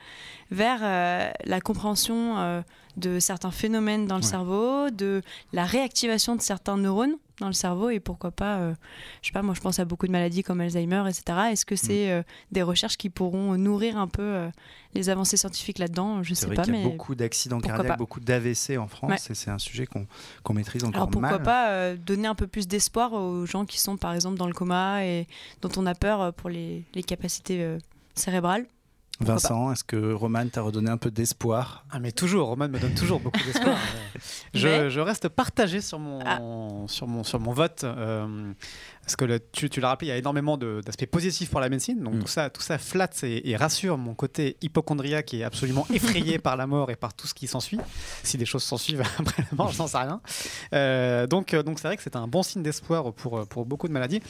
vers 0.51 0.81
euh, 0.83 1.31
la 1.45 1.61
compréhension 1.61 2.39
euh, 2.39 2.63
de 2.97 3.19
certains 3.21 3.51
phénomènes 3.51 4.07
dans 4.07 4.17
le 4.17 4.23
Ouais. 4.23 4.27
cerveau, 4.29 4.91
de 4.91 5.23
la 5.53 5.65
réactivation 5.65 6.37
de 6.37 6.41
certains 6.43 6.77
neurones 6.77 7.15
dans 7.39 7.47
le 7.47 7.53
cerveau 7.55 7.89
et 7.89 8.01
pourquoi 8.01 8.31
pas, 8.33 8.59
euh, 8.59 8.75
je 9.23 9.29
sais 9.29 9.33
pas, 9.33 9.41
moi 9.41 9.55
je 9.55 9.61
pense 9.61 9.79
à 9.79 9.87
beaucoup 9.87 10.07
de 10.07 10.13
maladies 10.13 10.43
comme 10.43 10.61
Alzheimer, 10.61 11.05
etc. 11.09 11.39
Est-ce 11.53 11.63
Mm. 11.65 11.69
que 11.69 11.77
c'est 11.77 12.11
euh, 12.11 12.23
des 12.53 12.61
recherches 12.63 12.99
qui 12.99 13.09
pourront 13.09 13.57
nourrir 13.57 13.97
un 13.97 14.09
peu 14.09 14.21
euh, 14.23 14.49
les 14.95 15.09
avancées 15.09 15.39
scientifiques 15.39 15.79
là-dedans? 15.79 16.23
Je 16.23 16.35
C'est 16.35 16.41
sais 16.43 16.47
vrai 16.49 16.57
pas, 16.57 16.65
qu'il 16.65 16.75
y 16.75 16.77
a 16.77 16.81
mais 16.83 16.91
beaucoup 16.91 17.15
d'accidents 17.15 17.61
cardiaques, 17.61 17.89
pas. 17.89 17.97
beaucoup 17.97 18.21
d'AVC 18.21 18.77
en 18.77 18.89
France, 18.89 19.11
Ouais. 19.11 19.17
et 19.31 19.35
c'est 19.35 19.51
un 19.51 19.59
sujet 19.59 19.87
qu'on 19.87 20.53
maîtrise 20.53 20.85
encore 20.85 20.97
alors 20.97 21.11
pourquoi 21.11 21.31
mal. 21.39 21.43
pas 21.43 21.71
euh, 21.71 21.97
donner 21.97 22.29
un 22.29 22.35
peu 22.35 22.47
plus 22.47 22.69
d'espoir 22.69 23.15
aux 23.15 23.47
gens 23.47 23.65
qui 23.65 23.81
sont 23.81 23.97
par 23.97 24.13
exemple 24.13 24.37
dans 24.37 24.47
le 24.47 24.53
coma 24.53 25.07
et 25.07 25.27
dont 25.63 25.71
on 25.79 25.87
a 25.87 25.95
peur 25.95 26.35
pour 26.35 26.51
les, 26.51 26.85
les 26.95 27.03
capacités 27.03 27.79
cérébrales? 28.15 28.67
Pourquoi 29.21 29.35
Vincent, 29.35 29.73
est-ce 29.73 29.85
que 29.85 30.13
Roman 30.15 30.49
t'a 30.49 30.63
redonné 30.63 30.91
un 30.91 30.97
peu 30.97 31.11
d'espoir? 31.11 31.85
Ah 31.91 31.99
mais 32.01 32.11
toujours, 32.11 32.49
Roman 32.49 32.69
me 32.69 32.79
donne 32.79 32.95
toujours 32.95 33.21
beaucoup 33.21 33.39
d'espoir. 33.45 33.77
je, 34.55 34.67
Mais- 34.67 34.91
je 34.91 34.99
reste 35.01 35.29
partagé 35.29 35.83
sur 35.83 35.99
mon, 35.99 36.21
Ah. 36.25 36.39
sur 36.89 37.07
mon, 37.07 37.23
sur 37.23 37.39
mon 37.39 37.53
vote. 37.53 37.85
euh, 37.85 38.53
parce 39.11 39.17
que 39.17 39.25
le- 39.25 39.41
tu, 39.51 39.69
tu 39.69 39.81
l'as 39.81 39.89
rappelé, 39.89 40.07
il 40.07 40.11
y 40.11 40.13
a 40.13 40.19
énormément 40.19 40.57
d'aspects 40.57 41.07
positifs 41.07 41.51
pour 41.51 41.59
la 41.59 41.69
médecine. 41.69 41.99
Donc 42.01 42.15
Mm. 42.15 42.19
tout, 42.21 42.29
ça, 42.29 42.49
tout 42.49 42.63
ça 42.63 42.79
flatte 42.79 43.25
et, 43.25 43.51
et 43.51 43.57
rassure 43.57 43.99
mon 43.99 44.15
côté 44.15 44.57
hypochondriaque 44.63 45.27
qui 45.27 45.41
est 45.41 45.43
absolument 45.43 45.85
effrayé 45.93 46.39
par 46.39 46.57
la 46.57 46.69
mort 46.69 46.93
et 46.93 46.97
par 46.97 47.13
tout 47.13 47.27
ce 47.27 47.35
qui 47.35 47.49
s'ensuit. 47.49 47.79
Si 48.23 48.39
des 48.39 48.47
choses 48.47 48.63
s'ensuivent 48.63 49.03
après 49.19 49.43
la 49.51 49.57
mort, 49.57 49.73
je 49.73 49.79
n'en 49.79 49.89
sais 49.89 49.99
rien. 49.99 50.21
Euh, 50.75 51.27
donc 51.27 51.55
euh, 51.55 51.65
donc 51.65 51.81
c'est 51.81 51.89
vrai 51.89 51.97
que 51.97 52.05
c'est 52.05 52.15
un 52.15 52.29
bon 52.29 52.45
signe 52.45 52.63
d'espoir 52.63 53.13
pour, 53.13 53.49
pour 53.49 53.67
beaucoup 53.67 53.89
de 53.89 53.93
maladies. 53.93 54.21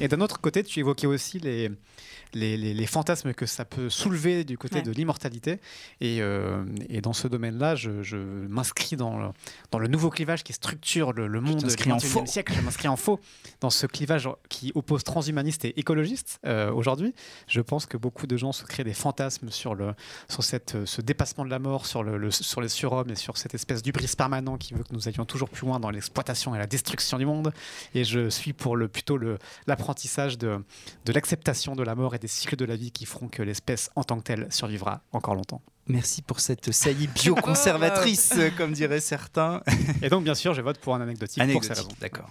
Et 0.00 0.08
d'un 0.08 0.22
autre 0.22 0.40
côté, 0.40 0.62
tu 0.62 0.80
évoquais 0.80 1.06
aussi 1.06 1.38
les, 1.38 1.70
les, 2.32 2.56
les- 2.56 2.72
les 2.72 2.86
fantasmes 2.86 3.34
que 3.34 3.44
ça 3.44 3.66
peut 3.66 3.90
soulever 3.90 4.44
du 4.44 4.56
côté 4.56 4.76
Ouais. 4.76 4.82
de 4.82 4.90
l'immortalité. 4.92 5.60
Et, 6.00 6.22
euh, 6.22 6.64
et 6.88 7.02
dans 7.02 7.12
ce 7.12 7.28
domaine-là, 7.28 7.74
je, 7.74 8.02
je 8.02 8.16
m'inscris 8.16 8.96
dans 8.96 9.18
le, 9.18 9.28
dans 9.70 9.78
le 9.78 9.88
nouveau 9.88 10.08
clivage 10.08 10.44
qui 10.44 10.52
structure 10.54 11.12
le, 11.12 11.26
le 11.26 11.40
monde 11.42 11.56
du 11.58 11.64
t'inscris 11.64 11.92
en 11.92 11.96
21e 11.98 12.06
faux. 12.06 12.26
siècle. 12.26 12.52
Je 12.56 12.60
m'inscris 12.62 12.88
en 12.88 12.96
faux 12.96 13.20
dans 13.60 13.68
ce 13.70 13.86
clivage 13.86 14.28
qui 14.48 14.72
oppose 14.74 15.04
transhumanistes 15.04 15.64
et 15.64 15.78
écologistes 15.78 16.38
euh, 16.46 16.72
aujourd'hui. 16.72 17.14
Je 17.48 17.60
pense 17.60 17.86
que 17.86 17.96
beaucoup 17.96 18.26
de 18.26 18.36
gens 18.36 18.52
se 18.52 18.64
créent 18.64 18.84
des 18.84 18.94
fantasmes 18.94 19.50
sur, 19.50 19.74
le, 19.74 19.94
sur 20.28 20.42
cette, 20.44 20.74
euh, 20.74 20.86
ce 20.86 21.00
dépassement 21.00 21.44
de 21.44 21.50
la 21.50 21.58
mort, 21.58 21.86
sur, 21.86 22.02
le, 22.02 22.16
le- 22.18 22.30
sur 22.30 22.60
les 22.60 22.68
surhommes 22.68 23.10
et 23.10 23.16
sur 23.16 23.36
cette 23.36 23.54
espèce 23.54 23.82
d'ubris 23.82 24.06
permanent 24.16 24.56
qui 24.58 24.74
veut 24.74 24.82
que 24.84 24.92
nous 24.92 25.08
allions 25.08 25.24
toujours 25.24 25.48
plus 25.50 25.66
loin 25.66 25.80
dans 25.80 25.90
l'exploitation 25.90 26.54
et 26.54 26.58
la 26.58 26.66
destruction 26.66 27.18
du 27.18 27.26
monde. 27.26 27.52
Et 27.94 28.04
je 28.04 28.28
suis 28.30 28.52
pour 28.52 28.76
le, 28.76 28.88
plutôt 28.88 29.16
le- 29.16 29.38
l'apprentissage 29.66 30.38
de, 30.38 30.62
de 31.04 31.12
l'acceptation 31.12 31.74
de 31.76 31.82
la 31.82 31.94
mort 31.94 32.14
et 32.14 32.18
des 32.18 32.28
cycles 32.28 32.56
de 32.56 32.64
la 32.64 32.76
vie 32.76 32.90
qui 32.92 33.06
feront 33.06 33.28
que 33.28 33.42
l'espèce 33.42 33.90
en 33.96 34.04
tant 34.04 34.18
que 34.18 34.24
telle 34.24 34.46
survivra 34.50 35.02
encore 35.12 35.34
longtemps. 35.34 35.62
Merci 35.86 36.22
pour 36.22 36.38
cette 36.40 36.70
saillie 36.72 37.08
bioconservatrice, 37.08 38.34
comme 38.56 38.72
diraient 38.72 39.00
certains. 39.00 39.62
Et 40.02 40.08
donc, 40.08 40.22
bien 40.24 40.34
sûr, 40.34 40.54
je 40.54 40.60
vote 40.62 40.78
pour 40.78 40.94
un 40.94 41.00
anecdotique, 41.00 41.42
Anecdotique, 41.42 41.98
d'accord. 42.00 42.30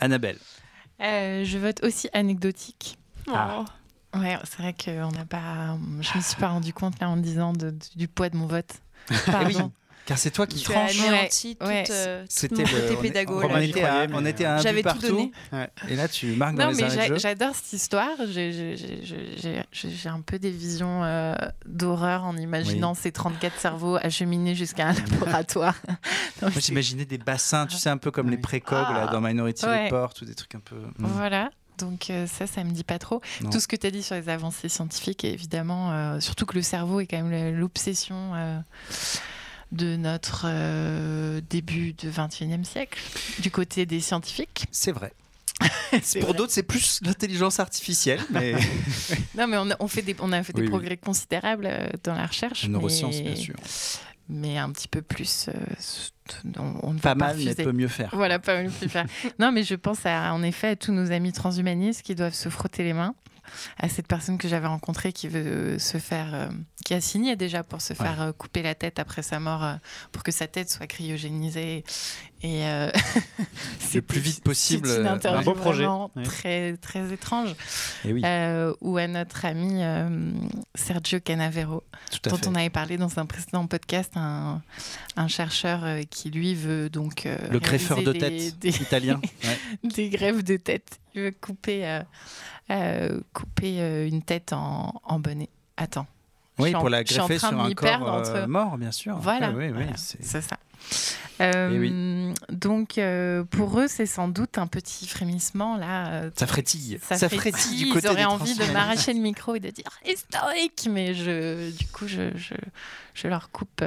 Annabelle. 0.00 0.38
Euh, 1.00 1.44
je 1.44 1.58
vote 1.58 1.82
aussi 1.82 2.08
anecdotique. 2.12 2.98
Ah. 3.32 3.64
Ouais, 4.14 4.38
c'est 4.44 4.58
vrai 4.62 4.74
qu'on 4.74 5.10
n'a 5.10 5.24
pas. 5.24 5.76
Je 6.00 6.16
me 6.16 6.22
suis 6.22 6.36
pas 6.36 6.48
rendu 6.48 6.72
compte 6.72 7.00
là 7.00 7.08
en 7.10 7.16
me 7.16 7.22
disant 7.22 7.52
de- 7.52 7.70
du- 7.70 7.96
du 7.96 8.08
poids 8.08 8.28
de 8.28 8.36
mon 8.36 8.46
vote. 8.46 8.70
Pardon. 9.26 9.72
Car 10.06 10.18
c'est 10.18 10.30
toi 10.30 10.46
qui 10.46 10.58
Tu 10.58 10.70
as 10.70 10.74
tranches. 10.74 11.00
anéanti 11.00 11.56
toute, 11.56 11.66
ouais. 11.66 11.84
euh, 11.88 12.26
C'était 12.28 12.56
mon 12.56 12.60
le- 12.62 12.66
côté 12.82 12.96
on 12.98 13.00
pédago. 13.00 13.42
était 13.60 13.82
à, 13.84 14.06
on 14.12 14.26
était 14.26 14.44
à 14.44 14.56
un 14.56 14.58
J'avais 14.58 14.82
but 14.82 14.90
tout 14.90 15.00
partout. 15.00 15.32
donné. 15.52 15.66
Et 15.88 15.96
là, 15.96 16.08
tu 16.08 16.26
marques 16.36 16.56
dans 16.56 16.64
Non, 16.64 16.70
les 16.76 16.82
mais 16.82 16.90
j'a- 16.90 17.16
j'adore 17.16 17.54
cette 17.54 17.72
histoire. 17.72 18.10
J'ai- 18.30 18.52
j'ai- 18.52 18.76
j'ai- 18.76 19.02
j'ai- 19.02 19.62
J'ai 19.72 19.90
j'ai 19.90 20.08
un 20.10 20.20
peu 20.20 20.38
des 20.38 20.50
visions 20.50 21.02
euh, 21.04 21.34
d'horreur 21.64 22.24
en 22.24 22.36
imaginant 22.36 22.92
ces 22.94 23.12
34 23.12 23.58
cerveaux 23.58 23.96
acheminés 23.96 24.54
jusqu'à 24.54 24.88
un 24.88 24.92
laboratoire. 25.10 25.76
Non, 26.42 26.50
Moi, 26.50 26.60
j'imaginais 26.60 27.04
des 27.06 27.16
bassins, 27.18 27.66
tu 27.66 27.76
sais, 27.76 27.88
un 27.88 27.96
peu 27.96 28.10
comme 28.10 28.28
les 28.28 28.36
Ouais. 28.36 28.42
précogs 28.42 28.76
là, 28.78 29.06
Ah. 29.08 29.12
dans 29.12 29.20
Minority 29.22 29.64
Ouais. 29.64 29.84
Report 29.86 30.12
ou 30.20 30.24
des 30.26 30.34
trucs 30.34 30.54
un 30.54 30.60
peu. 30.60 30.76
Hmm. 30.98 31.06
Voilà. 31.06 31.50
Donc 31.78 32.10
euh, 32.10 32.26
ça, 32.26 32.46
ça 32.46 32.62
me 32.62 32.70
dit 32.72 32.84
pas 32.84 32.98
trop. 32.98 33.20
Non. 33.40 33.50
Tout 33.50 33.58
ce 33.60 33.66
que 33.66 33.74
tu 33.76 33.86
as 33.86 33.90
dit 33.90 34.02
sur 34.02 34.14
les 34.16 34.28
avancées 34.28 34.68
scientifiques, 34.68 35.24
évidemment, 35.24 35.92
euh, 35.92 36.20
surtout 36.20 36.44
que 36.46 36.54
le 36.54 36.62
cerveau 36.62 37.00
est 37.00 37.06
quand 37.06 37.20
même 37.22 37.56
l'obsession 37.58 38.32
euh, 38.34 38.58
de 39.74 39.96
notre 39.96 40.46
euh, 40.46 41.40
début 41.50 41.92
du 41.92 42.08
21e 42.10 42.64
siècle, 42.64 42.98
du 43.40 43.50
côté 43.50 43.86
des 43.86 44.00
scientifiques. 44.00 44.66
C'est 44.70 44.92
vrai. 44.92 45.12
Pour 46.20 46.34
d'autres, 46.34 46.52
c'est 46.52 46.62
plus 46.64 47.00
l'intelligence 47.02 47.60
artificielle, 47.60 48.20
mais 48.30 48.54
Non, 49.38 49.46
mais 49.46 49.56
on 49.56 49.70
a, 49.70 49.76
on 49.78 49.86
fait 49.88 50.02
des, 50.02 50.16
on 50.20 50.32
a 50.32 50.42
fait 50.42 50.52
des 50.52 50.62
Oui, 50.62 50.66
oui. 50.66 50.70
progrès 50.70 50.96
considérables 50.96 51.66
euh, 51.70 51.86
dans 52.02 52.14
la 52.14 52.26
recherche. 52.26 52.66
neurosciences, 52.68 53.16
mais, 53.16 53.22
bien 53.22 53.36
sûr. 53.36 53.54
Mais 54.28 54.58
un 54.58 54.70
petit 54.72 54.88
peu 54.88 55.02
plus. 55.02 55.48
euh, 55.48 55.52
on, 56.58 56.74
on 56.88 56.92
ne 56.94 56.98
Pas 56.98 57.14
mal, 57.14 57.36
mais 57.36 57.44
refuser. 57.44 57.62
peut 57.64 57.72
mieux 57.72 57.88
faire. 57.88 58.10
Voilà, 58.14 58.38
pas 58.38 58.54
mal 58.62 58.70
plus 58.70 58.88
faire. 58.88 59.06
Non, 59.38 59.52
mais 59.52 59.62
je 59.62 59.74
pense 59.74 60.04
à, 60.06 60.32
en 60.34 60.42
effet 60.42 60.68
à 60.68 60.76
tous 60.76 60.92
nos 60.92 61.12
amis 61.12 61.32
transhumanistes 61.32 62.02
qui 62.02 62.14
doivent 62.14 62.34
se 62.34 62.48
frotter 62.48 62.82
les 62.82 62.94
mains, 62.94 63.14
à 63.78 63.88
cette 63.88 64.06
personne 64.06 64.38
que 64.38 64.48
j'avais 64.48 64.66
rencontrée 64.66 65.12
qui 65.12 65.28
veut 65.28 65.78
se 65.78 65.98
faire, 65.98 66.34
euh, 66.34 66.48
qui 66.84 66.94
a 66.94 67.00
signé 67.00 67.36
déjà 67.36 67.62
pour 67.62 67.80
se 67.80 67.94
faire 67.94 68.20
euh, 68.22 68.32
couper 68.32 68.62
la 68.62 68.74
tête 68.74 68.98
après 68.98 69.22
sa 69.22 69.40
mort, 69.40 69.64
euh, 69.64 69.74
pour 70.12 70.22
que 70.22 70.32
sa 70.32 70.46
tête 70.46 70.70
soit 70.70 70.86
cryogénisée. 70.86 71.84
Et 72.42 72.66
euh, 72.66 72.90
Le 73.94 74.00
plus 74.02 74.20
vite 74.20 74.42
possible, 74.42 74.88
C'est 74.88 75.26
un 75.26 75.42
beau 75.42 75.54
projet. 75.54 75.86
très 76.24 76.76
très 76.76 77.12
étrange. 77.12 77.54
Et 78.04 78.12
oui, 78.12 78.20
Euh, 78.24 78.74
ou 78.80 78.98
à 78.98 79.06
notre 79.06 79.44
ami 79.46 79.82
euh, 79.82 80.30
Sergio 80.74 81.20
Canavero, 81.20 81.82
dont 82.24 82.36
fait. 82.36 82.46
on 82.48 82.54
avait 82.54 82.70
parlé 82.70 82.96
dans 82.98 83.18
un 83.18 83.24
précédent 83.26 83.66
podcast, 83.66 84.12
un, 84.16 84.60
un 85.16 85.28
chercheur 85.28 86.00
qui 86.10 86.30
lui 86.30 86.54
veut 86.54 86.90
donc 86.90 87.26
Le 87.50 87.58
greffeur 87.60 88.02
de 88.02 88.12
tête 88.12 88.58
des- 88.58 88.82
italien. 88.82 89.20
Ouais. 89.44 89.58
des 89.90 90.08
greffes 90.10 90.44
de 90.44 90.56
tête. 90.56 90.98
Il 91.14 91.22
veut 91.22 91.30
couper, 91.40 92.00
euh, 92.70 93.20
couper 93.32 93.80
euh, 93.80 94.06
une 94.08 94.22
tête 94.22 94.52
en, 94.52 95.00
en 95.04 95.18
bonnet. 95.18 95.48
Attends. 95.76 96.06
Oui, 96.58 96.70
pour 96.72 96.88
la 96.88 97.02
greffer 97.02 97.38
sur 97.40 97.48
un 97.60 97.72
corps 97.74 97.74
perdre 97.74 98.08
euh, 98.08 98.20
entre- 98.20 98.46
mort, 98.48 98.78
bien 98.78 98.92
sûr. 98.92 99.16
Voilà, 99.18 99.50
oui, 99.50 99.66
oui, 99.66 99.72
voilà, 99.72 99.96
c'est- 99.96 100.22
ça. 100.40 100.56
Euh, 101.40 101.70
Eh 101.74 101.78
oui. 101.80 102.34
Donc, 102.50 102.96
euh, 102.98 103.42
pour 103.42 103.80
eux, 103.80 103.88
c'est 103.88 104.06
sans 104.06 104.28
doute 104.28 104.56
un 104.58 104.68
petit 104.68 105.08
frémissement 105.08 105.76
là. 105.76 106.08
euh, 106.12 106.30
Ça 106.36 106.46
frétille. 106.46 107.00
ça, 107.02 107.16
Ça, 107.16 107.28
frétille. 107.28 107.50
frétille 107.52 107.84
du 107.86 107.88
côté 107.90 108.06
Ils 108.06 108.10
auraient 108.10 108.20
des 108.20 108.24
envie 108.26 108.54
de 108.54 108.64
m'arracher 108.72 109.12
le 109.14 109.20
micro 109.20 109.56
et 109.56 109.60
de 109.60 109.70
dire 109.70 109.90
historique, 110.06 110.86
mais 110.88 111.14
je, 111.14 111.76
du 111.76 111.86
coup, 111.88 112.06
je, 112.06 112.36
je, 112.36 112.54
je 113.14 113.26
leur 113.26 113.50
coupe, 113.50 113.82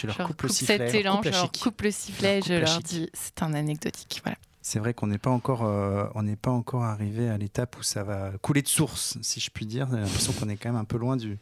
Je 0.00 0.06
leur 0.06 0.18
coupe 0.18 0.42
le 0.42 0.48
sifflet. 0.50 0.78
cet 0.78 0.94
élan, 0.94 1.20
je 1.24 1.30
leur 1.30 1.50
coupe 1.50 1.82
le 1.82 1.90
sifflet, 1.90 2.40
je 2.46 2.54
leur 2.54 2.78
dis 2.80 3.10
c'est 3.12 3.42
un 3.42 3.54
anecdotique. 3.54 4.20
Voilà. 4.22 4.38
C'est 4.70 4.80
vrai 4.80 4.92
qu'on 4.92 5.06
n'est 5.06 5.16
pas 5.16 5.30
encore, 5.30 5.64
euh, 5.64 6.04
on 6.14 6.22
n'est 6.24 6.36
pas 6.36 6.50
encore 6.50 6.84
arrivé 6.84 7.30
à 7.30 7.38
l'étape 7.38 7.74
où 7.78 7.82
ça 7.82 8.02
va 8.04 8.32
couler 8.42 8.60
de 8.60 8.68
source, 8.68 9.16
si 9.22 9.40
je 9.40 9.48
puis 9.50 9.64
dire. 9.64 9.88
J'ai 9.90 9.96
l'impression 9.96 10.34
qu'on 10.34 10.50
est 10.50 10.56
quand 10.58 10.68
même 10.68 10.78
un 10.78 10.84
peu 10.84 10.98
loin 10.98 11.16
du, 11.16 11.38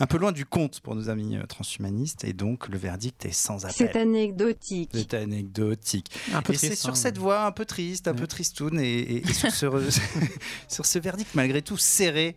un 0.00 0.06
peu 0.06 0.18
loin 0.18 0.32
du 0.32 0.44
compte 0.44 0.80
pour 0.80 0.96
nos 0.96 1.08
amis 1.08 1.36
euh, 1.36 1.46
transhumanistes, 1.46 2.24
et 2.24 2.32
donc 2.32 2.66
le 2.68 2.76
verdict 2.76 3.26
est 3.26 3.30
sans 3.32 3.60
C'est 3.70 3.90
appel. 3.90 4.08
anecdotique. 4.08 4.90
C'est 4.92 5.14
anecdotique. 5.14 6.10
Un 6.32 6.42
peu 6.42 6.52
Et 6.52 6.56
c'est 6.56 6.74
sur 6.74 6.90
hein. 6.90 6.94
cette 6.96 7.16
voie 7.16 7.46
un 7.46 7.52
peu 7.52 7.64
triste, 7.64 8.08
un 8.08 8.14
peu 8.14 8.22
Ouais. 8.22 8.26
tristoune, 8.26 8.80
et, 8.80 8.98
et- 8.98 9.16
et 9.28 9.32
sur, 9.32 9.52
ce, 9.52 9.66
re- 9.66 10.00
sur 10.68 10.84
ce 10.84 10.98
verdict 10.98 11.32
malgré 11.36 11.62
tout 11.62 11.76
serré, 11.76 12.34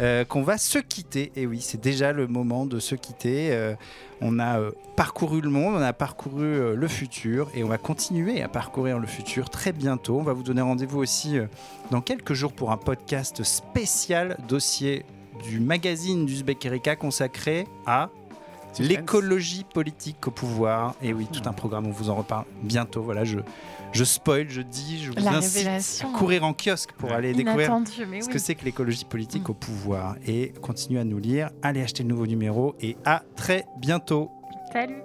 euh, 0.00 0.24
qu'on 0.24 0.42
va 0.42 0.58
se 0.58 0.78
quitter. 0.78 1.30
Et 1.36 1.46
oui, 1.46 1.60
c'est 1.60 1.80
déjà 1.80 2.12
le 2.12 2.26
moment 2.26 2.66
de 2.66 2.78
se 2.78 2.94
quitter. 2.94 3.52
Euh, 3.52 3.74
on 4.20 4.38
a 4.38 4.60
euh, 4.60 4.70
parcouru 4.96 5.40
le 5.40 5.50
monde, 5.50 5.74
on 5.76 5.82
a 5.82 5.92
parcouru 5.92 6.76
le 6.76 6.88
futur, 6.88 7.48
et 7.54 7.64
on 7.64 7.68
va 7.68 7.78
continuer 7.78 8.42
à 8.42 8.48
parcourir 8.48 8.98
le 8.98 9.06
futur 9.06 9.50
très 9.50 9.72
bientôt. 9.72 10.18
On 10.18 10.22
va 10.22 10.32
vous 10.32 10.42
donner 10.42 10.62
rendez-vous 10.62 10.98
aussi 10.98 11.38
dans 11.90 12.00
quelques 12.00 12.34
jours 12.34 12.52
pour 12.52 12.70
un 12.70 12.76
podcast 12.76 13.42
spécial 13.44 14.36
dossier 14.48 15.04
du 15.48 15.60
magazine 15.60 16.26
d'Uzbek 16.26 16.64
Erika 16.66 16.96
consacré 16.96 17.66
à. 17.86 18.10
L'écologie 18.78 19.64
politique 19.64 20.26
au 20.26 20.30
pouvoir. 20.30 20.94
Et 21.02 21.12
oui, 21.12 21.26
tout 21.32 21.42
un 21.48 21.52
programme, 21.52 21.86
on 21.86 21.90
vous 21.90 22.10
en 22.10 22.14
reparle 22.14 22.44
bientôt. 22.62 23.02
Voilà, 23.02 23.24
je, 23.24 23.38
je 23.92 24.04
spoil, 24.04 24.46
je 24.48 24.60
dis, 24.62 25.02
je 25.02 25.10
vous 25.10 25.16
La 25.24 25.32
incite 25.38 25.54
révélation. 25.58 26.14
à 26.14 26.18
courir 26.18 26.44
en 26.44 26.52
kiosque 26.54 26.92
pour 26.92 27.12
aller 27.12 27.32
découvrir 27.32 27.66
ce 27.86 28.02
oui. 28.04 28.20
que 28.28 28.38
c'est 28.38 28.54
que 28.54 28.64
l'écologie 28.64 29.04
politique 29.04 29.48
Mm. 29.48 29.50
au 29.50 29.54
pouvoir. 29.54 30.16
Et 30.26 30.52
continuez 30.62 31.00
à 31.00 31.04
nous 31.04 31.18
lire, 31.18 31.50
allez 31.62 31.82
acheter 31.82 32.02
le 32.02 32.08
nouveau 32.08 32.26
numéro 32.26 32.74
et 32.80 32.96
à 33.04 33.22
très 33.36 33.64
bientôt. 33.80 34.30
Salut. 34.72 35.02